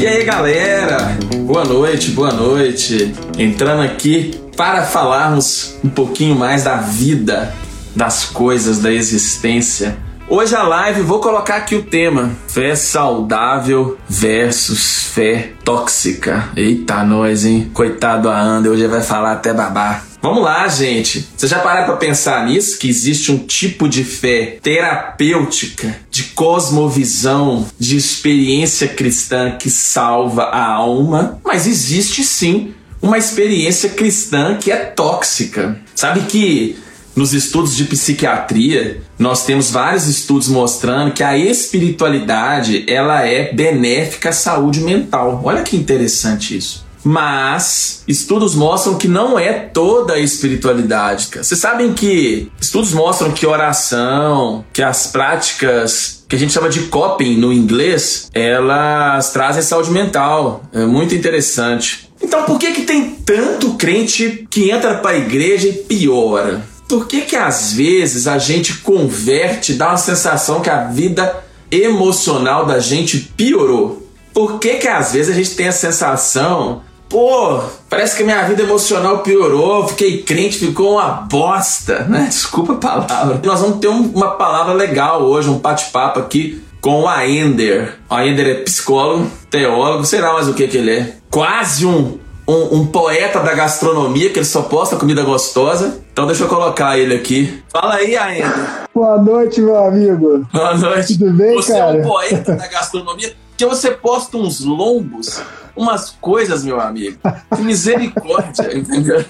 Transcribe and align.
E 0.00 0.06
aí, 0.06 0.24
galera? 0.24 1.18
Boa 1.46 1.64
noite, 1.64 2.12
boa 2.12 2.32
noite. 2.32 3.14
Entrando 3.38 3.82
aqui 3.82 4.40
para 4.56 4.84
falarmos 4.84 5.76
um 5.84 5.90
pouquinho 5.90 6.34
mais 6.34 6.64
da 6.64 6.76
vida, 6.76 7.54
das 7.94 8.24
coisas, 8.24 8.78
da 8.78 8.90
existência. 8.90 9.98
Hoje 10.26 10.56
a 10.56 10.62
live 10.62 11.02
vou 11.02 11.20
colocar 11.20 11.56
aqui 11.56 11.74
o 11.74 11.82
tema: 11.82 12.30
fé 12.48 12.74
saudável 12.74 13.98
versus 14.08 15.04
fé 15.12 15.52
tóxica. 15.62 16.48
Eita, 16.56 17.04
nós, 17.04 17.44
hein? 17.44 17.70
Coitado 17.74 18.30
a 18.30 18.40
Ander, 18.40 18.72
hoje 18.72 18.86
vai 18.86 19.02
falar 19.02 19.32
até 19.32 19.52
babar. 19.52 20.13
Vamos 20.24 20.42
lá, 20.42 20.66
gente. 20.68 21.28
Você 21.36 21.46
já 21.46 21.58
pararam 21.58 21.84
para 21.84 21.96
pensar 21.96 22.46
nisso? 22.46 22.78
Que 22.78 22.88
existe 22.88 23.30
um 23.30 23.36
tipo 23.36 23.86
de 23.86 24.02
fé 24.02 24.56
terapêutica, 24.62 25.94
de 26.10 26.22
cosmovisão, 26.34 27.66
de 27.78 27.98
experiência 27.98 28.88
cristã 28.88 29.50
que 29.58 29.68
salva 29.68 30.44
a 30.44 30.66
alma? 30.66 31.38
Mas 31.44 31.66
existe 31.66 32.24
sim 32.24 32.72
uma 33.02 33.18
experiência 33.18 33.90
cristã 33.90 34.56
que 34.56 34.72
é 34.72 34.76
tóxica. 34.76 35.78
Sabe 35.94 36.20
que 36.20 36.78
nos 37.14 37.34
estudos 37.34 37.76
de 37.76 37.84
psiquiatria, 37.84 39.02
nós 39.18 39.44
temos 39.44 39.70
vários 39.70 40.08
estudos 40.08 40.48
mostrando 40.48 41.12
que 41.12 41.22
a 41.22 41.36
espiritualidade 41.36 42.82
ela 42.88 43.26
é 43.26 43.52
benéfica 43.52 44.30
à 44.30 44.32
saúde 44.32 44.80
mental. 44.80 45.42
Olha 45.44 45.62
que 45.62 45.76
interessante 45.76 46.56
isso. 46.56 46.83
Mas 47.04 48.02
estudos 48.08 48.54
mostram 48.54 48.94
que 48.96 49.06
não 49.06 49.38
é 49.38 49.52
toda 49.52 50.14
a 50.14 50.18
espiritualidade. 50.18 51.28
Vocês 51.30 51.60
sabem 51.60 51.92
que 51.92 52.50
estudos 52.58 52.92
mostram 52.92 53.30
que 53.30 53.46
oração, 53.46 54.64
que 54.72 54.82
as 54.82 55.06
práticas 55.08 56.24
que 56.26 56.34
a 56.34 56.38
gente 56.38 56.52
chama 56.52 56.70
de 56.70 56.80
coping 56.84 57.36
no 57.36 57.52
inglês, 57.52 58.30
elas 58.32 59.30
trazem 59.30 59.62
saúde 59.62 59.90
mental. 59.90 60.64
É 60.72 60.86
muito 60.86 61.14
interessante. 61.14 62.10
Então, 62.22 62.44
por 62.44 62.58
que 62.58 62.72
que 62.72 62.82
tem 62.82 63.10
tanto 63.10 63.74
crente 63.74 64.46
que 64.50 64.70
entra 64.70 64.94
para 64.94 65.10
a 65.10 65.18
igreja 65.18 65.68
e 65.68 65.72
piora? 65.74 66.64
Por 66.88 67.06
que 67.06 67.22
que 67.22 67.36
às 67.36 67.72
vezes 67.72 68.26
a 68.26 68.38
gente 68.38 68.78
converte, 68.78 69.74
dá 69.74 69.88
uma 69.88 69.96
sensação 69.96 70.60
que 70.60 70.70
a 70.70 70.84
vida 70.84 71.44
emocional 71.70 72.64
da 72.64 72.78
gente 72.78 73.18
piorou? 73.36 74.08
Por 74.32 74.58
que 74.58 74.74
que 74.76 74.88
às 74.88 75.12
vezes 75.12 75.32
a 75.32 75.36
gente 75.36 75.54
tem 75.54 75.68
a 75.68 75.72
sensação 75.72 76.82
pô, 77.08 77.60
parece 77.88 78.16
que 78.16 78.24
minha 78.24 78.42
vida 78.42 78.62
emocional 78.62 79.18
piorou, 79.18 79.88
fiquei 79.88 80.22
crente, 80.22 80.58
ficou 80.58 80.94
uma 80.94 81.10
bosta, 81.10 82.04
né? 82.04 82.26
Desculpa 82.28 82.74
a 82.74 82.76
palavra. 82.76 83.40
Nós 83.44 83.60
vamos 83.60 83.78
ter 83.78 83.88
um, 83.88 84.10
uma 84.14 84.32
palavra 84.32 84.72
legal 84.74 85.22
hoje, 85.22 85.48
um 85.48 85.58
bate-papo 85.58 86.20
aqui 86.20 86.62
com 86.80 87.02
o 87.02 87.08
Aender. 87.08 87.94
O 88.10 88.14
Aender 88.14 88.46
é 88.46 88.54
psicólogo, 88.54 89.30
teólogo, 89.48 90.04
sei 90.04 90.20
lá 90.20 90.34
mais 90.34 90.48
o 90.48 90.54
que 90.54 90.68
que 90.68 90.76
ele 90.76 90.90
é. 90.90 91.16
Quase 91.30 91.86
um, 91.86 92.18
um, 92.46 92.76
um, 92.76 92.86
poeta 92.86 93.40
da 93.40 93.54
gastronomia, 93.54 94.30
que 94.30 94.38
ele 94.38 94.46
só 94.46 94.62
posta 94.62 94.96
comida 94.96 95.22
gostosa. 95.22 96.00
Então 96.12 96.26
deixa 96.26 96.44
eu 96.44 96.48
colocar 96.48 96.98
ele 96.98 97.14
aqui. 97.14 97.62
Fala 97.72 97.94
aí, 97.94 98.16
Aender. 98.16 98.84
Boa 98.94 99.16
noite, 99.18 99.60
meu 99.60 99.76
amigo. 99.76 100.46
Boa 100.52 100.76
noite. 100.76 101.18
Tudo 101.18 101.32
bem, 101.32 101.54
Você 101.54 101.72
cara? 101.72 101.96
é 101.96 102.00
um 102.00 102.06
poeta 102.06 102.54
da 102.54 102.66
gastronomia, 102.66 103.34
porque 103.50 103.66
você 103.66 103.90
posta 103.90 104.36
uns 104.36 104.60
lombos 104.60 105.40
umas 105.76 106.10
coisas, 106.10 106.64
meu 106.64 106.80
amigo. 106.80 107.18
Que 107.54 107.62
misericórdia, 107.62 108.72
entendeu? 108.76 109.24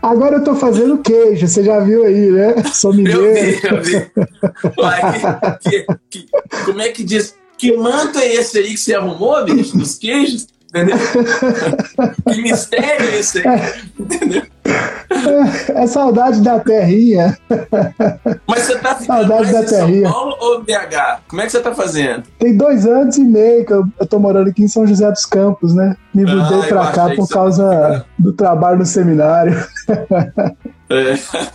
Agora 0.00 0.36
eu 0.36 0.44
tô 0.44 0.54
fazendo 0.54 0.98
queijo, 0.98 1.46
você 1.46 1.64
já 1.64 1.80
viu 1.80 2.04
aí, 2.04 2.30
né? 2.30 2.62
Sou 2.72 2.92
mineiro. 2.94 3.24
Eu 3.24 3.34
vi, 3.34 3.60
eu 3.64 3.82
vi. 3.82 4.10
Uai, 4.78 5.58
que, 5.60 5.70
que, 5.70 5.86
que, 6.10 6.26
como 6.64 6.80
é 6.80 6.88
que 6.90 7.02
diz? 7.02 7.34
Que 7.56 7.76
manto 7.76 8.18
é 8.18 8.34
esse 8.34 8.58
aí 8.58 8.70
que 8.70 8.76
você 8.76 8.94
arrumou, 8.94 9.44
bicho, 9.44 9.76
dos 9.76 9.96
queijos? 9.98 10.46
Entendeu? 10.68 10.96
que 12.30 12.42
mistério 12.42 13.08
é 13.08 13.18
esse 13.18 13.38
aí? 13.46 13.60
Entendeu? 13.98 14.42
É 15.74 15.86
saudade 15.86 16.42
da 16.42 16.60
terrinha. 16.60 17.36
Mas 18.46 18.64
você 18.64 18.78
tá 18.78 18.94
saudade 18.96 19.50
da 19.50 19.64
terrinha. 19.64 20.02
São 20.02 20.12
Paulo 20.12 20.36
ou 20.38 20.62
BH? 20.62 21.22
Como 21.26 21.40
é 21.40 21.46
que 21.46 21.52
você 21.52 21.60
tá 21.60 21.74
fazendo? 21.74 22.24
Tem 22.38 22.54
dois 22.56 22.86
anos 22.86 23.16
e 23.16 23.24
meio 23.24 23.64
que 23.64 23.72
eu, 23.72 23.84
eu 23.98 24.06
tô 24.06 24.18
morando 24.18 24.50
aqui 24.50 24.62
em 24.62 24.68
São 24.68 24.86
José 24.86 25.10
dos 25.10 25.24
Campos, 25.24 25.74
né? 25.74 25.96
Me 26.14 26.30
Ah, 26.30 26.34
mudei 26.36 26.58
eu 26.58 26.64
pra 26.64 26.92
cá 26.92 27.14
por 27.14 27.26
causa 27.28 28.04
do 28.18 28.32
trabalho 28.34 28.78
no 28.78 28.86
seminário. 28.86 29.56
É. 30.90 31.14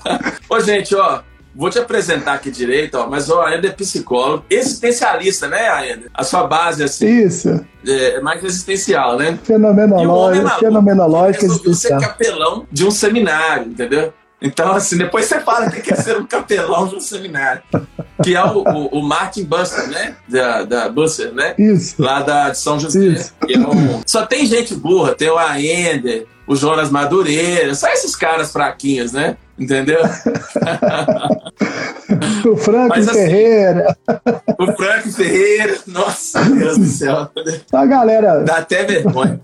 Ô, 0.50 0.59
gente, 0.59 0.96
ó, 0.96 1.22
vou 1.56 1.69
te 1.69 1.80
apresentar 1.80 2.34
aqui 2.34 2.50
direito, 2.52 2.96
ó, 2.97 3.08
mas 3.08 3.30
o 3.30 3.40
Aender 3.41 3.72
é 3.72 3.74
psicólogo, 3.74 4.44
existencialista, 4.50 5.47
né, 5.47 5.68
Aender? 5.69 6.09
A 6.14 6.24
sua 6.24 6.46
base, 6.47 6.84
assim, 6.84 7.08
Isso. 7.08 7.64
é 7.88 8.19
mais 8.22 8.44
existencial, 8.44 9.18
né? 9.18 9.25
O 9.28 9.30
homem 9.30 9.38
é 9.38 9.46
Fenomenológico, 9.46 10.44
maluco, 10.46 10.59
fenomenológico 10.66 11.46
ele 11.46 11.52
resolveu 11.52 11.74
ser 11.74 11.88
existencial. 11.94 12.02
capelão 12.02 12.68
de 12.72 12.86
um 12.86 12.91
seminário, 12.91 13.68
entendeu? 13.68 14.14
Então, 14.46 14.74
assim, 14.74 14.97
depois 14.97 15.24
você 15.25 15.40
fala 15.40 15.72
que 15.72 15.80
quer 15.80 15.96
ser 15.96 16.18
um 16.18 16.25
capelão 16.25 16.86
de 16.86 16.96
um 16.96 17.00
seminário. 17.00 17.62
Que 18.22 18.35
é 18.35 18.44
o, 18.44 18.58
o, 18.59 19.00
o 19.00 19.02
Martin 19.02 19.46
Buster, 19.46 19.88
né? 19.88 20.16
Da, 20.28 20.64
da 20.64 20.90
Buster, 20.90 21.31
né? 21.34 21.56
Isso. 21.58 21.96
Lá 22.02 22.22
da, 22.22 22.50
de 22.50 22.58
São 22.58 22.78
José. 22.78 23.00
Isso. 23.00 23.34
É 23.50 23.58
um- 23.58 24.02
Só 24.06 24.25
tem 24.25 24.46
gente 24.46 24.75
burra, 24.75 25.16
tem 25.16 25.30
o 25.30 25.38
Aender, 25.38 26.25
o 26.48 26.56
Jonas 26.56 26.90
Madureira, 26.90 27.74
só 27.76 27.88
esses 27.90 28.16
caras 28.16 28.52
fraquinhos, 28.52 29.12
né? 29.12 29.38
Entendeu? 29.58 30.00
O 32.46 32.88
Mas 32.90 33.08
assim- 33.08 33.20
Ferreira. 33.20 33.98
O 34.59 34.66
Franco 34.74 35.12
Ferreira, 35.12 35.78
nossa 35.88 36.42
Deus 36.44 36.78
do 36.78 36.86
céu. 36.86 37.30
A 37.74 37.86
galera. 37.86 38.44
Dá 38.44 38.58
até 38.58 38.84
vergonha. 38.84 39.40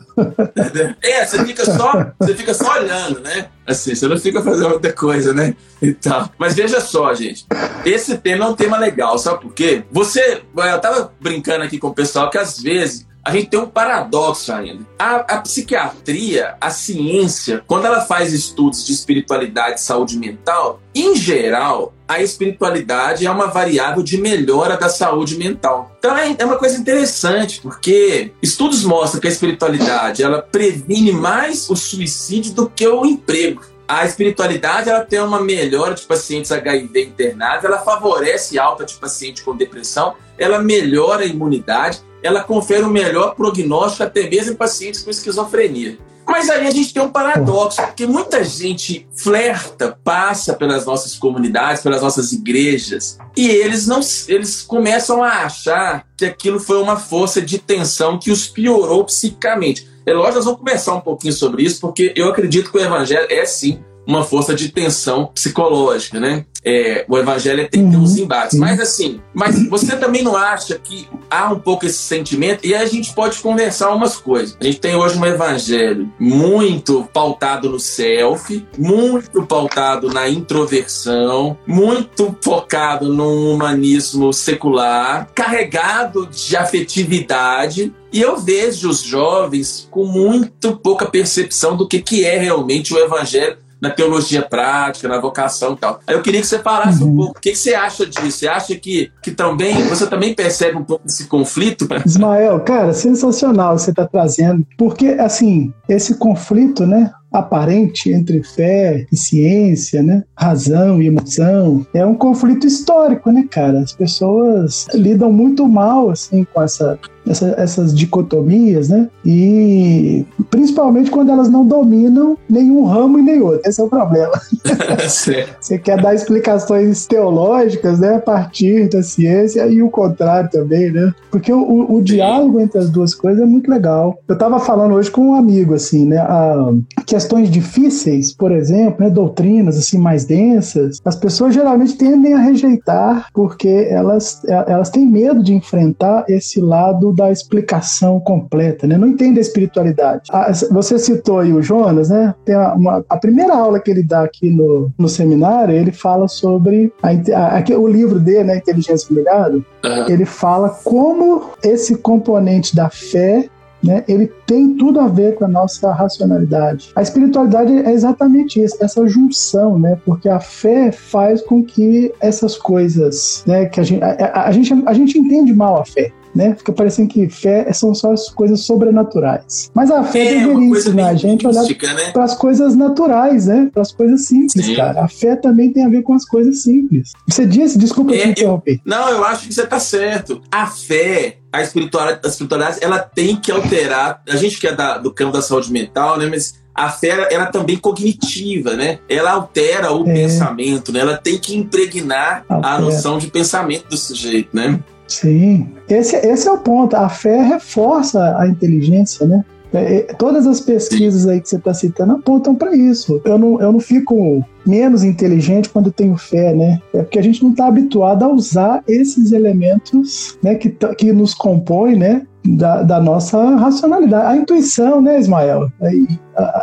É, 1.02 1.26
você 1.26 1.44
fica 1.46 1.66
só, 1.66 2.12
você 2.20 2.36
fica 2.36 2.54
só 2.54 2.74
olhando, 2.80 3.22
né? 3.22 3.48
Assim, 3.66 3.96
você 3.96 4.08
não 4.08 4.18
fica 4.18 4.42
fazendo 4.42 4.74
outra 4.74 4.92
coisa, 4.94 5.34
né? 5.34 5.56
E 5.82 5.94
tal. 5.94 6.30
Mas 6.38 6.56
veja 6.56 6.82
só, 6.82 7.14
gente. 7.14 7.46
Esse 7.86 8.18
tema 8.18 8.46
é 8.46 8.50
um 8.50 8.56
tema 8.56 8.78
legal, 8.78 9.18
sabe 9.18 9.42
por 9.42 9.54
quê? 9.54 9.84
Você. 9.92 10.42
Eu 10.56 10.80
tava 10.80 11.12
brincando 11.22 11.64
aqui 11.64 11.78
com 11.80 11.88
o 11.88 11.94
pessoal 11.96 12.30
que 12.30 12.38
às 12.38 12.60
vezes 12.60 13.08
a 13.24 13.32
gente 13.32 13.50
tem 13.50 13.60
um 13.60 13.68
paradoxo 13.68 14.52
ainda. 14.52 14.86
A, 14.98 15.16
a 15.18 15.42
psiquiatria, 15.42 16.56
a 16.60 16.70
ciência, 16.70 17.64
quando 17.68 17.86
ela 17.86 18.02
faz 18.02 18.34
estudos 18.34 18.86
de 18.86 18.94
espiritualidade 18.94 19.80
e 19.80 19.84
saúde 19.84 20.18
mental, 20.18 20.82
em 20.96 21.16
geral, 21.16 21.94
a 22.08 22.22
espiritualidade 22.22 23.26
é 23.26 23.32
uma 23.32 23.48
variável 23.48 24.02
de 24.02 24.20
melhora 24.20 24.78
da 24.78 24.90
saúde 24.90 25.38
mental. 25.38 25.96
Então 26.00 26.18
é, 26.18 26.36
é 26.40 26.46
uma 26.46 26.58
coisa 26.58 26.80
interessante, 26.80 27.62
porque 27.62 28.32
estudos 28.42 28.84
mostram 28.84 29.22
que 29.22 29.28
a 29.28 29.32
espiritualidade 29.32 30.24
ela 30.24 30.42
previne 30.42 31.12
mais 31.12 31.70
o 31.70 31.76
suicídio 31.76 32.54
do 32.54 32.70
que 32.70 32.88
o 32.88 33.06
emprego. 33.06 33.62
A 33.88 34.06
espiritualidade 34.06 34.88
ela 34.88 35.04
tem 35.04 35.20
uma 35.20 35.42
melhora 35.42 35.96
de 35.96 36.04
pacientes 36.04 36.52
HIV 36.52 37.06
internados, 37.06 37.66
ela 37.66 37.80
favorece 37.80 38.60
alta 38.60 38.86
de 38.86 38.94
paciente 38.96 39.42
com 39.42 39.56
depressão, 39.56 40.16
ela 40.38 40.60
melhora 40.60 41.24
a 41.24 41.26
imunidade, 41.26 42.00
ela 42.24 42.44
confere 42.44 42.84
um 42.84 42.90
melhor 42.90 43.36
prognóstico 43.36 44.04
até 44.04 44.30
mesmo 44.30 44.54
em 44.54 44.56
pacientes 44.56 45.02
com 45.02 45.10
esquizofrenia. 45.10 45.98
Mas 46.30 46.48
aí 46.48 46.68
a 46.68 46.72
gente 46.72 46.94
tem 46.94 47.02
um 47.02 47.10
paradoxo, 47.10 47.82
porque 47.82 48.06
muita 48.06 48.44
gente 48.44 49.08
flerta, 49.16 49.98
passa 50.04 50.54
pelas 50.54 50.86
nossas 50.86 51.16
comunidades, 51.16 51.82
pelas 51.82 52.04
nossas 52.04 52.32
igrejas, 52.32 53.18
e 53.36 53.50
eles 53.50 53.88
não 53.88 54.00
eles 54.28 54.62
começam 54.62 55.24
a 55.24 55.46
achar 55.46 56.06
que 56.16 56.26
aquilo 56.26 56.60
foi 56.60 56.80
uma 56.80 56.98
força 56.98 57.42
de 57.42 57.58
tensão 57.58 58.20
que 58.20 58.30
os 58.30 58.48
piorou 58.48 59.04
psicicamente. 59.06 59.90
É 60.06 60.14
lógico, 60.14 60.36
nós 60.36 60.46
vamos 60.46 60.60
conversar 60.60 60.94
um 60.94 61.02
pouquinho 61.02 61.34
sobre 61.34 61.64
isso, 61.64 61.82
porque 61.82 62.14
eu 62.16 62.30
acredito 62.30 62.72
que 62.72 62.78
o 62.78 62.82
evangelho 62.82 63.28
é 63.30 63.44
sim 63.46 63.84
uma 64.10 64.24
força 64.24 64.56
de 64.56 64.70
tensão 64.70 65.28
psicológica, 65.28 66.20
né? 66.20 66.44
É, 66.66 67.06
o 67.08 67.16
evangelho 67.16 67.70
tem, 67.70 67.88
tem 67.88 68.00
uns 68.00 68.18
embates. 68.18 68.52
Sim. 68.52 68.60
Mas 68.60 68.80
assim, 68.80 69.22
mas 69.34 69.70
você 69.70 69.96
também 69.96 70.24
não 70.24 70.36
acha 70.36 70.80
que 70.80 71.08
há 71.30 71.54
um 71.54 71.60
pouco 71.60 71.86
esse 71.86 72.00
sentimento? 72.00 72.66
E 72.66 72.74
aí 72.74 72.84
a 72.84 72.88
gente 72.88 73.14
pode 73.14 73.38
conversar 73.38 73.94
umas 73.94 74.18
coisas. 74.18 74.58
A 74.60 74.64
gente 74.64 74.80
tem 74.80 74.96
hoje 74.96 75.18
um 75.18 75.26
evangelho 75.26 76.12
muito 76.20 77.08
pautado 77.14 77.70
no 77.70 77.80
self, 77.80 78.66
muito 78.78 79.46
pautado 79.46 80.12
na 80.12 80.28
introversão, 80.28 81.56
muito 81.68 82.36
focado 82.44 83.14
num 83.14 83.54
humanismo 83.54 84.34
secular, 84.34 85.30
carregado 85.36 86.26
de 86.26 86.58
afetividade. 86.58 87.94
E 88.12 88.22
eu 88.22 88.38
vejo 88.38 88.90
os 88.90 89.04
jovens 89.04 89.88
com 89.92 90.04
muito 90.04 90.76
pouca 90.78 91.06
percepção 91.06 91.78
do 91.78 91.88
que, 91.88 92.02
que 92.02 92.26
é 92.26 92.40
realmente 92.40 92.92
o 92.92 92.98
evangelho 92.98 93.69
na 93.82 93.90
teologia 93.90 94.42
prática, 94.42 95.08
na 95.08 95.20
vocação 95.20 95.74
e 95.74 95.78
tal. 95.78 96.00
Aí 96.06 96.16
eu 96.16 96.22
queria 96.22 96.42
que 96.42 96.48
você 96.48 96.60
falasse 96.60 97.04
Uhum. 97.04 97.12
um 97.12 97.16
pouco. 97.16 97.38
O 97.38 97.42
que, 97.42 97.52
que 97.52 97.58
você 97.58 97.74
acha 97.74 98.06
disso? 98.06 98.32
Você 98.32 98.48
acha 98.48 98.76
que, 98.76 99.12
que 99.22 99.32
também 99.32 99.74
você 99.88 100.06
também 100.08 100.34
percebe 100.34 100.78
um 100.78 100.84
pouco 100.84 101.06
esse 101.08 101.26
conflito? 101.28 101.88
Ismael, 102.06 102.60
cara, 102.62 102.94
sensacional 102.94 103.78
você 103.78 103.92
está 103.92 104.06
trazendo, 104.08 104.66
porque 104.78 105.08
assim, 105.20 105.74
esse 105.88 106.16
conflito, 106.16 106.86
né? 106.86 107.12
Aparente 107.32 108.12
entre 108.12 108.44
fé 108.44 109.06
e 109.12 109.18
ciência, 109.18 110.02
né? 110.02 110.24
Razão 110.36 111.02
e 111.02 111.08
emoção. 111.08 111.86
É 111.94 112.06
um 112.06 112.16
conflito 112.16 112.66
histórico, 112.66 113.32
né, 113.32 113.46
cara? 113.50 113.80
As 113.80 113.94
pessoas 113.94 114.88
lidam 114.94 115.32
muito 115.32 115.68
mal 115.68 116.10
assim 116.10 116.46
com 116.54 116.62
essa 116.62 117.00
essa, 117.30 117.54
essas 117.58 117.96
dicotomias, 117.96 118.90
né? 118.90 119.08
E 119.24 120.26
principalmente 120.50 121.12
quando 121.12 121.32
elas 121.32 121.50
não 121.50 121.66
dominam 121.66 122.38
nenhum 122.50 122.86
ramo 122.86 123.20
e 123.20 123.22
nem 123.22 123.42
outro. 123.42 123.62
Esse 123.66 123.80
é 123.80 123.84
o 123.84 123.90
problema. 123.90 124.32
Você 125.08 125.78
quer 125.78 126.02
dar 126.02 126.16
explicações 126.16 127.06
teológicas, 127.06 128.00
né? 128.00 128.16
A 128.16 128.20
partir 128.20 128.90
da 128.90 129.04
ciência 129.04 129.66
e 129.68 129.82
o 129.82 129.90
contrário 129.90 130.50
também, 130.50 130.92
né? 130.92 131.14
Porque 131.30 131.54
o, 131.54 131.94
o 131.94 132.02
diálogo 132.02 132.60
entre 132.60 132.80
as 132.80 132.90
duas 132.90 133.14
coisas 133.14 133.42
é 133.42 133.46
muito 133.46 133.70
legal. 133.70 134.20
Eu 134.28 134.34
estava 134.34 134.60
falando 134.60 134.96
hoje 134.96 135.12
com 135.12 135.30
um 135.30 135.36
amigo, 135.36 135.74
assim, 135.74 136.06
né? 136.06 136.18
A, 136.18 136.74
questões 137.20 137.52
difíceis, 137.52 138.34
por 138.34 138.50
exemplo, 138.50 139.04
né? 139.04 139.10
doutrinas 139.10 139.78
assim 139.78 139.98
mais 139.98 140.24
densas, 140.24 141.02
as 141.04 141.18
pessoas 141.18 141.54
geralmente 141.54 141.98
tendem 141.98 142.34
a 142.34 142.40
rejeitar 142.40 143.28
porque 143.34 143.88
elas, 143.90 144.42
elas 144.46 144.90
têm 144.90 145.06
medo 145.06 145.44
de 145.44 145.54
enfrentar 145.54 146.24
esse 146.30 146.62
lado 146.62 147.12
da 147.12 147.30
explicação 147.30 148.22
completa, 148.22 148.88
né? 148.88 148.98
Não 148.98 149.08
entende 149.08 149.38
a 149.38 149.42
espiritualidade. 149.42 150.30
Ah, 150.32 150.50
você 150.72 150.98
citou 150.98 151.40
aí 151.40 151.52
o 151.52 151.62
Jonas, 151.62 152.10
né? 152.10 152.34
Tem 152.46 152.56
uma, 152.56 153.04
a 153.10 153.18
primeira 153.18 153.54
aula 153.54 153.82
que 153.82 153.92
ele 153.92 154.04
dá 154.04 154.24
aqui 154.24 154.50
no, 154.50 154.90
no 154.98 155.10
seminário, 155.10 155.76
ele 155.76 155.92
fala 155.92 156.28
sobre 156.30 156.94
a, 157.04 157.58
a, 157.58 157.78
o 157.78 157.88
livro 157.88 158.20
dele, 158.20 158.46
né? 158.46 158.58
Inteligência. 158.58 159.10
Uhum. 159.10 159.64
Ele 160.08 160.26
fala 160.26 160.70
como 160.70 161.52
esse 161.64 161.98
componente 161.98 162.74
da 162.76 162.90
fé 162.90 163.50
né, 163.84 164.04
ele 164.08 164.32
tem 164.46 164.76
tudo 164.76 165.00
a 165.00 165.08
ver 165.08 165.36
com 165.36 165.46
a 165.46 165.48
nossa 165.48 165.92
racionalidade. 165.92 166.92
A 166.96 167.02
espiritualidade 167.02 167.74
é 167.74 167.92
exatamente 167.92 168.62
isso, 168.62 168.78
essa 168.82 169.08
junção, 169.08 169.80
né, 169.80 169.98
porque 170.06 170.30
a 170.30 170.40
fé 170.40 170.92
faz 170.92 171.42
com 171.42 171.64
que 171.64 172.12
essas 172.20 172.58
coisas, 172.58 173.44
né, 173.46 173.66
que 173.66 173.80
a 173.80 173.84
gente, 173.84 174.04
a, 174.04 174.44
a 174.46 174.52
gente, 174.52 174.74
a 174.86 174.94
gente 174.94 175.18
entende 175.18 175.54
mal 175.54 175.82
a 175.82 175.86
fé 175.86 176.12
né? 176.34 176.56
Fica 176.56 176.72
parecendo 176.72 177.10
que 177.10 177.30
fé 177.30 177.72
são 177.74 177.94
só 177.94 178.14
as 178.14 178.30
coisas 178.30 178.62
sobrenaturais. 178.62 179.72
Mas 179.74 179.92
a 179.92 180.04
fé 180.04 180.28
é, 180.28 180.40
deveria 180.40 180.70
ensinar 180.70 181.08
a 181.10 181.14
gente 181.14 181.46
a 181.46 181.50
olhar 181.50 181.64
né? 181.64 182.12
para 182.12 182.24
as 182.24 182.36
coisas 182.36 182.76
naturais, 182.76 183.48
né? 183.48 183.70
Para 183.72 183.82
as 183.82 183.92
coisas 183.92 184.26
simples, 184.26 184.66
Sim. 184.66 184.76
cara. 184.76 185.04
A 185.04 185.08
fé 185.08 185.36
também 185.36 185.72
tem 185.72 185.86
a 185.86 185.90
ver 185.90 186.04
com 186.04 186.14
as 186.14 186.26
coisas 186.26 186.64
simples. 186.64 187.12
Você 187.28 187.46
disse, 187.46 187.78
desculpa 187.78 188.14
é, 188.14 188.20
te 188.20 188.30
interromper. 188.30 188.74
Eu, 188.74 188.80
não, 188.86 189.10
eu 189.10 189.24
acho 189.24 189.48
que 189.48 189.54
você 189.54 189.64
está 189.64 189.80
certo. 189.80 190.42
A 190.52 190.68
fé 190.68 191.38
a 191.52 191.62
espiritualidade, 191.62 192.22
a 192.24 192.30
espiritualidade 192.30 192.78
ela 192.82 193.00
tem 193.00 193.36
que 193.36 193.52
alterar. 193.52 194.22
A 194.30 194.36
gente 194.36 194.60
que 194.60 194.68
é 194.68 194.76
da, 194.76 194.98
do 194.98 195.12
campo 195.12 195.34
da 195.34 195.42
saúde 195.42 195.72
mental, 195.72 196.18
né? 196.18 196.28
Mas 196.28 196.60
a 196.74 196.90
fé 196.90 197.28
ela 197.32 197.48
também 197.48 197.76
cognitiva, 197.78 198.76
né? 198.76 199.00
Ela 199.10 199.32
altera 199.32 199.92
o 199.92 200.08
é. 200.08 200.14
pensamento, 200.14 200.92
né? 200.92 201.00
Ela 201.00 201.18
tem 201.18 201.38
que 201.38 201.56
impregnar 201.56 202.46
altera. 202.48 202.76
a 202.76 202.80
noção 202.80 203.18
de 203.18 203.28
pensamento 203.28 203.90
do 203.90 203.98
sujeito, 203.98 204.56
né? 204.56 204.80
Sim, 205.10 205.68
esse, 205.90 206.16
esse 206.16 206.48
é 206.48 206.52
o 206.52 206.60
ponto. 206.60 206.96
A 206.96 207.10
fé 207.10 207.42
reforça 207.42 208.38
a 208.38 208.48
inteligência, 208.48 209.26
né? 209.26 209.44
É, 209.74 209.98
é 209.98 210.02
todas 210.14 210.48
as 210.48 210.60
pesquisas 210.60 211.28
aí 211.28 211.42
que 211.42 211.50
você 211.50 211.58
está 211.58 211.74
citando 211.74 212.14
apontam 212.14 212.56
para 212.56 212.76
isso. 212.76 213.20
Eu 213.26 213.38
não, 213.38 213.60
eu 213.60 213.72
não 213.72 213.80
fico 213.80 214.44
menos 214.66 215.04
inteligente 215.04 215.70
quando 215.70 215.92
tenho 215.92 216.16
fé, 216.16 216.54
né? 216.54 216.80
É 216.94 217.02
porque 217.02 217.18
a 217.18 217.24
gente 217.24 217.44
não 217.44 217.52
está 217.52 217.68
habituado 217.68 218.24
a 218.24 218.28
usar 218.30 218.84
esses 218.88 219.32
elementos 219.32 220.38
né, 220.44 220.56
que, 220.56 220.70
que 220.70 221.12
nos 221.12 221.34
compõem, 221.34 221.96
né? 221.96 222.24
Da, 222.46 222.84
da, 222.84 223.02
nossa 223.02 223.38
racionalidade, 223.58 224.26
a 224.26 224.38
intuição, 224.38 225.02
né, 225.02 225.20
Ismael? 225.20 225.70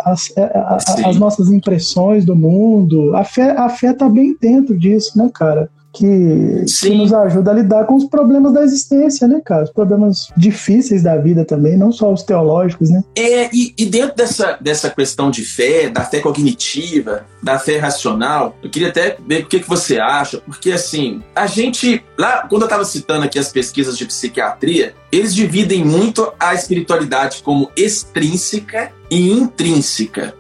As, 0.05 0.33
as, 0.37 1.05
as 1.05 1.17
nossas 1.19 1.51
impressões 1.51 2.25
do 2.25 2.35
mundo, 2.35 3.15
a 3.15 3.23
fé, 3.23 3.51
a 3.51 3.69
fé 3.69 3.93
tá 3.93 4.09
bem 4.09 4.35
dentro 4.41 4.77
disso, 4.77 5.19
né, 5.19 5.31
cara? 5.35 5.69
Que, 5.97 6.65
que, 6.81 6.95
nos 6.95 7.13
ajuda 7.13 7.51
a 7.51 7.55
lidar 7.55 7.87
com 7.87 7.95
os 7.95 8.05
problemas 8.05 8.53
da 8.53 8.63
existência, 8.63 9.27
né, 9.27 9.41
cara? 9.45 9.65
Os 9.65 9.71
problemas 9.71 10.31
difíceis 10.37 11.03
da 11.03 11.17
vida 11.17 11.45
também, 11.45 11.77
não 11.77 11.91
só 11.91 12.13
os 12.13 12.23
teológicos, 12.23 12.91
né? 12.91 13.03
É, 13.17 13.49
e, 13.53 13.73
e, 13.79 13.87
dentro 13.87 14.15
dessa, 14.15 14.59
dessa 14.61 14.91
questão 14.91 15.31
de 15.31 15.45
fé, 15.45 15.89
da 15.89 16.03
fé 16.03 16.21
cognitiva, 16.21 17.25
da 17.43 17.59
fé 17.59 17.79
racional, 17.79 18.57
eu 18.63 18.69
queria 18.69 18.89
até 18.89 19.17
ver 19.27 19.45
o 19.45 19.47
que, 19.47 19.61
que 19.61 19.69
você 19.69 19.99
acha, 19.99 20.39
porque 20.39 20.73
assim, 20.73 21.23
a 21.35 21.47
gente, 21.47 22.05
lá, 22.19 22.47
quando 22.49 22.63
eu 22.63 22.67
estava 22.67 22.85
citando 22.85 23.25
aqui 23.25 23.39
as 23.39 23.51
pesquisas 23.51 23.97
de 23.97 24.05
psiquiatria, 24.05 24.95
eles 25.11 25.35
dividem 25.35 25.85
muito 25.85 26.31
a 26.39 26.55
espiritualidade 26.55 27.43
como 27.43 27.71
extrínseca 27.77 28.93
e 29.11 29.33
intrínseca. 29.33 30.35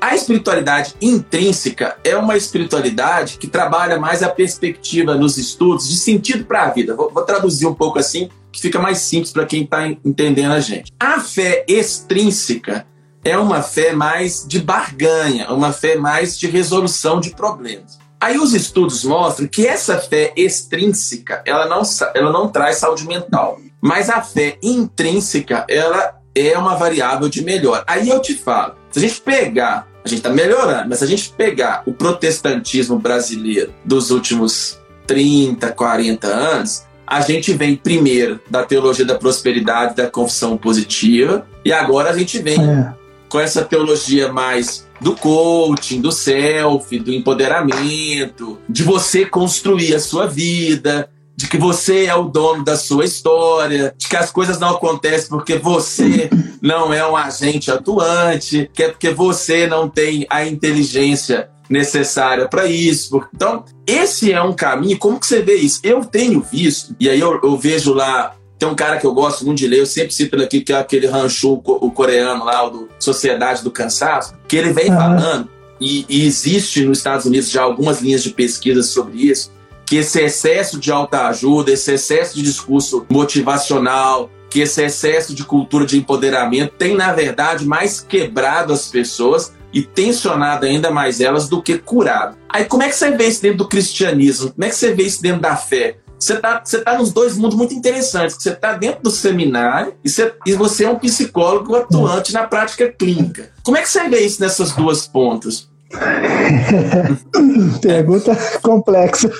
A 0.00 0.14
espiritualidade 0.14 0.94
intrínseca 1.00 1.98
é 2.02 2.16
uma 2.16 2.34
espiritualidade 2.34 3.36
que 3.36 3.46
trabalha 3.46 3.98
mais 3.98 4.22
a 4.22 4.30
perspectiva 4.30 5.14
nos 5.14 5.36
estudos 5.36 5.86
de 5.86 5.96
sentido 5.98 6.46
para 6.46 6.62
a 6.62 6.70
vida. 6.70 6.96
Vou, 6.96 7.10
vou, 7.12 7.22
traduzir 7.22 7.66
um 7.66 7.74
pouco 7.74 7.98
assim, 7.98 8.30
que 8.50 8.62
fica 8.62 8.78
mais 8.78 8.98
simples 8.98 9.30
para 9.30 9.44
quem 9.44 9.64
está 9.64 9.86
entendendo 9.86 10.52
a 10.52 10.60
gente. 10.60 10.90
A 10.98 11.20
fé 11.20 11.66
extrínseca 11.68 12.86
é 13.22 13.36
uma 13.36 13.62
fé 13.62 13.92
mais 13.92 14.46
de 14.48 14.58
barganha, 14.58 15.52
uma 15.52 15.70
fé 15.70 15.96
mais 15.96 16.38
de 16.38 16.46
resolução 16.46 17.20
de 17.20 17.30
problemas. 17.30 17.98
Aí 18.18 18.38
os 18.38 18.54
estudos 18.54 19.04
mostram 19.04 19.48
que 19.48 19.66
essa 19.66 19.98
fé 19.98 20.32
extrínseca, 20.34 21.42
ela 21.46 21.66
não, 21.66 21.82
ela 22.14 22.32
não 22.32 22.48
traz 22.48 22.76
saúde 22.76 23.06
mental. 23.06 23.60
Mas 23.82 24.08
a 24.08 24.22
fé 24.22 24.56
intrínseca, 24.62 25.66
ela 25.68 26.18
é 26.34 26.56
uma 26.56 26.74
variável 26.74 27.28
de 27.28 27.42
melhor. 27.42 27.84
Aí 27.86 28.08
eu 28.08 28.20
te 28.20 28.34
falo, 28.34 28.76
se 28.90 28.98
a 28.98 29.02
gente 29.02 29.20
pegar 29.20 29.89
a 30.04 30.08
gente 30.08 30.18
está 30.18 30.30
melhorando, 30.30 30.88
mas 30.88 30.98
se 30.98 31.04
a 31.04 31.06
gente 31.06 31.30
pegar 31.30 31.82
o 31.86 31.92
protestantismo 31.92 32.98
brasileiro 32.98 33.72
dos 33.84 34.10
últimos 34.10 34.78
30, 35.06 35.70
40 35.72 36.26
anos, 36.26 36.84
a 37.06 37.20
gente 37.20 37.52
vem 37.52 37.76
primeiro 37.76 38.40
da 38.48 38.62
teologia 38.62 39.04
da 39.04 39.16
prosperidade, 39.16 39.96
da 39.96 40.08
confissão 40.08 40.56
positiva, 40.56 41.46
e 41.64 41.72
agora 41.72 42.10
a 42.10 42.16
gente 42.16 42.38
vem 42.38 42.62
é. 42.62 42.94
com 43.28 43.40
essa 43.40 43.62
teologia 43.62 44.32
mais 44.32 44.88
do 45.00 45.16
coaching, 45.16 46.00
do 46.00 46.12
self, 46.12 46.98
do 46.98 47.12
empoderamento, 47.12 48.58
de 48.68 48.84
você 48.84 49.26
construir 49.26 49.94
a 49.94 50.00
sua 50.00 50.26
vida, 50.26 51.10
de 51.40 51.48
que 51.48 51.56
você 51.56 52.04
é 52.04 52.14
o 52.14 52.24
dono 52.24 52.62
da 52.62 52.76
sua 52.76 53.02
história, 53.02 53.94
de 53.96 54.08
que 54.08 54.16
as 54.16 54.30
coisas 54.30 54.58
não 54.58 54.70
acontecem 54.70 55.30
porque 55.30 55.56
você 55.56 56.28
não 56.60 56.92
é 56.92 57.06
um 57.06 57.16
agente 57.16 57.70
atuante, 57.70 58.70
que 58.74 58.82
é 58.82 58.88
porque 58.88 59.08
você 59.10 59.66
não 59.66 59.88
tem 59.88 60.26
a 60.28 60.44
inteligência 60.44 61.48
necessária 61.68 62.46
para 62.46 62.66
isso. 62.66 63.22
Então, 63.34 63.64
esse 63.86 64.30
é 64.30 64.42
um 64.42 64.52
caminho. 64.52 64.98
Como 64.98 65.18
que 65.18 65.26
você 65.26 65.40
vê 65.40 65.54
isso? 65.54 65.80
Eu 65.82 66.04
tenho 66.04 66.42
visto, 66.42 66.94
e 67.00 67.08
aí 67.08 67.18
eu, 67.18 67.40
eu 67.42 67.56
vejo 67.56 67.94
lá 67.94 68.34
tem 68.58 68.68
um 68.68 68.74
cara 68.74 68.98
que 68.98 69.06
eu 69.06 69.14
gosto 69.14 69.46
muito 69.46 69.56
de 69.56 69.66
ler, 69.66 69.78
eu 69.78 69.86
sempre 69.86 70.12
cito 70.12 70.36
ele 70.36 70.44
aqui, 70.44 70.60
que 70.60 70.70
é 70.70 70.76
aquele 70.76 71.06
Ranchu, 71.06 71.62
o 71.64 71.90
coreano 71.90 72.44
lá, 72.44 72.66
o 72.66 72.68
do 72.68 72.88
Sociedade 72.98 73.64
do 73.64 73.70
Cansaço, 73.70 74.34
que 74.46 74.54
ele 74.54 74.70
vem 74.70 74.88
falando, 74.88 75.48
e, 75.80 76.04
e, 76.10 76.26
existe 76.26 76.84
nos 76.84 76.98
Estados 76.98 77.24
Unidos 77.24 77.48
já 77.48 77.62
algumas 77.62 78.02
linhas 78.02 78.22
de 78.22 78.28
pesquisa 78.28 78.82
sobre 78.82 79.16
isso, 79.16 79.50
que 79.90 79.96
esse 79.96 80.20
excesso 80.20 80.78
de 80.78 80.92
alta 80.92 81.26
ajuda, 81.26 81.72
esse 81.72 81.92
excesso 81.92 82.36
de 82.36 82.42
discurso 82.42 83.04
motivacional, 83.10 84.30
que 84.48 84.60
esse 84.60 84.80
excesso 84.84 85.34
de 85.34 85.42
cultura 85.42 85.84
de 85.84 85.98
empoderamento 85.98 86.74
tem, 86.78 86.94
na 86.94 87.12
verdade, 87.12 87.66
mais 87.66 87.98
quebrado 87.98 88.72
as 88.72 88.86
pessoas 88.86 89.52
e 89.72 89.82
tensionado 89.82 90.64
ainda 90.64 90.92
mais 90.92 91.20
elas 91.20 91.48
do 91.48 91.60
que 91.60 91.76
curado. 91.76 92.36
Aí 92.48 92.66
como 92.66 92.84
é 92.84 92.88
que 92.88 92.94
você 92.94 93.10
vê 93.10 93.26
isso 93.26 93.42
dentro 93.42 93.58
do 93.58 93.68
cristianismo? 93.68 94.52
Como 94.52 94.64
é 94.64 94.68
que 94.68 94.76
você 94.76 94.94
vê 94.94 95.02
isso 95.02 95.20
dentro 95.20 95.40
da 95.40 95.56
fé? 95.56 95.96
Você 96.16 96.34
está 96.34 96.62
você 96.64 96.78
tá 96.82 96.96
nos 96.96 97.12
dois 97.12 97.36
mundos 97.36 97.56
muito 97.56 97.74
interessantes. 97.74 98.36
Você 98.38 98.50
está 98.50 98.74
dentro 98.74 99.02
do 99.02 99.10
seminário 99.10 99.94
e 100.04 100.08
você, 100.08 100.34
e 100.46 100.52
você 100.52 100.84
é 100.84 100.90
um 100.90 101.00
psicólogo 101.00 101.74
atuante 101.74 102.32
na 102.32 102.46
prática 102.46 102.88
clínica. 102.92 103.50
Como 103.64 103.76
é 103.76 103.82
que 103.82 103.88
você 103.88 104.08
vê 104.08 104.20
isso 104.20 104.40
nessas 104.40 104.70
duas 104.70 105.08
pontas? 105.08 105.69
Pergunta 107.82 108.36
complexa. 108.62 109.30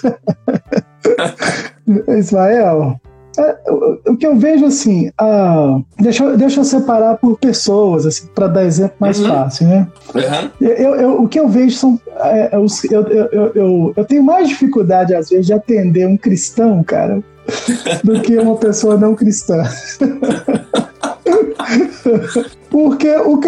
Ismael, 2.18 3.00
é, 3.38 3.56
o 4.10 4.16
que 4.16 4.26
eu 4.26 4.36
vejo 4.36 4.66
assim, 4.66 5.10
deixa, 5.98 6.36
deixa 6.36 6.60
eu 6.60 6.64
separar 6.64 7.16
por 7.16 7.38
pessoas, 7.38 8.04
assim, 8.04 8.26
para 8.34 8.48
dar 8.48 8.64
exemplo 8.64 8.96
mais 8.98 9.20
uhum. 9.20 9.28
fácil, 9.28 9.68
né? 9.68 9.86
Uhum. 10.14 10.50
Eu, 10.60 10.96
eu, 10.96 11.22
o 11.22 11.28
que 11.28 11.38
eu 11.38 11.48
vejo 11.48 11.76
são. 11.76 12.00
É, 12.18 12.50
eu, 12.56 12.66
eu, 12.90 13.52
eu, 13.54 13.92
eu, 13.96 14.04
tenho 14.04 14.22
mais 14.22 14.48
dificuldade, 14.48 15.14
às 15.14 15.30
vezes, 15.30 15.46
de 15.46 15.52
atender 15.52 16.06
um 16.06 16.16
cristão, 16.16 16.82
cara, 16.82 17.22
do 18.02 18.20
que 18.20 18.36
uma 18.36 18.56
pessoa 18.56 18.96
não 18.96 19.14
cristã. 19.14 19.62
Porque 22.70 23.08
o, 23.16 23.40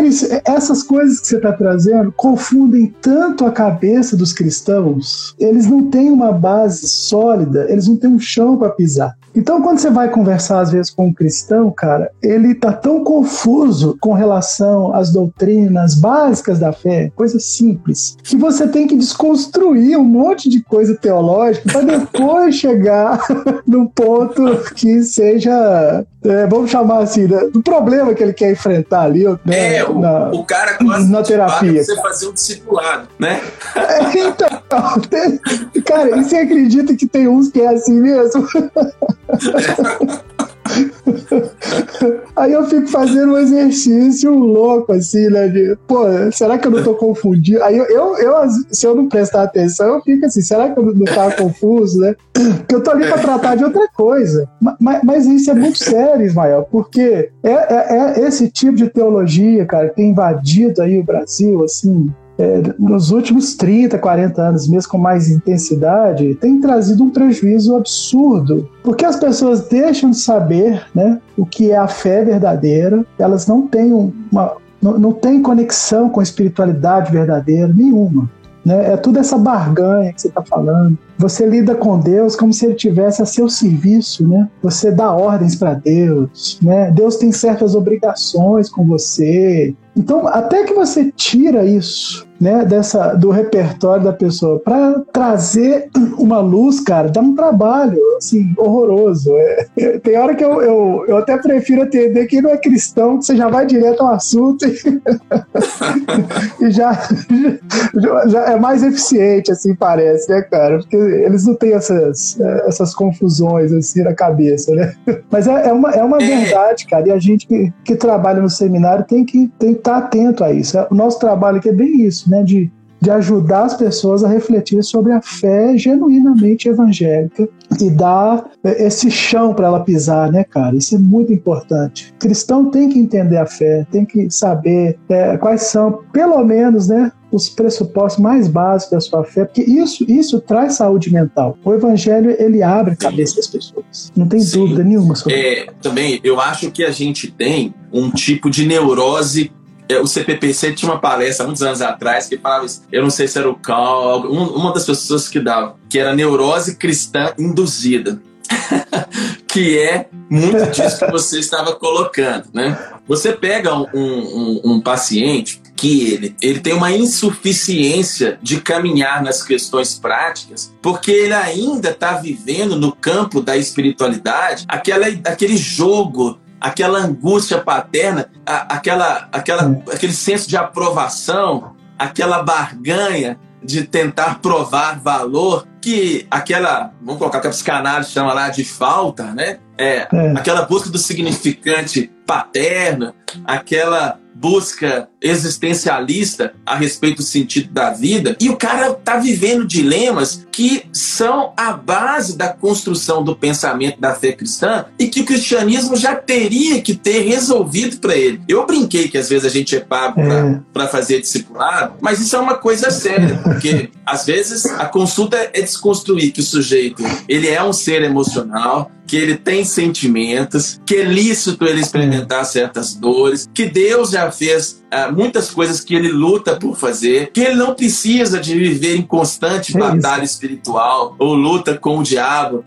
essas 0.45 0.83
coisas 0.83 1.21
que 1.21 1.29
você 1.29 1.37
está 1.37 1.53
trazendo 1.53 2.13
confundem 2.13 2.93
tanto 3.01 3.47
a 3.47 3.53
cabeça 3.53 4.17
dos 4.17 4.33
cristãos, 4.33 5.35
eles 5.39 5.67
não 5.67 5.89
têm 5.91 6.11
uma 6.11 6.33
base 6.33 6.89
sólida, 6.89 7.67
eles 7.71 7.87
não 7.87 7.97
têm 7.97 8.11
um 8.11 8.19
chão 8.19 8.57
para 8.57 8.71
pisar. 8.71 9.17
Então, 9.35 9.63
quando 9.63 9.79
você 9.79 9.91
vai 9.91 10.11
conversar 10.11 10.61
às 10.61 10.71
vezes 10.71 10.91
com 10.91 11.07
um 11.07 11.13
cristão, 11.13 11.71
cara, 11.71 12.11
ele 12.23 12.55
tá 12.55 12.73
tão 12.73 13.03
confuso 13.03 13.97
com 13.99 14.13
relação 14.13 14.95
às 14.95 15.11
doutrinas 15.11 15.95
básicas 15.95 16.59
da 16.59 16.73
fé, 16.73 17.11
coisas 17.17 17.45
simples, 17.45 18.17
que 18.23 18.37
você 18.37 18.69
tem 18.69 18.87
que 18.87 18.97
desconstruir 18.97 19.97
um 19.99 20.05
monte 20.05 20.51
de 20.51 20.63
coisa 20.63 20.95
teológica 20.95 21.73
para 21.73 21.99
depois 21.99 22.57
chegar 22.57 23.21
num 23.67 23.87
ponto 23.87 24.43
que 24.75 25.03
seja, 25.03 26.05
é, 26.25 26.47
vamos 26.47 26.71
chamar 26.71 26.99
assim, 26.99 27.27
né, 27.27 27.42
do 27.51 27.63
problema 27.63 28.15
que 28.15 28.23
ele 28.23 28.33
quer 28.33 28.53
enfrentar 28.53 29.03
ali. 29.03 29.25
Né, 29.45 29.77
é, 29.77 29.89
na, 29.89 30.31
o, 30.31 30.45
cara 30.45 30.79
quase 30.79 31.11
na 31.11 31.23
terapia. 31.23 31.83
Você 31.83 31.97
fazer 31.97 32.29
um 32.29 32.33
discipulado, 32.33 33.09
né? 33.19 33.41
É, 33.77 34.19
então, 34.19 35.01
tem, 35.09 35.39
cara, 35.83 36.17
e 36.17 36.25
você 36.25 36.37
acredita 36.37 36.95
que 36.95 37.07
tem 37.07 37.29
uns 37.29 37.51
que 37.51 37.61
é 37.61 37.69
assim 37.69 38.01
mesmo? 38.01 38.47
Aí 42.35 42.53
eu 42.53 42.65
fico 42.67 42.87
fazendo 42.89 43.33
um 43.35 43.39
exercício 43.39 44.33
louco, 44.33 44.93
assim, 44.93 45.29
né? 45.29 45.49
De, 45.49 45.77
pô, 45.87 46.05
será 46.33 46.59
que 46.59 46.67
eu 46.67 46.71
não 46.71 46.83
tô 46.83 46.95
confundindo? 46.95 47.63
Aí 47.63 47.77
eu, 47.77 47.85
eu, 47.87 48.17
eu, 48.17 48.35
se 48.71 48.87
eu 48.87 48.95
não 48.95 49.09
prestar 49.09 49.43
atenção, 49.43 49.97
eu 49.97 50.01
fico 50.03 50.27
assim, 50.27 50.41
será 50.41 50.71
que 50.71 50.79
eu 50.79 50.95
não 50.95 51.05
tava 51.05 51.33
confuso, 51.33 52.01
né? 52.01 52.15
Porque 52.33 52.75
eu 52.75 52.83
tô 52.83 52.91
ali 52.91 53.07
pra 53.07 53.19
tratar 53.19 53.55
de 53.57 53.65
outra 53.65 53.87
coisa. 53.95 54.49
Mas, 54.81 55.01
mas 55.05 55.27
isso 55.27 55.51
é 55.51 55.55
muito 55.55 55.79
sério, 55.79 56.25
Ismael, 56.25 56.67
porque 56.71 57.31
é, 57.43 57.51
é, 57.51 58.21
é 58.21 58.21
esse 58.27 58.49
tipo 58.51 58.75
de 58.75 58.89
teologia, 58.89 59.65
cara, 59.67 59.89
que 59.89 59.97
tem 59.97 60.11
invadido 60.11 60.83
aí 60.83 60.99
o 60.99 61.05
Brasil, 61.05 61.63
assim, 61.65 62.13
é, 62.39 62.63
nos 62.79 63.11
últimos 63.11 63.55
30, 63.55 63.99
40 63.99 64.43
anos, 64.43 64.69
mesmo 64.69 64.91
com 64.91 64.99
mais 64.99 65.31
intensidade, 65.31 66.35
tem 66.37 66.61
trazido 66.61 67.05
um 67.05 67.11
prejuízo 67.11 67.77
absurdo. 67.77 68.69
Porque 68.83 69.05
as 69.05 69.17
pessoas 69.17 69.69
deixam 69.69 70.11
de 70.11 70.17
saber 70.17 70.83
né, 70.95 71.21
o 71.37 71.45
que 71.45 71.71
é 71.71 71.77
a 71.77 71.87
fé 71.87 72.25
verdadeira, 72.25 73.05
elas 73.19 73.47
não 73.47 73.67
têm 73.67 73.93
uma. 73.93 74.57
Não, 74.81 74.99
não 74.99 75.13
têm 75.13 75.41
conexão 75.41 76.09
com 76.09 76.19
a 76.19 76.25
espiritualidade 76.25 77.13
verdadeira 77.13 77.69
nenhuma. 77.69 78.29
Né? 78.65 78.95
É 78.95 78.97
tudo 78.97 79.21
essa 79.21 79.39
barganha 79.39 80.13
que 80.13 80.21
você 80.21 80.27
está 80.27 80.43
falando. 80.43 80.99
Você 81.23 81.47
lida 81.47 81.77
com 81.77 82.01
Deus 82.01 82.35
como 82.35 82.53
se 82.53 82.67
ele 82.67 82.75
tivesse 82.75 83.23
a 83.23 83.25
seu 83.25 83.49
serviço, 83.49 84.27
né? 84.27 84.49
Você 84.61 84.91
dá 84.91 85.13
ordens 85.13 85.55
para 85.55 85.75
Deus, 85.75 86.59
né? 86.61 86.91
Deus 86.91 87.15
tem 87.15 87.31
certas 87.31 87.77
obrigações 87.77 88.69
com 88.69 88.85
você. 88.85 89.73
Então, 89.95 90.27
até 90.27 90.65
que 90.65 90.75
você 90.75 91.13
tira 91.15 91.65
isso 91.65 92.27
né, 92.43 92.65
dessa, 92.65 93.15
do 93.15 93.31
repertório 93.31 94.03
da 94.03 94.13
pessoa 94.13 94.59
para 94.59 95.01
trazer 95.13 95.89
uma 96.19 96.41
luz, 96.41 96.81
cara, 96.81 97.09
dá 97.09 97.21
um 97.21 97.37
trabalho 97.37 98.01
assim, 98.17 98.53
horroroso. 98.57 99.33
É, 99.37 99.99
tem 100.03 100.19
hora 100.19 100.35
que 100.35 100.43
eu, 100.43 100.61
eu, 100.61 101.05
eu 101.07 101.17
até 101.19 101.39
prefiro 101.39 101.83
atender 101.83 102.27
quem 102.27 102.43
não 102.43 102.51
é 102.51 102.57
cristão, 102.57 103.19
que 103.19 103.27
você 103.27 103.37
já 103.37 103.49
vai 103.49 103.65
direto 103.65 104.03
ao 104.03 104.15
assunto 104.15 104.67
e, 104.67 104.75
e 106.67 106.71
já, 106.73 106.93
já, 107.95 108.27
já, 108.27 108.45
é 108.47 108.59
mais 108.59 108.83
eficiente, 108.83 109.53
assim 109.53 109.73
parece, 109.77 110.29
né, 110.29 110.43
cara? 110.43 110.79
Porque 110.79 110.97
eles 111.13 111.47
não 111.47 111.55
têm 111.55 111.73
essas, 111.73 112.39
essas 112.67 112.95
confusões 112.95 113.73
assim 113.73 114.03
na 114.03 114.15
cabeça, 114.15 114.75
né? 114.75 114.95
Mas 115.31 115.47
é, 115.47 115.69
é 115.69 115.73
uma, 115.73 115.91
é 115.91 116.03
uma 116.03 116.23
é. 116.23 116.27
verdade, 116.27 116.87
cara, 116.87 117.09
e 117.09 117.13
a 117.13 117.19
gente 117.19 117.47
que, 117.47 117.73
que 117.85 117.97
trabalha 117.97 118.41
no 118.41 118.51
seminário 118.51 119.05
tem 119.05 119.25
que, 119.25 119.49
tem 119.59 119.73
que 119.73 119.79
estar 119.79 119.99
atento 119.99 120.45
a 120.45 120.53
isso. 120.53 120.79
O 120.91 120.95
nosso 120.95 121.19
trabalho 121.19 121.59
aqui 121.59 121.69
é 121.69 121.73
bem 121.73 122.03
isso 122.03 122.31
né, 122.31 122.43
de, 122.43 122.71
de 123.01 123.11
ajudar 123.11 123.65
as 123.65 123.75
pessoas 123.75 124.23
a 124.23 124.29
refletir 124.29 124.83
sobre 124.85 125.13
a 125.13 125.21
fé 125.21 125.77
genuinamente 125.77 126.69
evangélica 126.69 127.49
e 127.81 127.91
dar 127.91 128.45
é, 128.63 128.87
esse 128.87 129.11
chão 129.11 129.53
para 129.55 129.67
ela 129.67 129.81
pisar, 129.81 130.31
né, 130.31 130.45
cara? 130.45 130.77
Isso 130.77 130.95
é 130.95 130.99
muito 130.99 131.33
importante. 131.33 132.15
O 132.15 132.19
cristão 132.21 132.71
tem 132.71 132.89
que 132.89 133.01
entender 133.01 133.39
a 133.39 133.47
fé, 133.47 133.85
tem 133.91 134.05
que 134.05 134.31
saber 134.31 134.99
é, 135.09 135.37
quais 135.37 135.63
são, 135.63 136.01
pelo 136.13 136.45
menos, 136.45 136.89
né, 136.89 137.11
os 137.33 137.49
pressupostos 137.49 138.23
mais 138.23 138.47
básicos 138.47 138.93
da 138.93 139.01
sua 139.01 139.25
fé, 139.25 139.45
porque 139.45 139.63
isso, 139.63 140.05
isso 140.09 140.41
traz 140.41 140.75
saúde 140.75 141.13
mental. 141.13 141.59
O 141.65 141.73
evangelho, 141.73 142.37
ele 142.39 142.63
abre 142.63 142.93
a 142.93 142.97
cabeça 142.97 143.37
das 143.37 143.47
pessoas. 143.47 144.13
Não 144.15 144.29
tem 144.29 144.41
Sim. 144.41 144.61
dúvida 144.61 144.85
nenhuma 144.85 145.15
sobre 145.15 145.35
é, 145.35 145.65
isso. 145.65 145.75
Também, 145.81 146.21
eu 146.23 146.41
acho 146.41 146.71
que 146.71 146.85
a 146.85 146.91
gente 146.91 147.31
tem 147.31 147.75
um 147.93 148.11
tipo 148.11 148.51
de 148.51 148.67
neurose 148.67 149.51
é, 149.89 150.01
o 150.01 150.07
CPPC 150.07 150.73
tinha 150.73 150.91
uma 150.91 151.01
palestra 151.01 151.45
muitos 151.45 151.63
anos 151.63 151.83
atrás 151.83 152.27
que 152.27 152.39
falava 152.39 152.65
isso, 152.65 152.83
eu 152.91 153.03
não 153.03 153.11
sei 153.11 153.29
se 153.29 153.39
era 153.39 153.51
o 153.51 153.55
Cal, 153.55 154.23
uma 154.23 154.73
das 154.73 154.87
pessoas 154.87 155.29
que 155.29 155.41
dava, 155.41 155.77
que 155.89 155.99
era 155.99 156.15
neurose 156.15 156.77
cristã 156.77 157.33
induzida. 157.39 158.23
que 159.53 159.79
é 159.79 160.07
muito 160.31 160.71
disso 160.71 161.05
que 161.05 161.11
você 161.11 161.39
estava 161.39 161.75
colocando, 161.75 162.49
né? 162.55 162.79
Você 163.07 163.33
pega 163.33 163.75
um, 163.75 163.87
um, 163.95 164.61
um 164.65 164.81
paciente 164.81 165.61
que 165.77 166.13
ele, 166.15 166.37
ele 166.41 166.61
tem 166.61 166.73
uma 166.73 166.93
insuficiência 166.93 168.39
de 168.41 168.61
caminhar 168.61 169.23
nas 169.23 169.43
questões 169.43 169.99
práticas, 169.99 170.73
porque 170.81 171.11
ele 171.11 171.35
ainda 171.35 171.91
está 171.91 172.15
vivendo 172.15 172.77
no 172.77 172.93
campo 172.93 173.43
da 173.43 173.57
espiritualidade 173.57 174.65
aquela, 174.69 175.07
aquele 175.25 175.57
jogo 175.57 176.41
aquela 176.61 177.01
angústia 177.01 177.59
paterna, 177.59 178.31
a, 178.47 178.77
aquela, 178.77 179.29
aquela, 179.33 179.83
aquele 179.93 180.13
senso 180.13 180.49
de 180.49 180.57
aprovação, 180.57 181.75
aquela 181.99 182.41
barganha 182.41 183.37
de 183.65 183.85
tentar 183.85 184.41
provar 184.41 185.01
valor, 185.01 185.67
que 185.81 186.27
aquela, 186.31 186.93
vamos 187.01 187.19
colocar 187.19 187.41
que 187.41 187.47
a 187.47 187.51
psicanálise 187.51 188.11
chama 188.11 188.33
lá 188.33 188.49
de 188.49 188.65
falta, 188.65 189.33
né? 189.33 189.59
É, 189.79 190.09
é. 190.13 190.33
Aquela 190.37 190.63
busca 190.63 190.91
do 190.91 190.99
significante 190.99 192.11
paterno, 192.27 193.15
aquela 193.45 194.19
busca 194.35 195.09
existencialista 195.21 196.55
a 196.67 196.77
respeito 196.77 197.19
do 197.19 197.23
sentido 197.23 197.73
da 197.73 197.91
vida, 197.91 198.37
e 198.41 198.49
o 198.49 198.57
cara 198.57 198.93
tá 198.93 199.17
vivendo 199.17 199.67
dilemas 199.67 200.47
que 200.51 200.85
são 200.93 201.53
a 201.57 201.73
base 201.73 202.37
da 202.37 202.49
construção 202.49 203.23
do 203.23 203.37
pensamento 203.37 204.01
da 204.01 204.15
fé 204.15 204.33
cristã 204.33 204.87
e 204.99 205.07
que 205.07 205.21
o 205.21 205.25
cristianismo 205.25 205.97
já 205.97 206.15
teria 206.15 206.81
que 206.83 206.95
ter 206.95 207.21
resolvido 207.21 207.99
para 207.99 208.17
ele. 208.17 208.43
Eu 208.49 208.67
brinquei 208.67 209.09
que 209.09 209.19
às 209.19 209.29
vezes 209.29 209.45
a 209.45 209.49
gente 209.49 209.77
é 209.77 209.81
pago 209.81 210.21
é. 210.21 210.61
para 210.73 210.89
fazer 210.89 211.21
discipulado, 211.21 211.95
mas 212.01 212.21
isso 212.21 212.37
é 212.37 212.39
uma 212.39 212.55
coisa 212.55 212.91
séria, 212.91 213.41
porque 213.43 213.91
às 214.05 214.27
vezes 214.27 214.67
a 214.67 214.87
consulta 214.87 215.37
é 215.53 215.61
desconstruir 215.61 216.33
que 216.33 216.41
o 216.41 216.45
sujeito 216.45 217.03
ele 217.29 217.49
é 217.49 217.63
um 217.63 217.73
ser 217.73 218.03
emocional, 218.03 218.91
que 219.07 219.17
ele 219.17 219.37
tem 219.37 219.65
sentimentos, 219.65 220.81
que 220.87 220.97
é 220.97 221.05
lícito 221.05 221.65
ele 221.65 221.81
experimentar 221.81 222.45
certas 222.45 222.95
dores, 222.95 223.49
que 223.53 223.67
Deus 223.67 224.11
já 224.11 224.31
fez 224.31 224.83
uh, 224.93 225.13
muitas 225.13 225.51
coisas 225.51 225.81
que 225.81 225.95
ele 225.95 226.09
luta 226.09 226.57
por 226.57 226.77
fazer, 226.77 227.31
que 227.33 227.41
ele 227.41 227.55
não 227.55 227.75
precisa 227.75 228.41
de 228.41 228.55
viver 228.55 228.97
em 228.97 229.03
constante 229.03 229.77
é 229.77 229.79
batalha 229.79 230.25
isso. 230.25 230.35
espiritual 230.35 231.15
ou 231.19 231.35
luta 231.35 231.77
com 231.77 231.99
o 231.99 232.03
diabo 232.03 232.65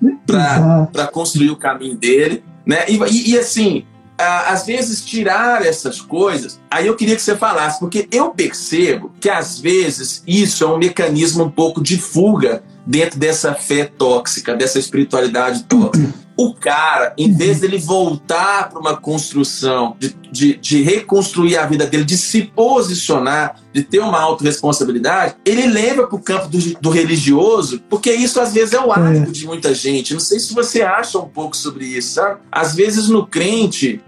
para 0.91 1.07
construir 1.07 1.49
o 1.49 1.55
caminho 1.55 1.95
dele. 1.95 2.43
Né? 2.65 2.85
E, 2.87 2.97
e, 2.97 3.31
e 3.31 3.37
assim, 3.37 3.85
Uh, 4.15 4.47
às 4.47 4.65
vezes 4.65 5.03
tirar 5.03 5.65
essas 5.65 5.99
coisas, 5.99 6.57
aí 6.71 6.87
eu 6.87 6.95
queria 6.95 7.17
que 7.17 7.21
você 7.21 7.35
falasse, 7.35 7.81
porque 7.81 8.07
eu 8.09 8.29
percebo 8.29 9.11
que 9.19 9.29
às 9.29 9.59
vezes 9.59 10.23
isso 10.25 10.63
é 10.63 10.67
um 10.67 10.77
mecanismo 10.77 11.43
um 11.43 11.51
pouco 11.51 11.83
de 11.83 11.97
fuga 11.97 12.63
dentro 12.85 13.19
dessa 13.19 13.53
fé 13.53 13.85
tóxica, 13.85 14.55
dessa 14.55 14.79
espiritualidade 14.79 15.63
tóxica 15.63 16.25
o 16.37 16.53
cara, 16.53 17.13
em 17.17 17.33
vez 17.33 17.61
dele 17.61 17.77
voltar 17.77 18.69
para 18.69 18.79
uma 18.79 18.97
construção, 18.97 19.95
de, 19.97 20.13
de, 20.31 20.53
de, 20.57 20.81
reconstruir 20.81 21.57
a 21.57 21.65
vida 21.65 21.85
dele, 21.85 22.03
de 22.03 22.17
se 22.17 22.43
posicionar, 22.43 23.55
de 23.71 23.83
ter 23.83 23.99
uma 23.99 24.19
autorresponsabilidade, 24.19 25.35
ele 25.45 25.65
leva 25.67 26.07
para 26.07 26.15
o 26.15 26.21
campo 26.21 26.47
do, 26.49 26.57
do, 26.81 26.89
religioso, 26.89 27.81
porque 27.89 28.11
isso 28.11 28.39
às 28.41 28.53
vezes 28.53 28.73
é 28.73 28.79
o 28.79 28.91
hábito 28.91 29.29
é. 29.29 29.31
de 29.31 29.45
muita 29.45 29.73
gente. 29.73 30.13
Não 30.13 30.19
sei 30.19 30.39
se 30.39 30.53
você 30.53 30.81
acha 30.81 31.17
um 31.17 31.27
pouco 31.27 31.55
sobre 31.55 31.85
isso, 31.85 32.15
sabe? 32.15 32.41
Às 32.51 32.75
vezes 32.75 33.07
no 33.07 33.25
crente, 33.25 34.01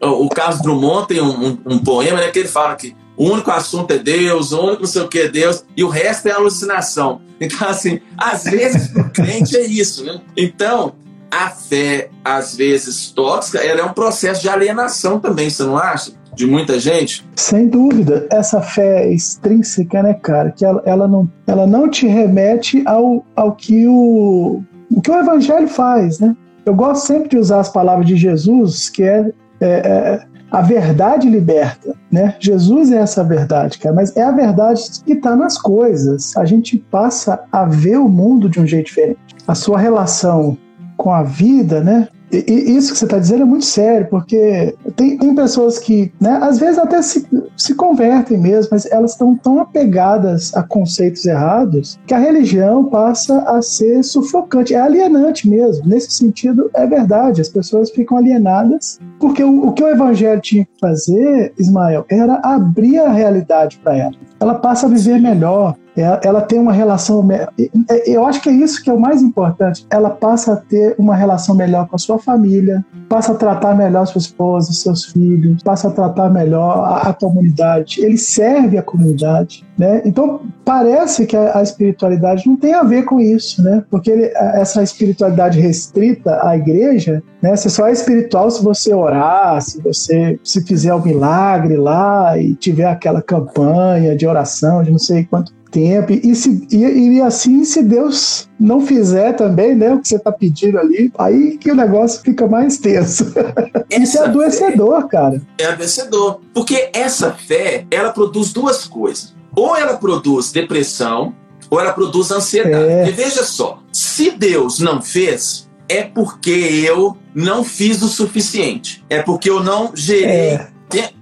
o, 0.00 0.26
o 0.26 0.28
Carlos 0.28 0.62
Drummond 0.62 1.08
tem 1.08 1.20
um, 1.20 1.48
um, 1.48 1.58
um 1.66 1.78
poema 1.78 2.20
né, 2.20 2.30
que 2.30 2.38
ele 2.38 2.48
fala 2.48 2.76
que 2.76 2.94
o 3.16 3.30
único 3.30 3.50
assunto 3.50 3.92
é 3.92 3.98
Deus, 3.98 4.52
o 4.52 4.60
único 4.60 4.82
não 4.82 4.88
sei 4.88 5.02
o 5.02 5.08
que 5.08 5.20
é 5.20 5.28
Deus, 5.28 5.64
e 5.76 5.84
o 5.84 5.88
resto 5.88 6.28
é 6.28 6.32
alucinação. 6.32 7.20
Então, 7.40 7.68
assim, 7.68 8.00
às 8.16 8.44
vezes 8.44 8.94
o 8.94 9.10
crente 9.10 9.56
é 9.56 9.62
isso, 9.62 10.04
né? 10.04 10.20
Então, 10.36 10.94
a 11.30 11.48
fé, 11.48 12.10
às 12.24 12.54
vezes 12.54 13.10
tóxica, 13.10 13.58
ela 13.58 13.80
é 13.80 13.84
um 13.84 13.92
processo 13.92 14.42
de 14.42 14.48
alienação 14.48 15.18
também, 15.18 15.50
você 15.50 15.64
não 15.64 15.76
acha? 15.76 16.12
De 16.34 16.46
muita 16.46 16.78
gente? 16.78 17.26
Sem 17.36 17.68
dúvida. 17.68 18.26
Essa 18.30 18.60
fé 18.60 19.10
extrínseca, 19.12 20.02
né, 20.02 20.14
cara, 20.14 20.50
que 20.50 20.64
ela, 20.64 20.82
ela, 20.86 21.08
não, 21.08 21.28
ela 21.46 21.66
não 21.66 21.90
te 21.90 22.06
remete 22.06 22.82
ao, 22.86 23.26
ao 23.34 23.56
que 23.56 23.86
o, 23.86 24.62
o 24.90 25.00
que 25.00 25.10
o 25.10 25.18
evangelho 25.18 25.68
faz, 25.68 26.20
né? 26.20 26.36
Eu 26.64 26.74
gosto 26.74 27.06
sempre 27.06 27.30
de 27.30 27.38
usar 27.38 27.60
as 27.60 27.68
palavras 27.68 28.06
de 28.06 28.16
Jesus, 28.16 28.88
que 28.88 29.02
é, 29.02 29.30
é, 29.60 29.68
é 29.68 30.31
a 30.52 30.60
verdade 30.60 31.30
liberta, 31.30 31.94
né? 32.10 32.36
Jesus 32.38 32.92
é 32.92 32.98
essa 32.98 33.24
verdade, 33.24 33.78
cara, 33.78 33.94
mas 33.94 34.14
é 34.14 34.22
a 34.22 34.30
verdade 34.30 34.82
que 35.04 35.14
está 35.14 35.34
nas 35.34 35.56
coisas. 35.56 36.36
A 36.36 36.44
gente 36.44 36.76
passa 36.76 37.42
a 37.50 37.64
ver 37.64 37.96
o 37.96 38.08
mundo 38.08 38.50
de 38.50 38.60
um 38.60 38.66
jeito 38.66 38.86
diferente. 38.86 39.18
A 39.48 39.54
sua 39.54 39.78
relação 39.78 40.58
com 40.98 41.10
a 41.10 41.22
vida, 41.22 41.80
né? 41.80 42.06
E, 42.32 42.76
isso 42.76 42.92
que 42.92 42.98
você 42.98 43.04
está 43.04 43.18
dizendo 43.18 43.42
é 43.42 43.44
muito 43.44 43.66
sério, 43.66 44.06
porque 44.08 44.74
tem, 44.96 45.18
tem 45.18 45.34
pessoas 45.34 45.78
que, 45.78 46.10
né, 46.20 46.38
às 46.40 46.58
vezes 46.58 46.78
até 46.78 47.02
se, 47.02 47.26
se 47.56 47.74
convertem 47.74 48.38
mesmo, 48.38 48.70
mas 48.72 48.90
elas 48.90 49.12
estão 49.12 49.36
tão 49.36 49.60
apegadas 49.60 50.54
a 50.54 50.62
conceitos 50.62 51.26
errados 51.26 51.98
que 52.06 52.14
a 52.14 52.18
religião 52.18 52.84
passa 52.86 53.40
a 53.42 53.60
ser 53.60 54.02
sufocante, 54.02 54.74
é 54.74 54.80
alienante 54.80 55.48
mesmo. 55.48 55.86
Nesse 55.86 56.10
sentido, 56.12 56.70
é 56.74 56.86
verdade, 56.86 57.40
as 57.40 57.48
pessoas 57.48 57.90
ficam 57.90 58.16
alienadas, 58.16 58.98
porque 59.20 59.44
o, 59.44 59.68
o 59.68 59.72
que 59.72 59.82
o 59.82 59.88
evangelho 59.88 60.40
tinha 60.40 60.64
que 60.64 60.80
fazer, 60.80 61.52
Ismael, 61.58 62.06
era 62.08 62.40
abrir 62.42 62.98
a 62.98 63.12
realidade 63.12 63.78
para 63.82 63.96
ela. 63.96 64.12
Ela 64.40 64.54
passa 64.54 64.86
a 64.86 64.88
viver 64.88 65.20
melhor, 65.20 65.76
ela 65.96 66.40
tem 66.40 66.58
uma 66.58 66.72
relação. 66.72 67.26
É, 67.30 68.10
eu 68.10 68.24
acho 68.24 68.40
que 68.40 68.48
é 68.48 68.52
isso 68.52 68.82
que 68.82 68.88
é 68.88 68.92
o 68.92 69.00
mais 69.00 69.22
importante. 69.22 69.86
Ela 69.90 70.10
passa 70.10 70.54
a 70.54 70.56
ter 70.56 70.94
uma 70.98 71.14
relação 71.14 71.54
melhor 71.54 71.86
com 71.88 71.96
a 71.96 71.98
sua 71.98 72.18
família, 72.18 72.84
passa 73.08 73.32
a 73.32 73.34
tratar 73.34 73.74
melhor 73.74 74.06
sua 74.06 74.18
esposa, 74.18 74.72
seus 74.72 75.04
filhos, 75.04 75.62
passa 75.62 75.88
a 75.88 75.90
tratar 75.90 76.30
melhor 76.30 76.78
a, 76.78 77.10
a 77.10 77.12
comunidade. 77.12 78.02
Ele 78.02 78.16
serve 78.16 78.78
a 78.78 78.82
comunidade. 78.82 79.64
Né? 79.76 80.02
Então, 80.04 80.42
parece 80.64 81.26
que 81.26 81.36
a, 81.36 81.58
a, 81.58 81.62
espiritualidade 81.62 82.46
não 82.46 82.56
tem 82.56 82.74
a 82.74 82.82
ver 82.82 83.04
com 83.04 83.18
isso, 83.18 83.62
né? 83.62 83.82
porque 83.90 84.10
ele, 84.10 84.30
essa 84.34 84.82
espiritualidade 84.82 85.58
restrita 85.58 86.46
à 86.46 86.56
igreja, 86.56 87.22
né? 87.42 87.56
você 87.56 87.68
só 87.68 87.88
é 87.88 87.92
espiritual 87.92 88.50
se 88.50 88.62
você 88.62 88.94
orar, 88.94 89.60
se 89.60 89.80
você 89.82 90.38
se 90.44 90.62
fizer 90.64 90.94
o 90.94 90.98
um 90.98 91.02
milagre 91.02 91.76
lá 91.76 92.38
e 92.38 92.54
tiver 92.54 92.84
aquela 92.84 93.22
campanha 93.22 94.14
de 94.14 94.26
oração 94.26 94.82
de 94.82 94.90
não 94.90 94.98
sei 94.98 95.24
quanto 95.24 95.52
tempo. 95.72 96.12
E, 96.12 96.36
se, 96.36 96.66
e, 96.70 97.16
e, 97.16 97.20
assim, 97.22 97.64
se 97.64 97.82
Deus 97.82 98.48
não 98.60 98.86
fizer 98.86 99.32
também, 99.32 99.74
né, 99.74 99.94
o 99.94 100.00
que 100.00 100.06
você 100.06 100.16
está 100.16 100.30
pedindo 100.30 100.78
ali, 100.78 101.10
aí 101.18 101.56
que 101.56 101.72
o 101.72 101.74
negócio 101.74 102.20
fica 102.22 102.46
mais 102.46 102.76
tenso. 102.76 103.32
Isso 103.90 104.18
é 104.18 104.24
adoecedor, 104.24 105.08
cara. 105.08 105.40
É 105.58 105.64
adoecedor. 105.64 106.40
Porque 106.54 106.90
essa 106.92 107.32
fé, 107.32 107.86
ela 107.90 108.12
produz 108.12 108.52
duas 108.52 108.84
coisas. 108.84 109.34
Ou 109.56 109.76
ela 109.76 109.96
produz 109.96 110.52
depressão, 110.52 111.34
ou 111.70 111.80
ela 111.80 111.92
produz 111.92 112.30
ansiedade. 112.30 112.84
É. 112.84 113.08
E 113.08 113.10
veja 113.10 113.42
só, 113.42 113.82
se 113.92 114.30
Deus 114.30 114.78
não 114.78 115.00
fez, 115.00 115.68
é 115.88 116.02
porque 116.02 116.84
eu 116.86 117.16
não 117.34 117.64
fiz 117.64 118.02
o 118.02 118.08
suficiente. 118.08 119.04
É 119.08 119.22
porque 119.22 119.50
eu 119.50 119.62
não 119.62 119.90
gerei 119.94 120.52
é 120.54 120.71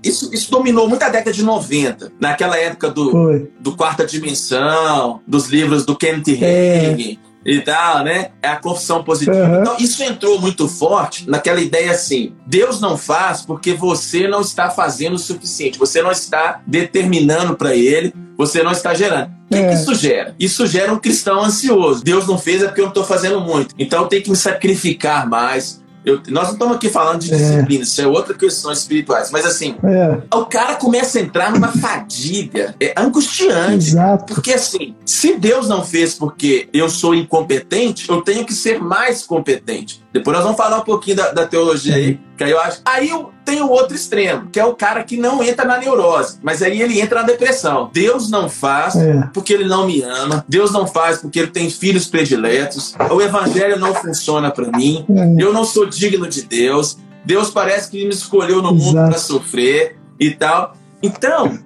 isso, 0.02 0.32
isso 0.32 0.50
dominou 0.50 0.88
muita 0.88 1.08
década 1.08 1.32
de 1.32 1.42
90, 1.42 2.12
naquela 2.20 2.56
época 2.56 2.90
do, 2.90 3.48
do 3.58 3.76
Quarta 3.76 4.04
Dimensão, 4.04 5.20
dos 5.26 5.48
livros 5.48 5.84
do 5.84 5.96
Kenneth 5.96 6.42
é. 6.42 7.16
E 7.44 7.60
tal, 7.62 8.04
né? 8.04 8.32
É 8.42 8.48
a 8.48 8.56
confissão 8.56 9.02
positiva. 9.02 9.36
Uhum. 9.36 9.60
Então, 9.62 9.76
isso 9.78 10.02
entrou 10.02 10.38
muito 10.38 10.68
forte 10.68 11.28
naquela 11.28 11.60
ideia 11.60 11.90
assim: 11.90 12.34
Deus 12.46 12.80
não 12.80 12.98
faz 12.98 13.40
porque 13.40 13.72
você 13.72 14.28
não 14.28 14.42
está 14.42 14.68
fazendo 14.68 15.14
o 15.14 15.18
suficiente, 15.18 15.78
você 15.78 16.02
não 16.02 16.10
está 16.10 16.60
determinando 16.66 17.56
para 17.56 17.74
ele, 17.74 18.12
você 18.36 18.62
não 18.62 18.72
está 18.72 18.92
gerando. 18.92 19.30
O 19.50 19.54
que, 19.54 19.58
é. 19.58 19.68
que, 19.68 19.74
isso 19.74 19.94
gera? 19.94 20.34
Isso 20.38 20.66
gera 20.66 20.92
um 20.92 20.98
cristão 20.98 21.42
ansioso. 21.42 22.04
Deus 22.04 22.26
não 22.26 22.38
fez 22.38 22.62
é 22.62 22.66
porque 22.66 22.80
eu 22.80 22.84
não 22.84 22.90
estou 22.90 23.04
fazendo 23.04 23.40
muito. 23.40 23.74
Então 23.78 24.02
eu 24.02 24.08
tenho 24.08 24.22
que 24.22 24.30
me 24.30 24.36
sacrificar 24.36 25.28
mais, 25.28 25.79
eu, 26.04 26.20
nós 26.28 26.44
não 26.44 26.52
estamos 26.54 26.76
aqui 26.76 26.88
falando 26.88 27.20
de 27.20 27.32
é. 27.32 27.36
disciplina, 27.36 27.82
isso 27.82 28.00
é 28.00 28.06
outra 28.06 28.34
questão 28.34 28.72
espirituais. 28.72 29.30
Mas 29.30 29.44
assim, 29.44 29.76
é. 29.84 30.22
o 30.34 30.46
cara 30.46 30.74
começa 30.76 31.18
a 31.18 31.22
entrar 31.22 31.52
numa 31.52 31.68
fadiga 31.68 32.74
é 32.80 32.94
angustiante. 32.96 33.88
Exato. 33.88 34.34
Porque 34.34 34.52
assim, 34.52 34.94
se 35.04 35.36
Deus 35.36 35.68
não 35.68 35.84
fez 35.84 36.14
porque 36.14 36.68
eu 36.72 36.88
sou 36.88 37.14
incompetente, 37.14 38.08
eu 38.08 38.22
tenho 38.22 38.44
que 38.44 38.54
ser 38.54 38.80
mais 38.80 39.22
competente. 39.22 40.02
Depois 40.12 40.36
nós 40.36 40.44
vamos 40.44 40.58
falar 40.58 40.78
um 40.78 40.84
pouquinho 40.84 41.16
da, 41.16 41.30
da 41.30 41.46
teologia 41.46 41.94
aí, 41.94 42.20
que 42.36 42.42
aí 42.42 42.50
eu 42.50 42.60
acho. 42.60 42.80
Aí 42.84 43.08
eu 43.08 43.30
tenho 43.44 43.66
o 43.66 43.70
outro 43.70 43.94
extremo, 43.94 44.48
que 44.50 44.58
é 44.58 44.64
o 44.64 44.74
cara 44.74 45.04
que 45.04 45.16
não 45.16 45.42
entra 45.42 45.64
na 45.64 45.78
neurose, 45.78 46.38
mas 46.42 46.62
aí 46.62 46.82
ele 46.82 47.00
entra 47.00 47.20
na 47.20 47.26
depressão. 47.26 47.90
Deus 47.92 48.28
não 48.28 48.48
faz 48.48 48.96
é. 48.96 49.28
porque 49.32 49.52
ele 49.52 49.66
não 49.66 49.86
me 49.86 50.02
ama, 50.02 50.44
Deus 50.48 50.72
não 50.72 50.86
faz 50.86 51.18
porque 51.18 51.38
ele 51.38 51.50
tem 51.50 51.70
filhos 51.70 52.06
prediletos, 52.06 52.94
o 53.10 53.20
evangelho 53.20 53.78
não 53.78 53.94
funciona 53.94 54.50
para 54.50 54.76
mim, 54.76 55.04
é. 55.08 55.42
eu 55.42 55.52
não 55.52 55.64
sou 55.64 55.86
digno 55.86 56.28
de 56.28 56.42
Deus, 56.42 56.98
Deus 57.24 57.50
parece 57.50 57.90
que 57.90 58.04
me 58.04 58.10
escolheu 58.10 58.60
no 58.60 58.74
mundo 58.74 58.94
para 58.94 59.18
sofrer 59.18 59.96
e 60.18 60.30
tal. 60.32 60.74
Então, 61.02 61.58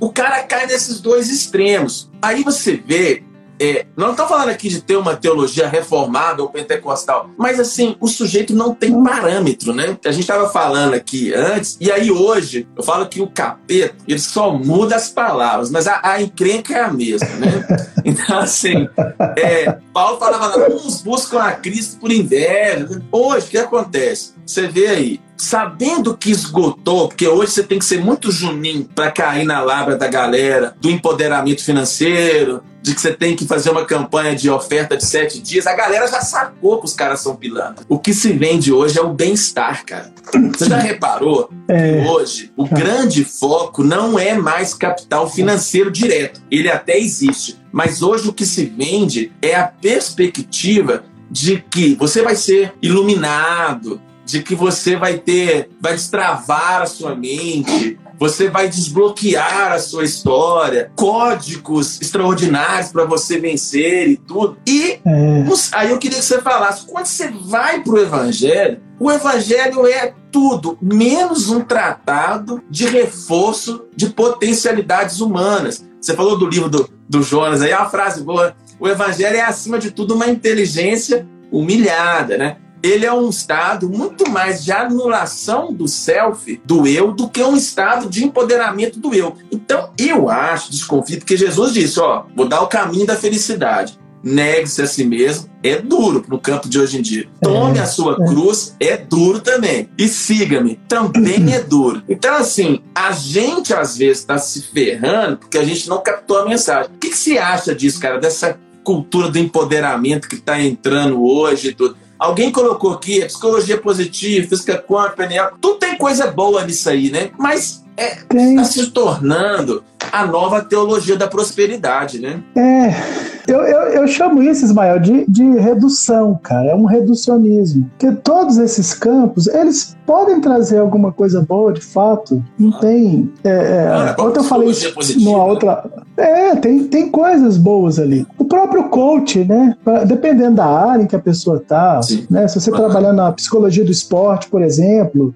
o 0.00 0.10
cara 0.10 0.42
cai 0.44 0.66
nesses 0.66 1.00
dois 1.00 1.28
extremos. 1.28 2.10
Aí 2.22 2.42
você 2.42 2.76
vê 2.76 3.22
é, 3.60 3.86
não 3.96 4.10
estamos 4.10 4.30
falando 4.30 4.48
aqui 4.48 4.68
de 4.68 4.80
ter 4.80 4.96
uma 4.96 5.16
teologia 5.16 5.68
reformada 5.68 6.42
ou 6.42 6.48
pentecostal, 6.48 7.30
mas 7.38 7.60
assim, 7.60 7.96
o 8.00 8.08
sujeito 8.08 8.54
não 8.54 8.74
tem 8.74 9.02
parâmetro, 9.02 9.74
né? 9.74 9.96
A 10.04 10.10
gente 10.10 10.22
estava 10.22 10.48
falando 10.48 10.94
aqui 10.94 11.32
antes, 11.32 11.76
e 11.80 11.90
aí 11.90 12.10
hoje 12.10 12.66
eu 12.76 12.82
falo 12.82 13.06
que 13.06 13.20
o 13.20 13.26
capeta, 13.26 13.94
ele 14.06 14.18
só 14.18 14.52
muda 14.52 14.96
as 14.96 15.08
palavras, 15.08 15.70
mas 15.70 15.86
a, 15.86 16.00
a 16.02 16.22
encrenca 16.22 16.74
é 16.74 16.80
a 16.82 16.92
mesma, 16.92 17.28
né? 17.36 17.66
Então, 18.06 18.38
assim, 18.38 18.86
é, 19.34 19.78
Paulo 19.90 20.18
falava, 20.18 20.70
uns 20.70 21.00
buscam 21.00 21.40
a 21.40 21.52
Cristo 21.52 21.98
por 21.98 22.12
inveja. 22.12 23.00
Hoje, 23.10 23.46
o 23.46 23.48
que 23.48 23.56
acontece? 23.56 24.34
Você 24.44 24.66
vê 24.66 24.88
aí, 24.88 25.20
sabendo 25.36 26.16
que 26.16 26.30
esgotou, 26.30 27.08
porque 27.08 27.26
hoje 27.26 27.52
você 27.52 27.62
tem 27.62 27.78
que 27.78 27.84
ser 27.84 28.00
muito 28.00 28.30
juninho 28.30 28.88
para 28.94 29.10
cair 29.10 29.44
na 29.44 29.60
labra 29.60 29.96
da 29.96 30.08
galera 30.08 30.74
do 30.80 30.90
empoderamento 30.90 31.64
financeiro, 31.64 32.62
de 32.84 32.94
que 32.94 33.00
você 33.00 33.14
tem 33.14 33.34
que 33.34 33.46
fazer 33.46 33.70
uma 33.70 33.86
campanha 33.86 34.36
de 34.36 34.50
oferta 34.50 34.94
de 34.94 35.06
sete 35.06 35.40
dias, 35.40 35.66
a 35.66 35.74
galera 35.74 36.06
já 36.06 36.20
sacou 36.20 36.78
que 36.78 36.84
os 36.84 36.92
caras 36.92 37.20
são 37.20 37.34
pilantra. 37.34 37.82
O 37.88 37.98
que 37.98 38.12
se 38.12 38.30
vende 38.34 38.70
hoje 38.70 38.98
é 38.98 39.02
o 39.02 39.14
bem-estar, 39.14 39.86
cara. 39.86 40.12
Você 40.52 40.66
já 40.66 40.76
reparou 40.76 41.48
é. 41.66 42.02
que 42.02 42.08
hoje 42.08 42.52
o 42.54 42.68
grande 42.68 43.24
foco 43.24 43.82
não 43.82 44.18
é 44.18 44.34
mais 44.34 44.74
capital 44.74 45.30
financeiro 45.30 45.90
direto. 45.90 46.42
Ele 46.50 46.70
até 46.70 46.98
existe. 46.98 47.58
Mas 47.72 48.02
hoje 48.02 48.28
o 48.28 48.34
que 48.34 48.44
se 48.44 48.66
vende 48.66 49.32
é 49.40 49.54
a 49.54 49.66
perspectiva 49.66 51.04
de 51.30 51.64
que 51.70 51.94
você 51.94 52.20
vai 52.20 52.36
ser 52.36 52.74
iluminado, 52.82 53.98
de 54.24 54.42
que 54.42 54.54
você 54.54 54.96
vai 54.96 55.18
ter, 55.18 55.68
vai 55.80 55.92
destravar 55.92 56.82
a 56.82 56.86
sua 56.86 57.14
mente, 57.14 57.98
você 58.18 58.48
vai 58.48 58.68
desbloquear 58.68 59.72
a 59.72 59.78
sua 59.78 60.04
história, 60.04 60.90
códigos 60.96 62.00
extraordinários 62.00 62.90
para 62.90 63.04
você 63.04 63.38
vencer 63.38 64.08
e 64.08 64.16
tudo. 64.16 64.56
E 64.66 65.00
é. 65.04 65.44
aí 65.72 65.90
eu 65.90 65.98
queria 65.98 66.18
que 66.18 66.24
você 66.24 66.40
falasse, 66.40 66.86
quando 66.86 67.06
você 67.06 67.30
vai 67.30 67.82
para 67.82 67.92
o 67.92 67.98
Evangelho, 67.98 68.80
o 68.98 69.10
Evangelho 69.10 69.86
é 69.86 70.14
tudo, 70.30 70.78
menos 70.80 71.50
um 71.50 71.60
tratado 71.60 72.62
de 72.70 72.86
reforço 72.86 73.84
de 73.94 74.08
potencialidades 74.08 75.20
humanas. 75.20 75.84
Você 76.00 76.14
falou 76.14 76.38
do 76.38 76.48
livro 76.48 76.68
do, 76.68 76.88
do 77.08 77.22
Jonas, 77.22 77.62
aí 77.62 77.70
é 77.70 77.76
uma 77.76 77.90
frase 77.90 78.22
boa. 78.22 78.54
O 78.78 78.88
Evangelho 78.88 79.36
é, 79.36 79.42
acima 79.42 79.78
de 79.78 79.90
tudo, 79.90 80.14
uma 80.14 80.28
inteligência 80.28 81.26
humilhada, 81.50 82.36
né? 82.36 82.56
Ele 82.84 83.06
é 83.06 83.12
um 83.12 83.30
estado 83.30 83.88
muito 83.88 84.28
mais 84.28 84.62
de 84.62 84.70
anulação 84.70 85.72
do 85.72 85.88
self, 85.88 86.60
do 86.66 86.86
eu, 86.86 87.12
do 87.12 87.30
que 87.30 87.42
um 87.42 87.56
estado 87.56 88.10
de 88.10 88.22
empoderamento 88.22 89.00
do 89.00 89.14
eu. 89.14 89.38
Então, 89.50 89.90
eu 89.98 90.28
acho, 90.28 90.70
desconfio, 90.70 91.16
porque 91.16 91.34
Jesus 91.34 91.72
disse: 91.72 91.98
ó, 91.98 92.24
vou 92.36 92.46
dar 92.46 92.60
o 92.60 92.66
caminho 92.66 93.06
da 93.06 93.16
felicidade. 93.16 93.98
Negue-se 94.22 94.80
a 94.80 94.86
si 94.86 95.04
mesmo, 95.04 95.50
é 95.62 95.76
duro 95.76 96.24
no 96.28 96.38
campo 96.38 96.68
de 96.68 96.78
hoje 96.78 96.98
em 96.98 97.02
dia. 97.02 97.28
Tome 97.42 97.78
a 97.78 97.86
sua 97.86 98.14
é. 98.14 98.26
cruz, 98.26 98.74
é 98.80 98.96
duro 98.96 99.40
também. 99.40 99.88
E 99.98 100.08
siga-me, 100.08 100.80
também 100.88 101.54
é 101.54 101.60
duro. 101.60 102.02
Então, 102.08 102.34
assim, 102.36 102.80
a 102.94 103.12
gente 103.12 103.74
às 103.74 103.96
vezes 103.98 104.18
está 104.18 104.38
se 104.38 104.62
ferrando 104.62 105.38
porque 105.38 105.58
a 105.58 105.64
gente 105.64 105.88
não 105.88 106.02
captou 106.02 106.38
a 106.38 106.48
mensagem. 106.48 106.90
O 106.94 106.98
que, 106.98 107.10
que 107.10 107.16
você 107.16 107.36
acha 107.36 107.74
disso, 107.74 108.00
cara? 108.00 108.18
Dessa 108.18 108.58
cultura 108.84 109.30
do 109.30 109.38
empoderamento 109.38 110.28
que 110.28 110.36
está 110.36 110.60
entrando 110.60 111.24
hoje 111.24 111.68
e 111.68 111.74
tudo. 111.74 111.96
Alguém 112.24 112.50
colocou 112.50 112.94
aqui 112.94 113.22
a 113.22 113.26
psicologia 113.26 113.76
positiva, 113.76 114.48
física 114.48 114.78
quântica, 114.78 115.16
PNL. 115.16 115.52
Tudo 115.60 115.78
tem 115.78 115.96
coisa 115.98 116.26
boa 116.30 116.64
nisso 116.64 116.88
aí, 116.88 117.10
né? 117.10 117.30
Mas 117.38 117.84
está 117.96 118.64
se 118.64 118.90
tornando 118.90 119.84
a 120.10 120.26
nova 120.26 120.62
teologia 120.62 121.16
da 121.16 121.26
prosperidade, 121.26 122.18
né? 122.18 122.42
É. 122.56 123.24
Eu, 123.46 123.60
eu, 123.60 123.80
eu 123.92 124.08
chamo 124.08 124.42
isso, 124.42 124.64
Ismael, 124.64 124.98
de, 124.98 125.26
de 125.28 125.44
redução, 125.58 126.38
cara. 126.42 126.70
É 126.70 126.74
um 126.74 126.86
reducionismo. 126.86 127.90
Porque 127.90 128.16
todos 128.22 128.56
esses 128.56 128.94
campos, 128.94 129.46
eles 129.46 129.94
podem 130.06 130.40
trazer 130.40 130.78
alguma 130.78 131.12
coisa 131.12 131.42
boa, 131.42 131.72
de 131.72 131.82
fato. 131.82 132.42
Não 132.58 132.70
ah. 132.70 132.80
tem. 132.80 133.30
É, 133.44 133.50
é, 133.50 133.88
ah, 133.88 134.16
ontem 134.18 134.38
eu 134.40 134.44
falei 134.44 134.70
isso 134.70 134.94
numa 135.20 135.44
outra. 135.44 135.84
É, 136.16 136.54
tem, 136.56 136.84
tem 136.84 137.10
coisas 137.10 137.56
boas 137.56 137.98
ali. 137.98 138.26
O 138.38 138.44
próprio 138.44 138.84
coach, 138.88 139.44
né? 139.44 139.76
Dependendo 140.06 140.56
da 140.56 140.66
área 140.66 141.02
em 141.02 141.06
que 141.06 141.16
a 141.16 141.20
pessoa 141.20 141.62
tá, 141.66 142.00
né? 142.30 142.46
Se 142.48 142.60
você 142.60 142.70
ah. 142.70 142.76
trabalhar 142.76 143.12
na 143.12 143.32
psicologia 143.32 143.84
do 143.84 143.90
esporte, 143.90 144.48
por 144.48 144.62
exemplo, 144.62 145.34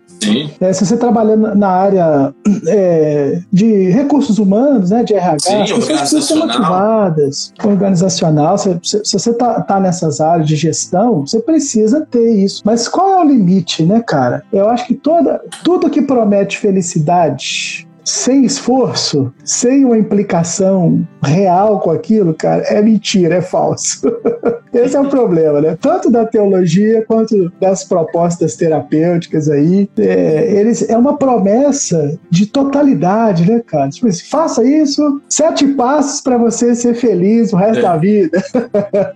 é, 0.61 0.73
se 0.73 0.85
você 0.85 0.97
trabalhar 0.97 1.37
na 1.37 1.69
área 1.69 2.35
é, 2.67 3.41
de 3.53 3.91
recursos 3.91 4.39
humanos, 4.39 4.91
né? 4.91 5.03
De 5.03 5.15
RH, 5.15 5.39
Sim, 5.41 5.63
as 5.63 5.71
pessoas 5.71 5.99
precisam 5.99 6.23
ser 6.23 6.35
motivadas, 6.35 7.53
organizacional. 7.65 8.59
Se, 8.59 8.79
se, 8.83 9.05
se 9.05 9.13
você 9.19 9.33
tá, 9.33 9.61
tá 9.63 9.81
nessas 9.81 10.21
áreas 10.21 10.47
de 10.47 10.57
gestão, 10.57 11.27
você 11.27 11.41
precisa 11.41 12.07
ter 12.09 12.31
isso. 12.31 12.63
Mas 12.65 12.87
qual 12.87 13.21
é 13.21 13.25
o 13.25 13.29
limite, 13.29 13.85
né, 13.85 14.03
cara? 14.07 14.43
Eu 14.53 14.69
acho 14.69 14.87
que 14.87 14.95
toda, 14.95 15.41
tudo 15.65 15.91
que 15.91 16.03
promete 16.03 16.59
felicidade 16.59 17.88
sem 18.09 18.45
esforço, 18.45 19.33
sem 19.45 19.85
uma 19.85 19.99
implicação 19.99 21.07
real 21.23 21.81
com 21.81 21.91
aquilo, 21.91 22.33
cara, 22.33 22.63
é 22.63 22.81
mentira, 22.81 23.37
é 23.37 23.43
falso. 23.43 24.01
Esse 24.73 24.97
é 24.97 25.01
o 25.01 25.09
problema, 25.09 25.61
né? 25.61 25.79
Tanto 25.81 26.11
da 26.11 26.25
teologia 26.25 27.05
quanto 27.07 27.53
das 27.61 27.85
propostas 27.85 28.57
terapêuticas 28.57 29.49
aí. 29.49 29.89
É, 29.99 30.53
eles, 30.53 30.89
é 30.89 30.97
uma 30.97 31.17
promessa 31.17 32.19
de 32.31 32.47
totalidade, 32.47 33.51
né, 33.51 33.63
cara? 33.67 33.89
Tipo 33.89 34.09
assim, 34.09 34.25
faça 34.25 34.65
isso, 34.65 35.21
sete 35.29 35.67
passos 35.69 36.21
para 36.21 36.37
você 36.37 36.75
ser 36.75 36.95
feliz 36.95 37.53
o 37.53 37.57
resto 37.57 37.79
é. 37.79 37.83
da 37.83 37.97
vida. 37.97 38.43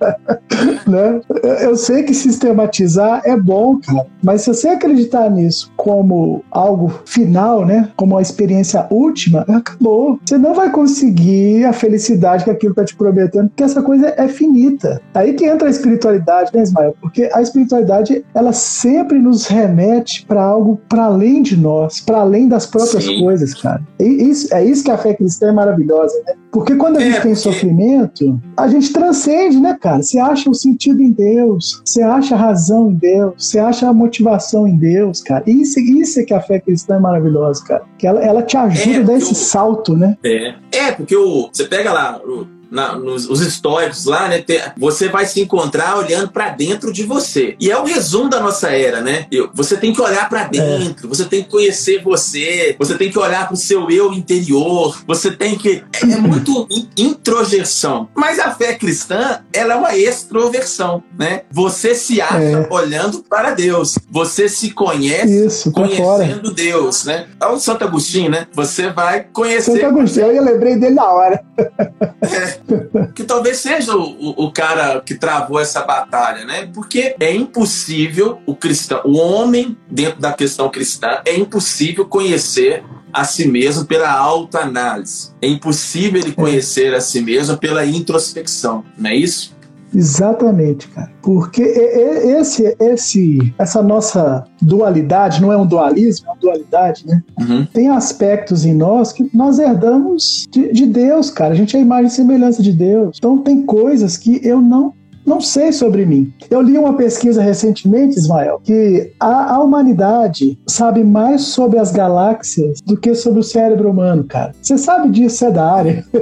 né? 0.87 1.21
Eu 1.61 1.77
sei 1.77 2.03
que 2.03 2.15
sistematizar 2.15 3.23
é 3.25 3.37
bom, 3.37 3.79
cara, 3.79 4.07
mas 4.23 4.43
se 4.43 4.49
você 4.49 4.69
acreditar 4.69 5.31
nisso 5.31 5.73
como 5.77 6.43
algo 6.51 6.93
final, 7.05 7.65
né? 7.65 7.89
Como 7.97 8.15
uma 8.15 8.23
experiência 8.23 8.87
última, 8.91 9.41
acabou. 9.49 10.19
Você 10.25 10.39
não 10.39 10.55
vai 10.55 10.71
conseguir 10.71 11.65
a 11.65 11.73
felicidade 11.73 12.45
que 12.45 12.51
aquilo 12.51 12.73
está 12.73 12.85
te 12.85 12.97
prometendo, 12.97 13.49
porque 13.49 13.63
essa 13.63 13.83
coisa 13.83 14.15
é 14.17 14.29
finita. 14.29 15.01
Aí 15.15 15.35
que 15.35 15.42
entra 15.45 15.69
a 15.69 15.71
espiritualidade, 15.71 16.51
né, 16.55 16.63
Ismael? 16.63 16.97
Porque 17.01 17.29
a 17.33 17.41
espiritualidade, 17.41 18.25
ela 18.35 18.53
sempre 18.53 19.19
nos 19.19 19.47
remete 19.47 20.25
para 20.27 20.43
algo 20.43 20.81
para 20.89 21.05
além 21.05 21.43
de 21.43 21.57
nós, 21.57 22.01
para 22.01 22.19
além 22.19 22.49
das 22.49 22.67
próprias 22.67 23.05
Sim. 23.05 23.21
coisas, 23.21 23.55
cara. 23.55 23.83
E 23.99 24.05
isso, 24.05 24.53
é 24.55 24.65
isso 24.65 24.85
que 24.85 24.91
a 24.91 24.99
fé 24.99 25.15
cristã 25.15 25.49
é 25.49 25.53
maravilhosa, 25.53 26.15
né? 26.27 26.35
Porque 26.51 26.75
quando 26.75 26.99
a 26.99 27.01
é, 27.01 27.05
gente 27.05 27.15
tem 27.15 27.21
porque... 27.23 27.37
sofrimento, 27.37 28.41
a 28.57 28.69
gente 28.69 28.93
transcende, 28.93 29.59
né, 29.59 29.77
cara? 29.81 30.03
Você 30.03 30.19
acha 30.19 30.51
o 30.51 30.55
sentido 30.55 31.03
em 31.03 31.11
Deus, 31.11 31.83
você 31.85 32.03
acha 32.03 32.35
a 32.35 32.39
razão 32.39 32.91
em 32.91 32.95
Deus, 32.95 33.35
você 33.39 33.59
acha 33.59 33.89
a 33.89 33.93
motivação 33.93 34.67
em 34.67 34.77
Deus, 34.77 35.23
cara. 35.23 35.43
Isso, 35.47 35.81
isso 35.81 36.21
é 36.21 36.25
que 36.25 36.35
a 36.35 36.41
fé 36.41 36.61
cristã 36.61 36.97
é 36.97 37.01
maravilhosa, 37.01 37.65
cara. 37.65 37.85
Que 37.99 38.07
ela, 38.07 38.21
ela 38.23 38.43
te 38.43 38.57
ajuda 38.57 38.99
é, 38.99 39.03
a 39.03 39.07
dar 39.07 39.17
esse 39.17 39.35
salto, 39.35 39.97
né? 39.97 40.17
É, 40.23 40.55
é 40.73 40.93
porque 40.93 41.17
o, 41.17 41.49
você 41.51 41.65
pega 41.65 41.93
lá 41.93 42.21
o, 42.23 42.47
na, 42.73 42.97
nos 42.97 43.29
os 43.29 43.41
históricos 43.41 44.07
lá, 44.07 44.29
né? 44.29 44.43
você 44.77 45.09
vai 45.09 45.27
se 45.27 45.41
encontrar 45.41 45.99
olhando 45.99 46.31
para 46.31 46.49
dentro 46.49 46.93
de 46.93 47.05
você. 47.05 47.55
E 47.61 47.71
é 47.71 47.79
o 47.79 47.85
resumo 47.85 48.31
da 48.31 48.41
nossa 48.41 48.71
era, 48.71 49.01
né? 49.01 49.27
você 49.53 49.77
tem 49.77 49.93
que 49.93 50.01
olhar 50.01 50.29
para 50.29 50.45
dentro, 50.45 51.07
é. 51.07 51.09
você 51.09 51.25
tem 51.27 51.43
que 51.43 51.51
conhecer 51.51 52.03
você, 52.03 52.75
você 52.79 52.97
tem 52.97 53.11
que 53.11 53.19
olhar 53.19 53.47
para 53.47 53.55
o 53.55 53.57
seu 53.57 53.91
eu 53.91 54.13
interior, 54.13 55.03
você 55.07 55.31
tem 55.31 55.57
que. 55.57 55.85
É, 55.93 56.13
é 56.13 56.17
muito 56.17 56.67
introjeção. 56.97 58.09
Mas 58.15 58.39
a 58.39 58.51
fé 58.53 58.75
cristã, 58.75 59.41
ela 59.53 59.75
é 59.75 59.77
uma 59.77 59.97
extroversão, 59.97 61.03
né? 61.19 61.43
Você 61.51 61.95
se 61.95 62.21
acha 62.21 62.39
é. 62.39 62.67
olhando 62.71 63.23
para 63.23 63.51
Deus, 63.51 63.99
você 64.11 64.49
se 64.49 64.71
conhece 64.71 65.47
Isso, 65.47 65.73
conhecendo 65.73 66.53
Deus, 66.53 67.05
né? 67.05 67.27
É 67.41 67.47
o 67.47 67.59
Santo 67.59 67.85
Agostinho, 67.85 68.31
né? 68.31 68.47
Você 68.55 68.91
vai 68.91 69.27
conhecer. 69.33 69.73
Santo 69.73 69.87
Agostinho, 69.87 70.27
eu 70.27 70.43
lembrei 70.43 70.77
dele 70.77 70.95
na 70.95 71.11
hora. 71.11 71.45
É. 71.59 72.62
que 73.15 73.25
talvez 73.25 73.59
seja 73.59 73.97
o, 73.97 74.45
o, 74.47 74.51
cara 74.51 75.01
que 75.01 75.15
travou 75.15 75.61
essa 75.61 75.83
batalha, 75.83 76.45
né? 76.45 76.71
Porque 76.73 77.17
é 77.19 77.35
impossível 77.35 78.41
o 78.47 78.55
cristão, 78.55 79.01
o 79.05 79.17
homem 79.17 79.77
dentro 79.91 80.21
da 80.21 80.33
questão 80.33 80.71
cristã, 80.71 81.21
é 81.25 81.37
impossível 81.37 82.07
conhecer 82.07 82.85
a 83.13 83.25
si 83.25 83.47
mesmo 83.47 83.85
pela 83.85 84.11
autoanálise. 84.11 85.33
É 85.41 85.47
impossível 85.47 86.21
ele 86.21 86.33
conhecer 86.33 86.95
a 86.95 87.01
si 87.01 87.21
mesmo 87.21 87.59
pela 87.59 87.85
introspecção, 87.85 88.85
não 88.97 89.11
é 89.11 89.17
isso? 89.17 89.55
Exatamente, 89.95 90.89
cara. 90.89 91.11
Porque 91.23 91.63
esse, 91.63 92.77
esse, 92.81 93.55
essa 93.59 93.83
nossa 93.83 94.45
dualidade, 94.61 95.41
não 95.41 95.53
é 95.53 95.57
um 95.57 95.67
dualismo, 95.67 96.27
é 96.27 96.31
uma 96.31 96.39
dualidade, 96.39 97.07
né? 97.07 97.23
Uhum. 97.39 97.67
Tem 97.67 97.89
aspectos 97.89 98.65
em 98.65 98.75
nós 98.75 99.13
que 99.13 99.29
nós 99.35 99.59
herdamos 99.59 100.47
de, 100.51 100.73
de 100.73 100.87
Deus, 100.87 101.31
cara. 101.31 101.53
A 101.53 101.57
gente 101.57 101.77
é 101.77 101.81
a 101.81 101.83
imagem 101.83 102.07
e 102.07 102.11
semelhança 102.11 102.63
de 102.63 102.73
Deus. 102.73 103.17
Então 103.19 103.39
tem 103.39 103.63
coisas 103.63 104.17
que 104.17 104.41
eu 104.47 104.61
não 104.61 104.95
não 105.25 105.41
sei 105.41 105.73
sobre 105.73 106.05
mim. 106.05 106.33
Eu 106.51 106.61
li 106.61 106.77
uma 106.77 106.95
pesquisa 106.95 107.43
recentemente, 107.43 108.19
Ismael, 108.19 108.61
que 108.63 109.13
a, 109.19 109.55
a 109.55 109.61
humanidade 109.61 110.59
sabe 110.67 111.05
mais 111.05 111.43
sobre 111.43 111.79
as 111.79 111.93
galáxias 111.93 112.81
do 112.81 112.97
que 112.97 113.15
sobre 113.15 113.41
o 113.41 113.45
cérebro 113.45 113.91
humano, 113.91 114.25
cara. 114.25 114.53
Você 114.61 114.77
sabe 114.77 115.11
disso, 115.11 115.45
é 115.45 115.51
da 115.51 115.73
área. 115.73 116.05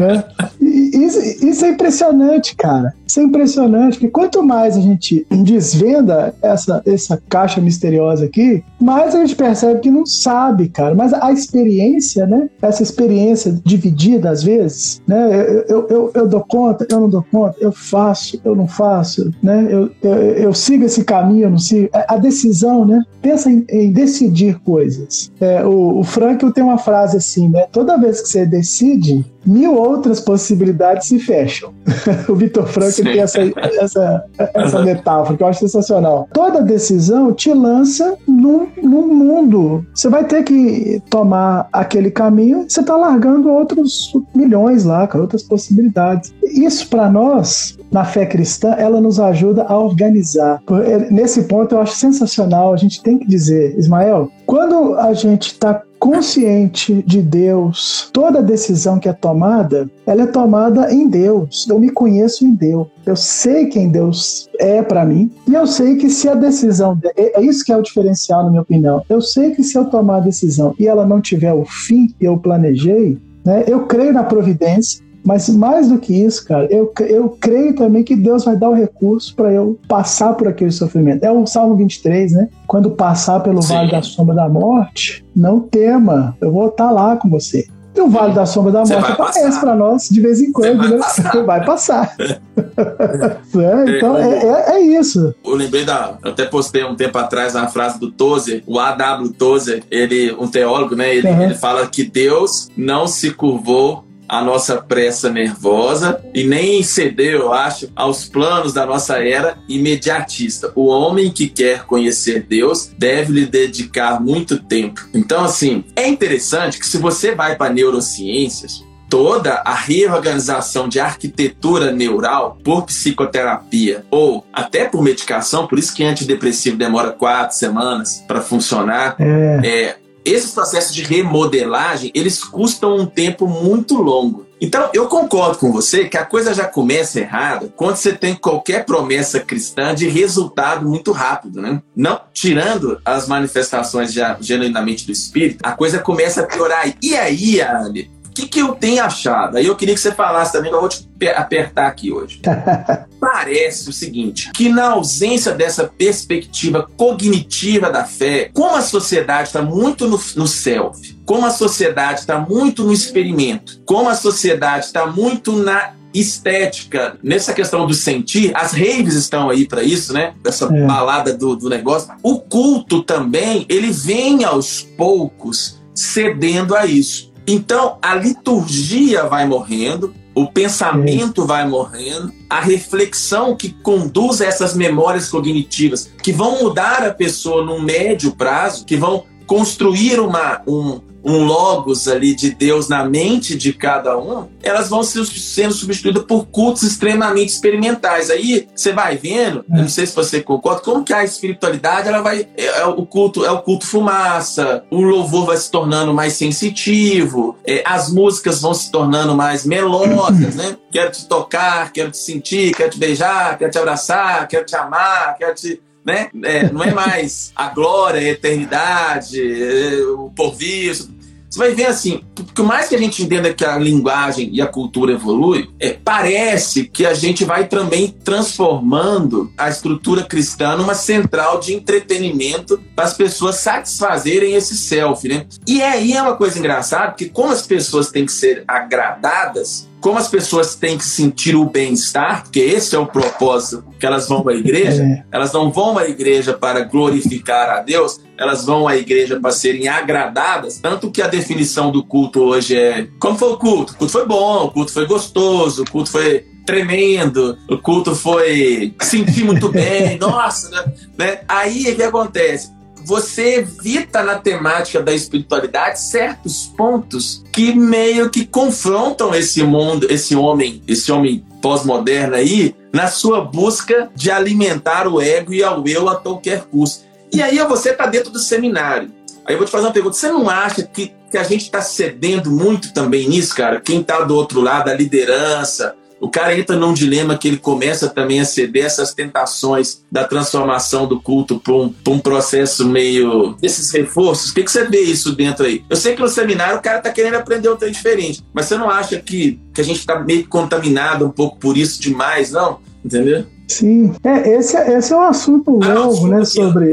né? 0.00 0.24
Isso, 0.72 1.46
isso 1.46 1.64
é 1.64 1.70
impressionante, 1.70 2.56
cara. 2.56 2.94
Isso 3.06 3.20
é 3.20 3.24
impressionante, 3.24 3.98
porque 3.98 4.08
quanto 4.08 4.42
mais 4.42 4.76
a 4.76 4.80
gente 4.80 5.26
desvenda 5.30 6.34
essa, 6.40 6.82
essa 6.86 7.22
caixa 7.28 7.60
misteriosa 7.60 8.24
aqui, 8.24 8.64
mais 8.80 9.14
a 9.14 9.18
gente 9.18 9.36
percebe 9.36 9.80
que 9.80 9.90
não 9.90 10.06
sabe, 10.06 10.68
cara. 10.68 10.94
Mas 10.94 11.12
a 11.12 11.30
experiência, 11.30 12.26
né? 12.26 12.48
Essa 12.60 12.82
experiência 12.82 13.60
dividida 13.64 14.30
às 14.30 14.42
vezes, 14.42 15.02
né? 15.06 15.64
Eu, 15.68 15.86
eu, 15.88 16.10
eu, 16.14 16.28
dou 16.28 16.40
conta, 16.40 16.86
eu 16.90 17.00
não 17.00 17.08
dou 17.08 17.24
conta, 17.30 17.56
eu 17.60 17.70
faço, 17.70 18.40
eu 18.44 18.56
não 18.56 18.66
faço, 18.66 19.30
né? 19.42 19.68
Eu, 19.70 19.90
eu, 20.02 20.12
eu 20.14 20.54
sigo 20.54 20.84
esse 20.84 21.04
caminho, 21.04 21.44
eu 21.44 21.50
não 21.50 21.58
sigo. 21.58 21.90
É, 21.92 22.06
a 22.08 22.16
decisão, 22.16 22.86
né? 22.86 23.02
Pensa 23.20 23.50
em, 23.50 23.64
em 23.68 23.92
decidir 23.92 24.58
coisas. 24.60 25.30
É, 25.40 25.64
o, 25.64 26.00
o 26.00 26.52
tem 26.54 26.64
uma 26.64 26.78
frase 26.78 27.18
assim, 27.18 27.48
né? 27.48 27.66
Toda 27.70 27.98
vez 27.98 28.20
que 28.20 28.28
você 28.28 28.46
decide, 28.46 29.24
mil 29.44 29.74
outras 29.76 30.20
possibilidades 30.20 30.61
se 31.00 31.18
fecham. 31.18 31.72
o 32.28 32.34
Vitor 32.34 32.66
Franco 32.66 33.02
tem 33.02 33.20
essa, 33.20 33.40
essa, 33.80 34.24
essa 34.54 34.82
metáfora 34.82 35.36
que 35.36 35.42
eu 35.42 35.46
acho 35.46 35.60
sensacional. 35.60 36.28
Toda 36.32 36.62
decisão 36.62 37.32
te 37.32 37.52
lança 37.52 38.16
num, 38.26 38.68
num 38.82 39.06
mundo. 39.08 39.84
Você 39.94 40.08
vai 40.08 40.24
ter 40.24 40.42
que 40.42 41.02
tomar 41.10 41.68
aquele 41.72 42.10
caminho, 42.10 42.64
você 42.68 42.80
está 42.80 42.96
largando 42.96 43.50
outros 43.50 44.12
milhões 44.34 44.84
lá, 44.84 45.06
com 45.06 45.18
outras 45.18 45.42
possibilidades. 45.42 46.32
Isso 46.42 46.88
para 46.88 47.10
nós, 47.10 47.78
na 47.90 48.04
fé 48.04 48.26
cristã, 48.26 48.74
ela 48.78 49.00
nos 49.00 49.18
ajuda 49.20 49.64
a 49.64 49.76
organizar. 49.76 50.62
Nesse 51.10 51.42
ponto 51.44 51.74
eu 51.74 51.80
acho 51.80 51.94
sensacional. 51.94 52.72
A 52.72 52.76
gente 52.76 53.02
tem 53.02 53.18
que 53.18 53.26
dizer, 53.26 53.76
Ismael, 53.78 54.30
quando 54.46 54.94
a 54.94 55.12
gente 55.14 55.52
está 55.52 55.82
consciente 56.02 57.00
de 57.06 57.22
Deus, 57.22 58.10
toda 58.12 58.42
decisão 58.42 58.98
que 58.98 59.08
é 59.08 59.12
tomada, 59.12 59.88
ela 60.04 60.22
é 60.22 60.26
tomada 60.26 60.92
em 60.92 61.08
Deus. 61.08 61.64
Eu 61.70 61.78
me 61.78 61.90
conheço 61.90 62.44
em 62.44 62.52
Deus. 62.52 62.88
Eu 63.06 63.14
sei 63.14 63.66
quem 63.66 63.88
Deus 63.88 64.50
é 64.58 64.82
para 64.82 65.04
mim. 65.04 65.30
E 65.46 65.54
eu 65.54 65.64
sei 65.64 65.94
que 65.94 66.10
se 66.10 66.28
a 66.28 66.34
decisão. 66.34 66.98
É, 67.16 67.38
é 67.38 67.44
isso 67.44 67.64
que 67.64 67.72
é 67.72 67.76
o 67.76 67.82
diferencial, 67.82 68.42
na 68.42 68.50
minha 68.50 68.62
opinião. 68.62 69.00
Eu 69.08 69.20
sei 69.20 69.52
que 69.52 69.62
se 69.62 69.78
eu 69.78 69.84
tomar 69.84 70.16
a 70.16 70.20
decisão 70.20 70.74
e 70.76 70.88
ela 70.88 71.06
não 71.06 71.20
tiver 71.20 71.52
o 71.52 71.64
fim 71.64 72.08
que 72.08 72.24
eu 72.24 72.36
planejei, 72.36 73.16
né, 73.44 73.62
eu 73.68 73.86
creio 73.86 74.12
na 74.12 74.24
providência. 74.24 75.04
Mas 75.24 75.48
mais 75.48 75.88
do 75.88 75.98
que 75.98 76.12
isso, 76.12 76.44
cara, 76.44 76.66
eu, 76.70 76.92
eu 77.00 77.28
creio 77.40 77.74
também 77.74 78.02
que 78.02 78.16
Deus 78.16 78.44
vai 78.44 78.56
dar 78.56 78.70
o 78.70 78.74
recurso 78.74 79.34
para 79.34 79.52
eu 79.52 79.78
passar 79.86 80.34
por 80.34 80.48
aquele 80.48 80.72
sofrimento. 80.72 81.24
É 81.24 81.30
o 81.30 81.46
Salmo 81.46 81.76
23, 81.76 82.32
né? 82.32 82.48
Quando 82.66 82.90
passar 82.90 83.40
pelo 83.40 83.62
Sim. 83.62 83.74
vale 83.74 83.90
da 83.92 84.02
sombra 84.02 84.34
da 84.34 84.48
morte, 84.48 85.24
não 85.34 85.60
tema, 85.60 86.36
eu 86.40 86.50
vou 86.50 86.68
estar 86.68 86.90
lá 86.90 87.16
com 87.16 87.28
você. 87.28 87.66
E 87.94 88.00
o 88.00 88.08
Vale 88.08 88.32
da 88.32 88.46
Sombra 88.46 88.72
da 88.72 88.78
Morte 88.78 89.12
aparece 89.12 89.60
para 89.60 89.74
nós 89.74 90.08
de 90.08 90.20
vez 90.20 90.40
em 90.40 90.50
quando, 90.50 90.78
vai 90.78 90.88
né? 90.88 90.96
Passar. 90.96 91.32
Vai 91.44 91.64
passar. 91.64 92.16
é, 92.16 93.96
então 93.96 94.16
é, 94.16 94.38
é, 94.38 94.76
é, 94.76 94.80
isso. 94.80 95.34
Eu 95.44 95.54
lembrei 95.54 95.84
da. 95.84 96.16
Eu 96.24 96.30
até 96.30 96.46
postei 96.46 96.84
um 96.84 96.94
tempo 96.94 97.18
atrás 97.18 97.54
uma 97.54 97.68
frase 97.68 98.00
do 98.00 98.10
Tozer, 98.10 98.62
o 98.66 98.78
A.W. 98.78 99.30
Tozer, 99.30 99.82
ele, 99.90 100.32
um 100.32 100.48
teólogo, 100.48 100.96
né? 100.96 101.14
Ele, 101.14 101.28
uhum. 101.28 101.42
ele 101.42 101.54
fala 101.54 101.86
que 101.86 102.04
Deus 102.04 102.68
não 102.76 103.06
se 103.06 103.30
curvou 103.32 104.04
a 104.32 104.42
nossa 104.42 104.80
pressa 104.80 105.28
nervosa 105.28 106.24
e 106.32 106.42
nem 106.44 106.82
ceder, 106.82 107.34
eu 107.34 107.52
acho, 107.52 107.90
aos 107.94 108.24
planos 108.24 108.72
da 108.72 108.86
nossa 108.86 109.18
era 109.18 109.58
imediatista. 109.68 110.72
O 110.74 110.86
homem 110.86 111.30
que 111.30 111.46
quer 111.46 111.84
conhecer 111.84 112.46
Deus 112.48 112.90
deve 112.96 113.30
lhe 113.30 113.44
dedicar 113.44 114.22
muito 114.22 114.58
tempo. 114.58 115.06
Então, 115.12 115.44
assim, 115.44 115.84
é 115.94 116.08
interessante 116.08 116.78
que 116.78 116.86
se 116.86 116.96
você 116.96 117.34
vai 117.34 117.56
para 117.56 117.74
neurociências, 117.74 118.82
toda 119.12 119.60
a 119.66 119.74
reorganização 119.74 120.88
de 120.88 120.98
arquitetura 120.98 121.92
neural 121.92 122.56
por 122.64 122.86
psicoterapia 122.86 124.06
ou 124.10 124.46
até 124.50 124.86
por 124.86 125.02
medicação, 125.02 125.66
por 125.66 125.78
isso 125.78 125.94
que 125.94 126.02
antidepressivo 126.02 126.78
demora 126.78 127.10
quatro 127.10 127.54
semanas 127.54 128.24
para 128.26 128.40
funcionar. 128.40 129.14
É. 129.18 129.60
É, 129.62 129.96
esses 130.24 130.52
processos 130.52 130.94
de 130.94 131.02
remodelagem, 131.02 132.10
eles 132.14 132.42
custam 132.42 132.96
um 132.96 133.06
tempo 133.06 133.46
muito 133.46 134.00
longo. 134.00 134.46
Então, 134.60 134.88
eu 134.94 135.08
concordo 135.08 135.58
com 135.58 135.72
você 135.72 136.08
que 136.08 136.16
a 136.16 136.24
coisa 136.24 136.54
já 136.54 136.66
começa 136.66 137.18
errada 137.18 137.72
quando 137.74 137.96
você 137.96 138.12
tem 138.12 138.32
qualquer 138.32 138.84
promessa 138.84 139.40
cristã 139.40 139.92
de 139.92 140.08
resultado 140.08 140.88
muito 140.88 141.10
rápido, 141.10 141.60
né? 141.60 141.82
Não 141.96 142.20
tirando 142.32 143.00
as 143.04 143.26
manifestações 143.26 144.12
já 144.12 144.36
genuinamente 144.40 145.04
do 145.04 145.10
espírito, 145.10 145.58
a 145.64 145.72
coisa 145.72 145.98
começa 145.98 146.42
a 146.42 146.46
piorar. 146.46 146.94
E 147.02 147.16
aí, 147.16 147.60
Anne, 147.60 148.08
o 148.32 148.34
que, 148.34 148.48
que 148.48 148.60
eu 148.60 148.74
tenho 148.74 149.04
achado? 149.04 149.58
Aí 149.58 149.66
eu 149.66 149.76
queria 149.76 149.94
que 149.94 150.00
você 150.00 150.10
falasse 150.10 150.52
também, 150.52 150.72
eu 150.72 150.80
vou 150.80 150.88
te 150.88 151.06
apertar 151.36 151.86
aqui 151.86 152.10
hoje. 152.10 152.40
Parece 153.20 153.90
o 153.90 153.92
seguinte, 153.92 154.50
que 154.54 154.70
na 154.70 154.92
ausência 154.92 155.52
dessa 155.52 155.84
perspectiva 155.84 156.88
cognitiva 156.96 157.90
da 157.90 158.04
fé, 158.04 158.50
como 158.54 158.74
a 158.74 158.80
sociedade 158.80 159.48
está 159.48 159.60
muito 159.60 160.08
no, 160.08 160.18
no 160.34 160.46
self, 160.46 161.14
como 161.26 161.44
a 161.44 161.50
sociedade 161.50 162.20
está 162.20 162.38
muito 162.38 162.84
no 162.84 162.92
experimento, 162.92 163.82
como 163.84 164.08
a 164.08 164.14
sociedade 164.14 164.86
está 164.86 165.06
muito 165.06 165.52
na 165.52 165.92
estética, 166.14 167.18
nessa 167.22 167.52
questão 167.52 167.86
do 167.86 167.92
sentir, 167.92 168.50
as 168.54 168.72
raves 168.72 169.14
estão 169.14 169.50
aí 169.50 169.66
para 169.66 169.82
isso, 169.82 170.12
né? 170.14 170.34
Essa 170.44 170.64
é. 170.64 170.86
balada 170.86 171.34
do, 171.36 171.54
do 171.54 171.68
negócio. 171.68 172.12
O 172.22 172.40
culto 172.40 173.02
também, 173.02 173.66
ele 173.68 173.90
vem 173.90 174.42
aos 174.42 174.80
poucos 174.96 175.82
cedendo 175.94 176.74
a 176.74 176.86
isso. 176.86 177.31
Então, 177.46 177.98
a 178.00 178.14
liturgia 178.14 179.24
vai 179.24 179.46
morrendo, 179.46 180.14
o 180.34 180.46
pensamento 180.46 181.44
vai 181.44 181.66
morrendo, 181.68 182.32
a 182.48 182.60
reflexão 182.60 183.56
que 183.56 183.70
conduz 183.70 184.40
a 184.40 184.46
essas 184.46 184.74
memórias 184.74 185.28
cognitivas, 185.28 186.10
que 186.22 186.32
vão 186.32 186.62
mudar 186.62 187.04
a 187.04 187.12
pessoa 187.12 187.64
num 187.64 187.80
médio 187.80 188.32
prazo, 188.32 188.84
que 188.84 188.96
vão 188.96 189.24
construir 189.46 190.20
uma, 190.20 190.62
um, 190.66 191.00
um 191.24 191.44
logos 191.44 192.08
ali 192.08 192.34
de 192.34 192.50
Deus 192.50 192.88
na 192.88 193.04
mente 193.04 193.56
de 193.56 193.72
cada 193.72 194.18
um, 194.18 194.48
elas 194.62 194.88
vão 194.88 195.02
sendo 195.02 195.72
substituídas 195.72 196.24
por 196.24 196.46
cultos 196.46 196.82
extremamente 196.82 197.50
experimentais. 197.50 198.30
Aí 198.30 198.68
você 198.74 198.92
vai 198.92 199.16
vendo, 199.16 199.64
não 199.68 199.88
sei 199.88 200.06
se 200.06 200.14
você 200.14 200.42
concorda, 200.42 200.80
como 200.80 201.04
que 201.04 201.12
a 201.12 201.24
espiritualidade 201.24 202.08
ela 202.08 202.20
vai 202.20 202.48
é, 202.56 202.80
é 202.80 202.86
o 202.86 203.06
culto 203.06 203.44
é 203.44 203.50
o 203.50 203.62
culto 203.62 203.86
fumaça, 203.86 204.84
o 204.90 205.00
louvor 205.00 205.46
vai 205.46 205.56
se 205.56 205.70
tornando 205.70 206.12
mais 206.12 206.34
sensitivo, 206.34 207.56
é, 207.66 207.82
as 207.86 208.12
músicas 208.12 208.60
vão 208.60 208.74
se 208.74 208.90
tornando 208.90 209.34
mais 209.34 209.64
melódicas, 209.64 210.54
né? 210.56 210.76
Quero 210.90 211.10
te 211.10 211.26
tocar, 211.26 211.92
quero 211.92 212.10
te 212.10 212.18
sentir, 212.18 212.74
quero 212.74 212.90
te 212.90 212.98
beijar, 212.98 213.56
quero 213.58 213.70
te 213.70 213.78
abraçar, 213.78 214.46
quero 214.48 214.64
te 214.64 214.76
amar, 214.76 215.36
quero 215.38 215.54
te 215.54 215.80
né? 216.04 216.28
É, 216.44 216.70
não 216.70 216.82
é 216.82 216.92
mais 216.92 217.52
a 217.54 217.68
glória, 217.68 218.20
a 218.20 218.24
eternidade, 218.24 219.40
é, 219.40 220.02
o 220.06 220.30
porvir. 220.30 220.94
Você 220.94 221.58
vai 221.58 221.74
ver 221.74 221.84
assim, 221.84 222.22
por 222.54 222.64
mais 222.64 222.88
que 222.88 222.94
a 222.94 222.98
gente 222.98 223.22
entenda 223.22 223.52
que 223.52 223.62
a 223.62 223.76
linguagem 223.76 224.48
e 224.54 224.62
a 224.62 224.66
cultura 224.66 225.12
evolui, 225.12 225.68
é, 225.78 225.90
parece 225.90 226.84
que 226.84 227.04
a 227.04 227.12
gente 227.12 227.44
vai 227.44 227.66
também 227.66 228.08
transformando 228.08 229.52
a 229.58 229.68
estrutura 229.68 230.22
cristã 230.22 230.76
numa 230.76 230.94
central 230.94 231.60
de 231.60 231.74
entretenimento 231.74 232.80
para 232.96 233.04
as 233.04 233.12
pessoas 233.12 233.56
satisfazerem 233.56 234.54
esse 234.54 234.74
self, 234.78 235.28
né? 235.28 235.44
E 235.66 235.82
aí 235.82 236.14
é 236.14 236.22
uma 236.22 236.36
coisa 236.36 236.58
engraçada, 236.58 237.08
porque 237.08 237.28
como 237.28 237.52
as 237.52 237.66
pessoas 237.66 238.10
têm 238.10 238.24
que 238.24 238.32
ser 238.32 238.64
agradadas, 238.66 239.91
como 240.02 240.18
as 240.18 240.28
pessoas 240.28 240.74
têm 240.74 240.98
que 240.98 241.04
sentir 241.04 241.54
o 241.54 241.64
bem-estar, 241.64 242.42
porque 242.42 242.58
esse 242.58 242.94
é 242.94 242.98
o 242.98 243.06
propósito 243.06 243.84
que 244.00 244.04
elas 244.04 244.28
vão 244.28 244.46
à 244.48 244.52
igreja, 244.52 245.00
é. 245.00 245.24
elas 245.30 245.52
não 245.52 245.70
vão 245.70 245.96
à 245.96 246.08
igreja 246.08 246.52
para 246.52 246.80
glorificar 246.80 247.70
a 247.70 247.80
Deus, 247.80 248.20
elas 248.36 248.66
vão 248.66 248.88
à 248.88 248.96
igreja 248.96 249.38
para 249.38 249.52
serem 249.52 249.86
agradadas, 249.86 250.80
tanto 250.80 251.08
que 251.08 251.22
a 251.22 251.28
definição 251.28 251.92
do 251.92 252.04
culto 252.04 252.40
hoje 252.40 252.76
é 252.76 253.06
como 253.20 253.38
foi 253.38 253.52
o 253.52 253.56
culto? 253.56 253.92
O 253.92 253.96
culto 253.96 254.12
foi 254.12 254.26
bom, 254.26 254.64
o 254.64 254.70
culto 254.72 254.92
foi 254.92 255.06
gostoso, 255.06 255.82
o 255.84 255.90
culto 255.90 256.10
foi 256.10 256.44
tremendo, 256.66 257.56
o 257.70 257.78
culto 257.78 258.14
foi 258.14 258.94
sentir 259.00 259.44
muito 259.44 259.68
bem, 259.68 260.18
nossa, 260.18 260.68
né? 260.70 260.92
né? 261.16 261.40
Aí 261.46 261.92
o 261.92 261.94
que 261.94 262.02
acontece? 262.02 262.72
Você 263.04 263.56
evita 263.56 264.22
na 264.22 264.36
temática 264.36 265.02
da 265.02 265.12
espiritualidade 265.12 266.00
certos 266.00 266.66
pontos 266.76 267.44
que 267.52 267.74
meio 267.74 268.30
que 268.30 268.46
confrontam 268.46 269.34
esse 269.34 269.62
mundo, 269.62 270.06
esse 270.10 270.34
homem, 270.34 270.82
esse 270.86 271.10
homem 271.10 271.44
pós-moderno 271.60 272.34
aí, 272.34 272.74
na 272.92 273.06
sua 273.06 273.42
busca 273.42 274.10
de 274.14 274.30
alimentar 274.30 275.06
o 275.06 275.20
ego 275.20 275.54
e 275.54 275.62
ao 275.62 275.86
eu 275.86 276.08
a 276.08 276.16
qualquer 276.16 276.64
custo. 276.64 277.04
E 277.32 277.40
aí 277.40 277.58
você 277.58 277.90
está 277.90 278.06
dentro 278.06 278.30
do 278.30 278.38
seminário. 278.38 279.10
Aí 279.46 279.54
eu 279.54 279.58
vou 279.58 279.66
te 279.66 279.70
fazer 279.70 279.86
uma 279.86 279.92
pergunta: 279.92 280.16
você 280.16 280.30
não 280.30 280.48
acha 280.48 280.82
que, 280.82 281.12
que 281.30 281.38
a 281.38 281.42
gente 281.42 281.62
está 281.62 281.80
cedendo 281.80 282.50
muito 282.50 282.92
também 282.92 283.28
nisso, 283.28 283.54
cara? 283.54 283.80
Quem 283.80 284.00
está 284.00 284.20
do 284.20 284.34
outro 284.34 284.60
lado, 284.60 284.90
a 284.90 284.94
liderança, 284.94 285.94
o 286.22 286.30
cara 286.30 286.56
entra 286.56 286.76
num 286.76 286.94
dilema 286.94 287.36
que 287.36 287.48
ele 287.48 287.56
começa 287.56 288.08
também 288.08 288.38
a 288.38 288.44
ceder 288.44 288.84
essas 288.84 289.12
tentações 289.12 290.04
da 290.10 290.22
transformação 290.22 291.04
do 291.04 291.20
culto 291.20 291.58
para 291.58 291.74
um, 291.74 291.92
um 292.06 292.18
processo 292.20 292.86
meio 292.86 293.56
desses 293.60 293.90
reforços. 293.90 294.52
O 294.52 294.54
que, 294.54 294.62
que 294.62 294.70
você 294.70 294.88
vê 294.88 295.00
isso 295.00 295.34
dentro 295.34 295.66
aí? 295.66 295.84
Eu 295.90 295.96
sei 295.96 296.14
que 296.14 296.22
no 296.22 296.28
seminário 296.28 296.78
o 296.78 296.82
cara 296.82 296.98
está 296.98 297.10
querendo 297.10 297.34
aprender 297.34 297.74
trem 297.76 297.90
diferente, 297.90 298.44
mas 298.54 298.66
você 298.66 298.76
não 298.76 298.88
acha 298.88 299.18
que, 299.18 299.60
que 299.74 299.80
a 299.80 299.84
gente 299.84 299.98
está 299.98 300.20
meio 300.20 300.46
contaminado 300.46 301.26
um 301.26 301.30
pouco 301.30 301.58
por 301.58 301.76
isso 301.76 302.00
demais, 302.00 302.52
não? 302.52 302.78
Entendeu? 303.04 303.44
Sim, 303.72 304.14
é, 304.22 304.56
esse, 304.56 304.76
é, 304.76 304.98
esse 304.98 305.12
é 305.12 305.16
um 305.16 305.22
assunto 305.22 305.78
ah, 305.82 305.94
novo, 305.94 306.28
né? 306.28 306.44
Sobre. 306.44 306.92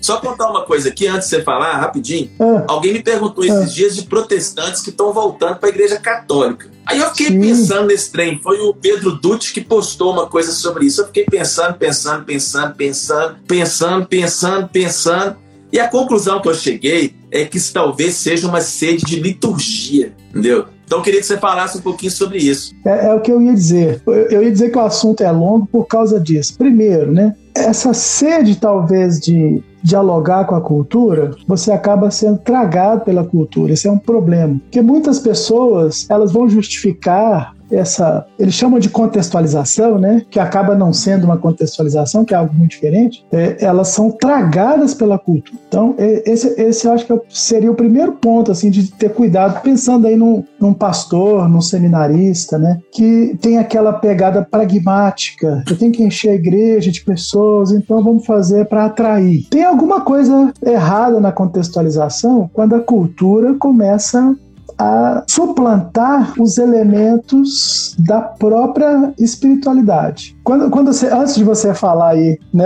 Só 0.00 0.18
contar 0.18 0.50
uma 0.50 0.62
coisa 0.62 0.90
aqui 0.90 1.06
antes 1.06 1.28
de 1.28 1.36
você 1.36 1.42
falar, 1.42 1.78
rapidinho. 1.78 2.30
Ah, 2.38 2.64
Alguém 2.68 2.92
me 2.92 3.02
perguntou 3.02 3.44
esses 3.44 3.70
ah, 3.70 3.74
dias 3.74 3.96
de 3.96 4.02
protestantes 4.02 4.82
que 4.82 4.90
estão 4.90 5.12
voltando 5.12 5.56
para 5.56 5.68
a 5.68 5.72
igreja 5.72 5.96
católica. 5.96 6.68
Aí 6.84 6.98
eu 6.98 7.08
fiquei 7.10 7.28
sim. 7.28 7.40
pensando 7.40 7.86
nesse 7.86 8.10
trem. 8.10 8.38
Foi 8.42 8.60
o 8.60 8.74
Pedro 8.74 9.12
Dutti 9.12 9.52
que 9.52 9.62
postou 9.62 10.12
uma 10.12 10.26
coisa 10.26 10.52
sobre 10.52 10.84
isso. 10.84 11.00
Eu 11.00 11.06
fiquei 11.06 11.24
pensando, 11.24 11.74
pensando, 11.74 12.24
pensando, 12.24 12.74
pensando, 12.74 13.36
pensando, 13.46 14.06
pensando, 14.06 14.68
pensando. 14.68 15.36
E 15.72 15.80
a 15.80 15.88
conclusão 15.88 16.40
que 16.40 16.48
eu 16.48 16.54
cheguei 16.54 17.16
é 17.30 17.44
que 17.44 17.56
isso 17.56 17.72
talvez 17.72 18.14
seja 18.14 18.46
uma 18.46 18.60
sede 18.60 19.04
de 19.04 19.18
liturgia, 19.18 20.14
entendeu? 20.28 20.66
Então 20.84 20.98
eu 20.98 21.02
queria 21.02 21.20
que 21.20 21.26
você 21.26 21.38
falasse 21.38 21.78
um 21.78 21.80
pouquinho 21.80 22.12
sobre 22.12 22.38
isso. 22.38 22.74
É, 22.84 23.06
é 23.06 23.14
o 23.14 23.20
que 23.20 23.30
eu 23.30 23.40
ia 23.40 23.54
dizer. 23.54 24.02
Eu, 24.06 24.12
eu 24.12 24.42
ia 24.42 24.52
dizer 24.52 24.70
que 24.70 24.78
o 24.78 24.82
assunto 24.82 25.22
é 25.22 25.30
longo 25.30 25.66
por 25.66 25.86
causa 25.86 26.20
disso. 26.20 26.56
Primeiro, 26.56 27.12
né? 27.12 27.34
Essa 27.54 27.94
sede 27.94 28.56
talvez 28.56 29.20
de 29.20 29.62
dialogar 29.84 30.46
com 30.46 30.54
a 30.54 30.60
cultura, 30.62 31.32
você 31.46 31.70
acaba 31.70 32.10
sendo 32.10 32.38
tragado 32.38 33.04
pela 33.04 33.22
cultura. 33.22 33.74
Esse 33.74 33.86
é 33.86 33.92
um 33.92 33.98
problema. 33.98 34.58
Porque 34.62 34.80
muitas 34.80 35.18
pessoas, 35.18 36.06
elas 36.08 36.32
vão 36.32 36.48
justificar 36.48 37.54
essa, 37.70 38.26
eles 38.38 38.54
chamam 38.54 38.78
de 38.78 38.88
contextualização, 38.88 39.98
né, 39.98 40.22
que 40.30 40.38
acaba 40.38 40.74
não 40.74 40.92
sendo 40.92 41.24
uma 41.24 41.36
contextualização, 41.36 42.24
que 42.24 42.34
é 42.34 42.36
algo 42.36 42.54
muito 42.54 42.72
diferente, 42.72 43.24
é, 43.32 43.56
elas 43.60 43.88
são 43.88 44.10
tragadas 44.10 44.94
pela 44.94 45.18
cultura. 45.18 45.58
Então, 45.68 45.94
esse, 45.98 46.60
esse 46.60 46.86
eu 46.86 46.92
acho 46.92 47.06
que 47.06 47.20
seria 47.28 47.70
o 47.70 47.74
primeiro 47.74 48.12
ponto, 48.12 48.52
assim, 48.52 48.70
de 48.70 48.90
ter 48.92 49.10
cuidado, 49.10 49.60
pensando 49.62 50.06
aí 50.06 50.16
num, 50.16 50.44
num 50.60 50.72
pastor, 50.72 51.48
num 51.48 51.60
seminarista, 51.60 52.58
né, 52.58 52.80
que 52.92 53.36
tem 53.40 53.58
aquela 53.58 53.92
pegada 53.92 54.46
pragmática, 54.48 55.64
eu 55.68 55.76
tenho 55.76 55.92
que 55.92 56.02
encher 56.02 56.30
a 56.30 56.34
igreja 56.34 56.90
de 56.90 57.02
pessoas, 57.02 57.70
então 57.72 58.02
vamos 58.02 58.26
fazer 58.26 58.66
para 58.66 58.86
atrair. 58.86 59.46
Tem 59.50 59.64
alguma 59.74 60.00
coisa 60.00 60.52
errada 60.64 61.20
na 61.20 61.32
contextualização 61.32 62.48
quando 62.52 62.76
a 62.76 62.80
cultura 62.80 63.54
começa 63.54 64.34
a 64.78 65.22
suplantar 65.28 66.34
os 66.40 66.58
elementos 66.58 67.94
da 67.98 68.20
própria 68.20 69.12
espiritualidade. 69.18 70.36
Quando, 70.42 70.70
quando 70.70 70.92
você, 70.92 71.08
antes 71.08 71.36
de 71.36 71.44
você 71.44 71.72
falar 71.74 72.10
aí, 72.10 72.38
né, 72.52 72.64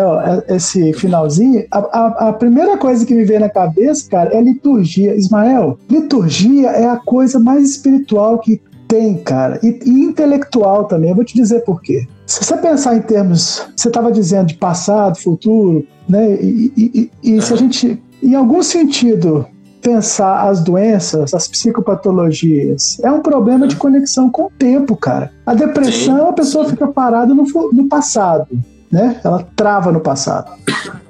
é, 0.49 0.57
esse 0.57 0.93
finalzinho, 0.95 1.67
a, 1.71 1.79
a, 1.79 2.29
a 2.29 2.33
primeira 2.33 2.79
coisa 2.79 3.05
que 3.05 3.15
me 3.15 3.25
veio 3.25 3.41
na 3.41 3.49
cabeça, 3.49 4.09
cara, 4.09 4.35
é 4.35 4.41
liturgia. 4.41 5.15
Ismael, 5.15 5.79
liturgia 5.91 6.71
é 6.71 6.89
a 6.89 6.97
coisa 6.97 7.39
mais 7.39 7.71
espiritual 7.71 8.39
que 8.39 8.61
tem, 8.87 9.19
cara, 9.19 9.61
e, 9.63 9.79
e 9.85 10.05
intelectual 10.05 10.85
também. 10.85 11.11
Eu 11.11 11.17
vou 11.17 11.25
te 11.25 11.35
dizer 11.35 11.61
por 11.61 11.83
quê. 11.83 12.07
Se 12.29 12.45
você 12.45 12.59
pensar 12.59 12.95
em 12.95 13.01
termos, 13.01 13.67
você 13.75 13.89
estava 13.89 14.13
dizendo 14.13 14.49
de 14.49 14.55
passado, 14.55 15.19
futuro, 15.19 15.87
né? 16.07 16.35
E, 16.35 16.71
e, 16.77 17.11
e, 17.23 17.41
se 17.41 17.55
a 17.55 17.57
gente, 17.57 18.03
em 18.23 18.35
algum 18.35 18.63
sentido, 18.63 19.47
pensar 19.81 20.47
as 20.47 20.61
doenças, 20.61 21.33
as 21.33 21.49
psicopatologias, 21.49 23.01
é 23.03 23.11
um 23.11 23.21
problema 23.23 23.67
de 23.67 23.77
conexão 23.77 24.29
com 24.29 24.43
o 24.43 24.51
tempo, 24.59 24.95
cara. 24.95 25.33
A 25.47 25.55
depressão, 25.55 26.29
a 26.29 26.33
pessoa 26.35 26.69
fica 26.69 26.87
parada 26.87 27.33
no, 27.33 27.45
no 27.73 27.89
passado. 27.89 28.47
né? 28.93 29.19
Ela 29.25 29.49
trava 29.57 29.91
no 29.91 30.01
passado. 30.01 30.53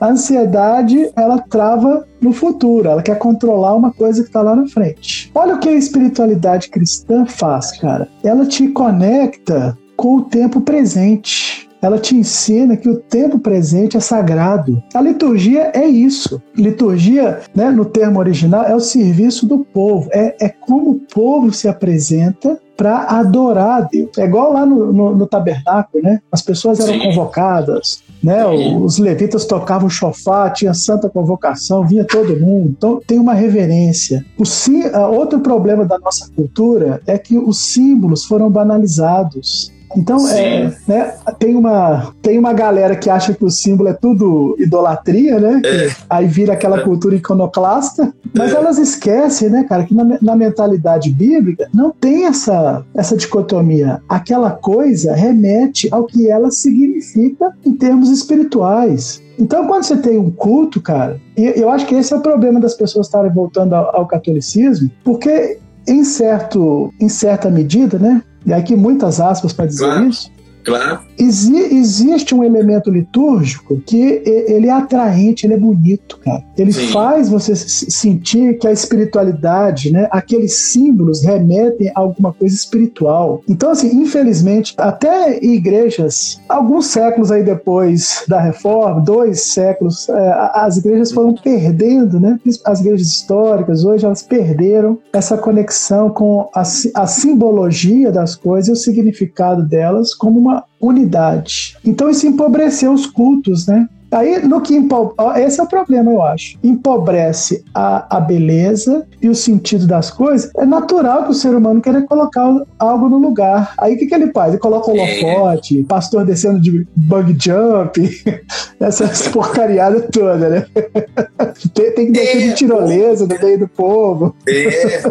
A 0.00 0.11
ansiedade, 0.11 1.11
ela 1.16 1.40
trava 1.40 2.07
no 2.20 2.33
futuro, 2.33 2.88
ela 2.88 3.02
quer 3.02 3.18
controlar 3.18 3.74
uma 3.74 3.92
coisa 3.92 4.22
que 4.22 4.28
está 4.28 4.40
lá 4.40 4.54
na 4.54 4.68
frente. 4.68 5.33
Olha 5.35 5.57
o 5.57 5.59
que 5.59 5.68
a 5.68 5.72
espiritualidade 5.72 6.70
cristã 6.70 7.26
faz, 7.26 7.76
cara. 7.81 8.07
Ela 8.22 8.46
te 8.46 8.68
conecta 8.68 9.76
com 9.98 10.18
o 10.18 10.22
tempo 10.22 10.61
presente. 10.61 11.68
Ela 11.82 11.98
te 11.98 12.16
ensina 12.16 12.76
que 12.76 12.88
o 12.88 12.96
tempo 12.96 13.38
presente 13.38 13.96
é 13.96 14.00
sagrado. 14.00 14.82
A 14.94 15.00
liturgia 15.00 15.72
é 15.74 15.87
isso. 15.87 16.40
Liturgia, 16.56 17.40
né, 17.54 17.70
no 17.70 17.84
termo 17.84 18.18
original, 18.18 18.64
é 18.64 18.74
o 18.74 18.80
serviço 18.80 19.46
do 19.46 19.58
povo. 19.58 20.08
É, 20.12 20.37
é 20.40 20.48
como 20.48 20.90
o 20.90 21.00
povo 21.00 21.52
se 21.52 21.68
apresenta 21.68 22.58
para 22.76 23.02
adorar 23.18 23.78
a 23.78 23.80
Deus. 23.80 24.11
É 24.18 24.24
igual 24.24 24.52
lá 24.52 24.64
no, 24.64 24.92
no, 24.92 25.16
no 25.16 25.26
tabernáculo, 25.26 26.02
né? 26.02 26.20
As 26.30 26.42
pessoas 26.42 26.78
eram 26.78 26.94
Sim. 26.94 27.00
convocadas, 27.00 28.02
né? 28.22 28.46
Os 28.46 28.98
levitas 28.98 29.44
tocavam 29.46 29.90
chofá, 29.90 30.48
tinha 30.50 30.72
santa 30.74 31.08
convocação, 31.08 31.87
vinha 31.87 32.04
todo 32.04 32.38
mundo. 32.38 32.74
Então 32.76 33.00
tem 33.04 33.18
uma 33.18 33.34
reverência. 33.34 34.24
O 34.38 34.44
sim, 34.44 34.84
outro 35.12 35.40
problema 35.40 35.84
da 35.84 35.98
nossa 35.98 36.28
cultura 36.34 37.00
é 37.04 37.18
que 37.18 37.37
os 37.37 37.66
símbolos 37.66 38.24
foram 38.24 38.48
banalizados. 38.48 39.76
Então, 39.96 40.29
é, 40.29 40.72
né, 40.87 41.14
tem, 41.38 41.57
uma, 41.57 42.12
tem 42.20 42.38
uma 42.38 42.53
galera 42.53 42.94
que 42.94 43.09
acha 43.09 43.33
que 43.33 43.44
o 43.44 43.51
símbolo 43.51 43.88
é 43.88 43.92
tudo 43.92 44.55
idolatria, 44.59 45.38
né? 45.38 45.62
É. 45.64 45.90
Aí 46.09 46.27
vira 46.27 46.53
aquela 46.53 46.79
é. 46.79 46.83
cultura 46.83 47.16
iconoclasta, 47.16 48.12
mas 48.35 48.53
é. 48.53 48.57
elas 48.57 48.79
esquecem, 48.79 49.48
né, 49.48 49.64
cara, 49.68 49.85
que 49.85 49.94
na, 49.94 50.18
na, 50.20 50.37
mentalidade 50.37 51.11
bíblica 51.11 51.68
não 51.72 51.90
tem 51.90 52.27
essa, 52.27 52.85
essa 52.94 53.16
dicotomia. 53.16 54.01
Aquela 54.09 54.51
coisa 54.51 55.14
remete 55.14 55.88
ao 55.90 56.05
que 56.05 56.29
ela 56.29 56.51
significa 56.51 57.53
em 57.64 57.72
termos 57.72 58.11
espirituais. 58.11 59.22
Então, 59.38 59.66
quando 59.66 59.85
você 59.85 59.96
tem 59.96 60.18
um 60.18 60.31
culto, 60.31 60.81
cara, 60.81 61.20
eu 61.37 61.70
acho 61.70 61.87
que 61.87 61.94
esse 61.94 62.12
é 62.12 62.16
o 62.16 62.20
problema 62.20 62.61
das 62.61 62.74
pessoas 62.74 63.07
estarem 63.07 63.33
voltando 63.33 63.72
ao, 63.72 63.96
ao 63.96 64.07
catolicismo, 64.07 64.90
porque 65.05 65.59
em, 65.87 66.05
certo, 66.05 66.92
em 67.01 67.09
certa 67.09 67.48
medida, 67.48 67.98
né? 67.98 68.22
E 68.48 68.52
aqui 68.54 68.74
muitas 68.74 69.20
aspas 69.20 69.52
para 69.52 69.66
dizer 69.66 69.84
claro. 69.84 70.08
isso. 70.08 70.32
Claro. 70.68 71.00
Exi 71.18 71.57
existe 71.74 72.35
um 72.35 72.44
elemento 72.44 72.90
litúrgico 72.90 73.81
que 73.81 74.22
ele 74.24 74.68
é 74.68 74.70
atraente, 74.70 75.46
ele 75.46 75.54
é 75.54 75.59
bonito, 75.59 76.18
cara. 76.24 76.44
Ele 76.57 76.72
Sim. 76.72 76.88
faz 76.88 77.28
você 77.28 77.57
sentir 77.57 78.59
que 78.59 78.66
a 78.66 78.72
espiritualidade, 78.72 79.90
né, 79.90 80.09
aqueles 80.11 80.54
símbolos 80.54 81.22
remetem 81.22 81.90
a 81.94 82.00
alguma 82.00 82.33
coisa 82.33 82.54
espiritual. 82.54 83.42
Então, 83.48 83.70
assim, 83.70 83.88
infelizmente, 84.00 84.74
até 84.76 85.42
igrejas, 85.44 86.40
alguns 86.48 86.87
séculos 86.87 87.31
aí 87.31 87.42
depois 87.42 88.24
da 88.28 88.40
reforma, 88.40 89.00
dois 89.00 89.40
séculos, 89.40 90.09
é, 90.09 90.50
as 90.54 90.76
igrejas 90.76 91.12
foram 91.12 91.35
perdendo, 91.35 92.20
né? 92.20 92.38
As 92.64 92.81
igrejas 92.81 93.09
históricas 93.09 93.85
hoje 93.85 94.04
elas 94.04 94.22
perderam 94.22 94.98
essa 95.12 95.37
conexão 95.37 96.11
com 96.11 96.48
a, 96.54 96.62
a 96.62 97.07
simbologia 97.07 98.12
das 98.12 98.35
coisas 98.35 98.68
e 98.68 98.72
o 98.72 98.76
significado 98.76 99.62
delas 99.62 100.14
como 100.14 100.38
uma 100.38 100.58
unidade. 100.81 101.77
Então 101.85 102.09
isso 102.09 102.27
empobreceu 102.27 102.92
os 102.92 103.07
cultos, 103.07 103.66
né? 103.66 103.88
Aí, 104.11 104.38
no 104.47 104.61
que 104.62 104.75
empobrece, 104.75 105.40
esse 105.42 105.61
é 105.61 105.62
o 105.62 105.66
problema, 105.66 106.11
eu 106.11 106.23
acho. 106.23 106.59
Empobrece 106.64 107.62
a, 107.75 108.16
a 108.16 108.21
beleza 108.21 109.07
e 109.21 109.29
o 109.29 109.35
sentido 109.35 109.87
das 109.87 110.11
coisas. 110.11 110.51
É 110.57 110.64
natural 110.64 111.25
que 111.25 111.31
o 111.31 111.35
ser 111.35 111.55
humano 111.55 111.81
queira 111.81 112.01
colocar 112.03 112.64
algo 112.79 113.09
no 113.09 113.18
lugar. 113.18 113.75
Aí, 113.79 113.94
o 113.94 113.99
que, 113.99 114.07
que 114.07 114.14
ele 114.14 114.33
faz? 114.33 114.53
Ele 114.53 114.62
coloca 114.62 114.90
o 114.90 114.97
é. 114.97 115.21
holofote, 115.23 115.85
pastor 115.85 116.25
descendo 116.25 116.59
de 116.59 116.87
bug 116.97 117.37
jump, 117.38 118.01
essas 118.81 119.29
porcariadas 119.29 120.07
todas, 120.11 120.51
né? 120.51 120.66
tem, 121.75 121.92
tem 121.92 122.07
que 122.07 122.12
descer 122.12 122.38
de 122.38 122.49
é, 122.51 122.53
tirolesa 122.55 123.27
no 123.27 123.38
meio 123.38 123.59
do 123.59 123.68
povo. 123.68 124.35
É, 124.49 125.03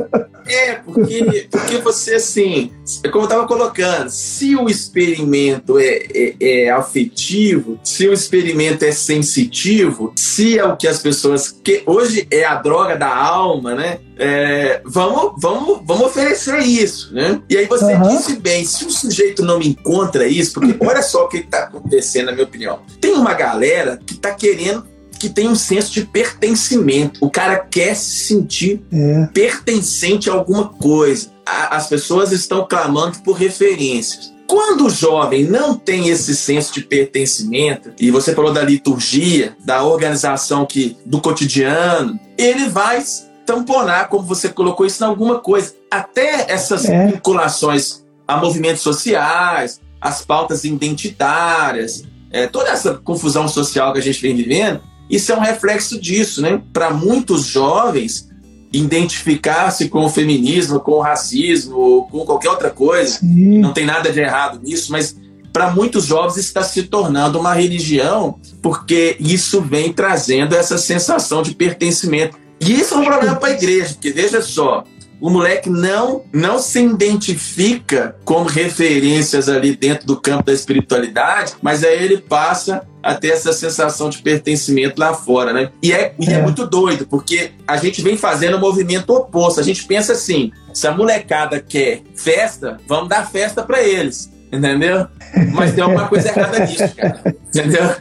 é 0.50 0.76
porque, 0.76 1.48
porque 1.52 1.78
você, 1.78 2.16
assim, 2.16 2.72
como 3.12 3.26
eu 3.26 3.30
tava 3.30 3.48
colocando, 3.48 4.10
se 4.10 4.56
o 4.56 4.70
experimento 4.70 5.80
é, 5.80 6.08
é, 6.14 6.36
é 6.40 6.70
afetivo, 6.70 7.80
se 7.84 8.08
o 8.08 8.14
experimento 8.14 8.86
é 8.86 8.92
sensitivo, 8.92 10.14
se 10.16 10.58
é 10.58 10.66
o 10.66 10.76
que 10.76 10.88
as 10.88 11.02
pessoas. 11.02 11.52
que 11.52 11.84
Hoje 11.86 12.28
é 12.32 12.44
a 12.44 12.56
droga 12.56 12.96
da 12.96 13.14
alma, 13.16 13.76
né? 13.76 14.00
É, 14.20 14.82
vamos, 14.84 15.34
vamos, 15.38 15.82
vamos 15.86 16.08
oferecer 16.08 16.60
isso, 16.60 17.14
né? 17.14 17.40
E 17.50 17.58
aí 17.58 17.66
você 17.66 17.94
uhum. 17.94 18.08
disse 18.10 18.40
bem, 18.40 18.66
se 18.66 18.86
o 18.86 18.92
sujeito 18.92 19.44
não 19.44 19.62
encontra 19.62 20.28
isso, 20.28 20.54
porque 20.54 20.76
olha 20.84 21.02
só 21.02 21.26
o 21.26 21.28
que 21.28 21.38
está 21.38 21.64
acontecendo, 21.64 22.28
na 22.28 22.32
minha 22.32 22.46
opinião. 22.46 22.80
Tem 23.00 23.14
uma 23.14 23.34
galera 23.34 24.00
que 24.06 24.14
está 24.14 24.32
querendo 24.34 24.86
que 25.18 25.30
tem 25.30 25.48
um 25.48 25.56
senso 25.56 25.92
de 25.92 26.06
pertencimento. 26.06 27.24
O 27.24 27.30
cara 27.30 27.58
quer 27.58 27.96
se 27.96 28.28
sentir 28.28 28.82
é. 28.92 29.28
pertencente 29.34 30.30
a 30.30 30.34
alguma 30.34 30.70
coisa. 30.70 31.30
A, 31.46 31.76
as 31.76 31.88
pessoas 31.88 32.32
estão 32.32 32.66
clamando 32.68 33.20
por 33.20 33.34
referências. 33.34 34.34
Quando 34.48 34.86
o 34.86 34.90
jovem 34.90 35.44
não 35.44 35.76
tem 35.76 36.08
esse 36.08 36.34
senso 36.34 36.74
de 36.74 36.82
pertencimento, 36.82 37.92
e 38.00 38.10
você 38.10 38.34
falou 38.34 38.54
da 38.54 38.62
liturgia, 38.64 39.58
da 39.66 39.84
organização 39.84 40.66
que 40.66 40.98
do 41.06 41.20
cotidiano, 41.20 42.18
ele 42.38 42.70
vai 42.70 43.04
tamponar, 43.46 44.08
como 44.08 44.24
você 44.24 44.48
colocou 44.48 44.86
isso, 44.86 45.04
em 45.04 45.08
alguma 45.08 45.40
coisa. 45.40 45.74
Até 45.92 46.46
essas 46.50 46.86
é. 46.86 47.08
vinculações 47.08 48.04
a 48.26 48.38
movimentos 48.38 48.82
sociais, 48.82 49.82
as 50.00 50.24
pautas 50.24 50.64
identitárias, 50.64 52.04
é, 52.32 52.48
toda 52.48 52.70
essa 52.70 52.96
confusão 52.96 53.48
social 53.48 53.94
que 53.94 54.00
a 54.00 54.02
gente 54.02 54.22
vem 54.22 54.36
vivendo, 54.36 54.82
isso 55.10 55.32
é 55.32 55.36
um 55.36 55.42
reflexo 55.42 56.00
disso, 56.00 56.42
né? 56.42 56.62
Para 56.74 56.92
muitos 56.92 57.46
jovens, 57.46 58.28
identificar-se 58.72 59.90
com 59.90 60.06
o 60.06 60.10
feminismo, 60.10 60.80
com 60.80 60.94
o 60.94 61.02
racismo, 61.02 62.08
com 62.12 62.26
qualquer 62.26 62.50
outra 62.50 62.70
coisa, 62.70 63.20
Sim. 63.20 63.60
não 63.60 63.74
tem 63.74 63.86
nada 63.86 64.12
de 64.12 64.20
errado 64.20 64.60
nisso, 64.62 64.92
mas 64.92 65.16
para 65.54 65.72
muitos 65.72 66.06
jovens 66.06 66.38
está 66.38 66.62
se 66.62 66.84
tornando 66.84 67.40
uma 67.40 67.54
religião, 67.54 68.40
porque 68.62 69.16
isso 69.20 69.62
vem 69.62 69.92
trazendo 69.92 70.56
essa 70.56 70.78
sensação 70.78 71.42
de 71.42 71.56
pertencimento. 71.56 72.38
E 72.60 72.74
isso 72.74 72.94
é 72.94 72.98
um 72.98 73.06
problema 73.06 73.36
para 73.36 73.50
a 73.50 73.54
igreja, 73.54 73.94
porque 73.94 74.12
veja 74.12 74.42
só, 74.42 74.84
o 75.20 75.30
moleque 75.30 75.70
não 75.70 76.24
não 76.32 76.60
se 76.60 76.84
identifica 76.84 78.16
como 78.24 78.48
referências 78.48 79.50
ali 79.50 79.76
dentro 79.76 80.06
do 80.06 80.20
campo 80.20 80.44
da 80.44 80.54
espiritualidade, 80.54 81.54
mas 81.62 81.84
aí 81.84 82.04
ele 82.04 82.18
passa 82.18 82.84
a 83.02 83.16
ter 83.16 83.30
essa 83.30 83.54
sensação 83.54 84.10
de 84.10 84.18
pertencimento 84.20 85.00
lá 85.00 85.14
fora, 85.14 85.54
né? 85.54 85.70
E 85.82 85.92
é, 85.92 86.14
e 86.20 86.30
é. 86.30 86.34
é 86.34 86.42
muito 86.42 86.68
doido, 86.68 87.08
porque 87.08 87.52
a 87.68 87.78
gente 87.78 88.02
vem 88.02 88.18
fazendo 88.18 88.56
o 88.56 88.58
um 88.58 88.62
movimento 88.62 89.12
oposto. 89.12 89.60
A 89.60 89.64
gente 89.64 89.86
pensa 89.86 90.14
assim: 90.14 90.52
se 90.74 90.88
a 90.88 90.92
molecada 90.92 91.60
quer 91.60 92.02
festa, 92.16 92.78
vamos 92.88 93.10
dar 93.10 93.26
festa 93.30 93.64
para 93.64 93.82
eles. 93.82 94.32
Entendeu? 94.52 95.08
Mas 95.54 95.74
tem 95.74 95.84
alguma 95.84 96.08
coisa 96.08 96.30
errada 96.30 96.60
nisso, 96.60 96.96
cara. 96.96 97.22
Entendeu? 97.50 97.96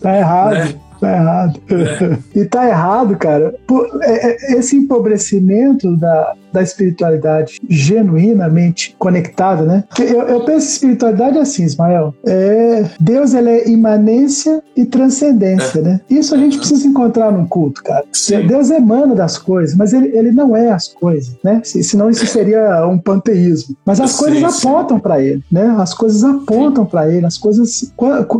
Tá 0.00 0.16
errado. 0.16 0.54
Né? 0.54 0.80
Tá 1.00 1.12
errado. 1.12 1.60
É. 1.70 2.18
E 2.40 2.44
tá 2.46 2.68
errado, 2.68 3.16
cara. 3.16 3.54
É, 4.02 4.52
é, 4.52 4.58
esse 4.58 4.76
empobrecimento 4.76 5.96
da, 5.96 6.34
da 6.54 6.62
espiritualidade 6.62 7.60
genuinamente 7.68 8.94
conectada, 8.96 9.64
né? 9.64 9.84
Eu, 9.98 10.22
eu 10.22 10.44
penso 10.44 10.68
espiritualidade 10.68 11.36
assim, 11.36 11.64
Ismael. 11.64 12.14
É, 12.24 12.84
Deus 13.00 13.34
ele 13.34 13.50
é 13.50 13.68
imanência 13.68 14.62
e 14.76 14.86
transcendência, 14.86 15.80
é. 15.80 15.82
né? 15.82 16.00
Isso 16.08 16.32
a 16.32 16.38
gente 16.38 16.56
precisa 16.58 16.86
encontrar 16.86 17.32
num 17.32 17.44
culto, 17.44 17.82
cara. 17.82 18.04
Sim. 18.12 18.46
Deus 18.46 18.70
emana 18.70 19.16
das 19.16 19.36
coisas, 19.36 19.76
mas 19.76 19.92
ele, 19.92 20.16
ele 20.16 20.30
não 20.30 20.56
é 20.56 20.70
as 20.70 20.86
coisas, 20.86 21.34
né? 21.42 21.60
Senão 21.64 22.08
isso 22.08 22.24
seria 22.26 22.86
um 22.86 22.98
panteísmo. 22.98 23.76
Mas 23.84 24.00
as 24.00 24.16
coisas 24.16 24.54
sim. 24.54 24.68
apontam 24.68 25.00
para 25.00 25.20
ele, 25.20 25.42
né? 25.50 25.74
As 25.78 25.92
coisas 25.92 26.22
apontam 26.22 26.86
para 26.86 27.12
ele, 27.12 27.26
as 27.26 27.36
coisas. 27.36 27.92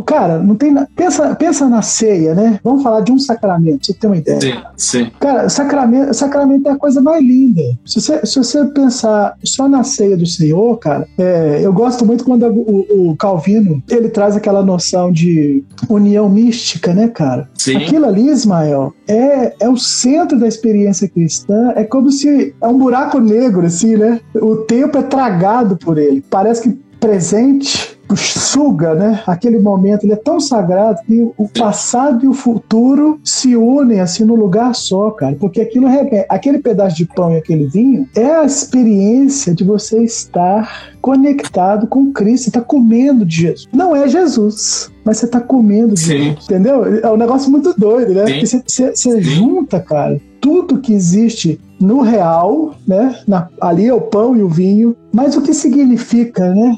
Cara, 0.05 0.39
não 0.39 0.55
tem. 0.55 0.73
Pensa, 0.95 1.35
pensa 1.35 1.67
na 1.67 1.81
ceia, 1.81 2.33
né? 2.33 2.59
Vamos 2.63 2.81
falar 2.81 3.01
de 3.01 3.11
um 3.11 3.19
sacramento, 3.19 3.85
você 3.85 3.93
tem 3.93 4.09
uma 4.09 4.17
ideia. 4.17 4.39
Sim, 4.39 4.53
sim. 4.77 5.11
Cara, 5.19 5.49
sacramento, 5.49 6.13
sacramento 6.13 6.69
é 6.69 6.71
a 6.71 6.77
coisa 6.77 7.01
mais 7.01 7.21
linda. 7.21 7.61
Se 7.85 8.04
você, 8.05 8.25
se 8.25 8.37
você 8.37 8.65
pensar 8.65 9.35
só 9.43 9.67
na 9.67 9.83
ceia 9.83 10.15
do 10.15 10.25
Senhor, 10.25 10.77
cara, 10.77 11.07
é, 11.17 11.59
eu 11.61 11.73
gosto 11.73 12.05
muito 12.05 12.23
quando 12.23 12.45
o, 12.47 13.11
o, 13.11 13.15
Calvino 13.15 13.81
ele 13.89 14.09
traz 14.09 14.35
aquela 14.35 14.63
noção 14.63 15.11
de 15.11 15.63
união 15.89 16.29
mística, 16.29 16.93
né, 16.93 17.07
cara? 17.07 17.49
Sim. 17.55 17.77
Aquilo 17.77 18.05
ali, 18.05 18.29
Ismael, 18.29 18.93
é, 19.07 19.55
é 19.59 19.69
o 19.69 19.77
centro 19.77 20.39
da 20.39 20.47
experiência 20.47 21.07
cristã. 21.07 21.73
É 21.75 21.83
como 21.83 22.11
se 22.11 22.53
é 22.61 22.67
um 22.67 22.77
buraco 22.77 23.19
negro, 23.19 23.65
assim, 23.65 23.95
né? 23.95 24.19
O 24.35 24.57
tempo 24.57 24.97
é 24.97 25.03
tragado 25.03 25.77
por 25.77 25.97
ele. 25.97 26.23
Parece 26.29 26.63
que 26.63 26.85
presente 26.99 27.94
suga, 28.13 28.93
né? 28.93 29.23
Aquele 29.25 29.59
momento, 29.59 30.03
ele 30.03 30.13
é 30.13 30.17
tão 30.17 30.39
sagrado 30.39 30.99
que 31.05 31.31
o 31.37 31.47
passado 31.47 32.23
e 32.25 32.27
o 32.27 32.33
futuro 32.33 33.19
se 33.23 33.55
unem 33.55 33.99
assim 33.99 34.23
no 34.23 34.35
lugar 34.35 34.75
só, 34.75 35.09
cara. 35.11 35.35
Porque 35.39 35.61
aquilo 35.61 35.87
aquele 36.29 36.59
pedaço 36.59 36.95
de 36.95 37.05
pão 37.05 37.31
e 37.31 37.37
aquele 37.37 37.67
vinho 37.67 38.07
é 38.15 38.35
a 38.35 38.45
experiência 38.45 39.53
de 39.53 39.63
você 39.63 40.03
estar 40.03 40.93
conectado 41.01 41.87
com 41.87 42.11
Cristo, 42.11 42.45
você 42.45 42.49
está 42.49 42.61
comendo 42.61 43.25
de 43.25 43.35
Jesus. 43.41 43.67
Não 43.71 43.95
é 43.95 44.07
Jesus, 44.07 44.91
mas 45.03 45.17
você 45.17 45.25
está 45.25 45.39
comendo 45.39 45.93
de 45.93 45.99
Sim. 45.99 46.17
Jesus, 46.17 46.45
entendeu? 46.45 46.99
É 47.03 47.11
um 47.11 47.17
negócio 47.17 47.49
muito 47.51 47.73
doido, 47.77 48.13
né? 48.13 48.23
Porque 48.23 48.45
você, 48.45 48.63
você, 48.65 48.95
você 48.95 49.21
junta, 49.21 49.79
cara, 49.79 50.19
tudo 50.41 50.79
que 50.79 50.93
existe 50.93 51.59
no 51.79 52.01
real, 52.01 52.75
né? 52.87 53.19
Na, 53.27 53.47
ali 53.61 53.87
é 53.87 53.93
o 53.93 54.01
pão 54.01 54.35
e 54.35 54.41
o 54.41 54.49
vinho. 54.49 54.95
Mas 55.15 55.37
o 55.37 55.41
que 55.41 55.53
significa, 55.53 56.53
né? 56.53 56.75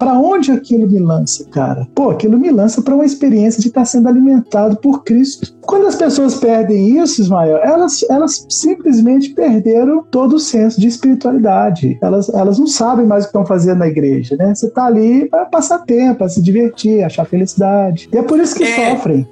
Para 0.00 0.18
onde 0.18 0.50
aquilo 0.50 0.90
me 0.90 0.98
lança, 0.98 1.44
cara? 1.44 1.86
Pô, 1.94 2.10
aquilo 2.10 2.36
me 2.36 2.50
lança 2.50 2.82
para 2.82 2.92
uma 2.92 3.04
experiência 3.04 3.62
de 3.62 3.68
estar 3.68 3.82
tá 3.82 3.84
sendo 3.84 4.08
alimentado 4.08 4.78
por 4.78 5.04
Cristo. 5.04 5.56
Quando 5.62 5.86
as 5.86 5.94
pessoas 5.94 6.34
perdem 6.34 6.98
isso, 6.98 7.20
Ismael, 7.20 7.58
elas, 7.58 8.04
elas 8.10 8.44
simplesmente 8.48 9.30
perderam 9.30 10.02
todo 10.10 10.36
o 10.36 10.40
senso 10.40 10.80
de 10.80 10.88
espiritualidade. 10.88 11.96
Elas, 12.02 12.28
elas 12.30 12.58
não 12.58 12.66
sabem 12.66 13.06
mais 13.06 13.22
o 13.22 13.26
que 13.26 13.28
estão 13.28 13.46
fazendo 13.46 13.78
na 13.78 13.86
igreja, 13.86 14.34
né? 14.36 14.52
Você 14.52 14.66
está 14.66 14.86
ali 14.86 15.28
para 15.28 15.44
passar 15.44 15.78
tempo, 15.84 16.18
para 16.18 16.28
se 16.28 16.42
divertir, 16.42 17.04
achar 17.04 17.26
felicidade. 17.26 18.08
E 18.12 18.18
é 18.18 18.22
por 18.22 18.40
isso 18.40 18.56
que 18.56 18.64
é. 18.64 18.90
sofrem. 18.90 19.24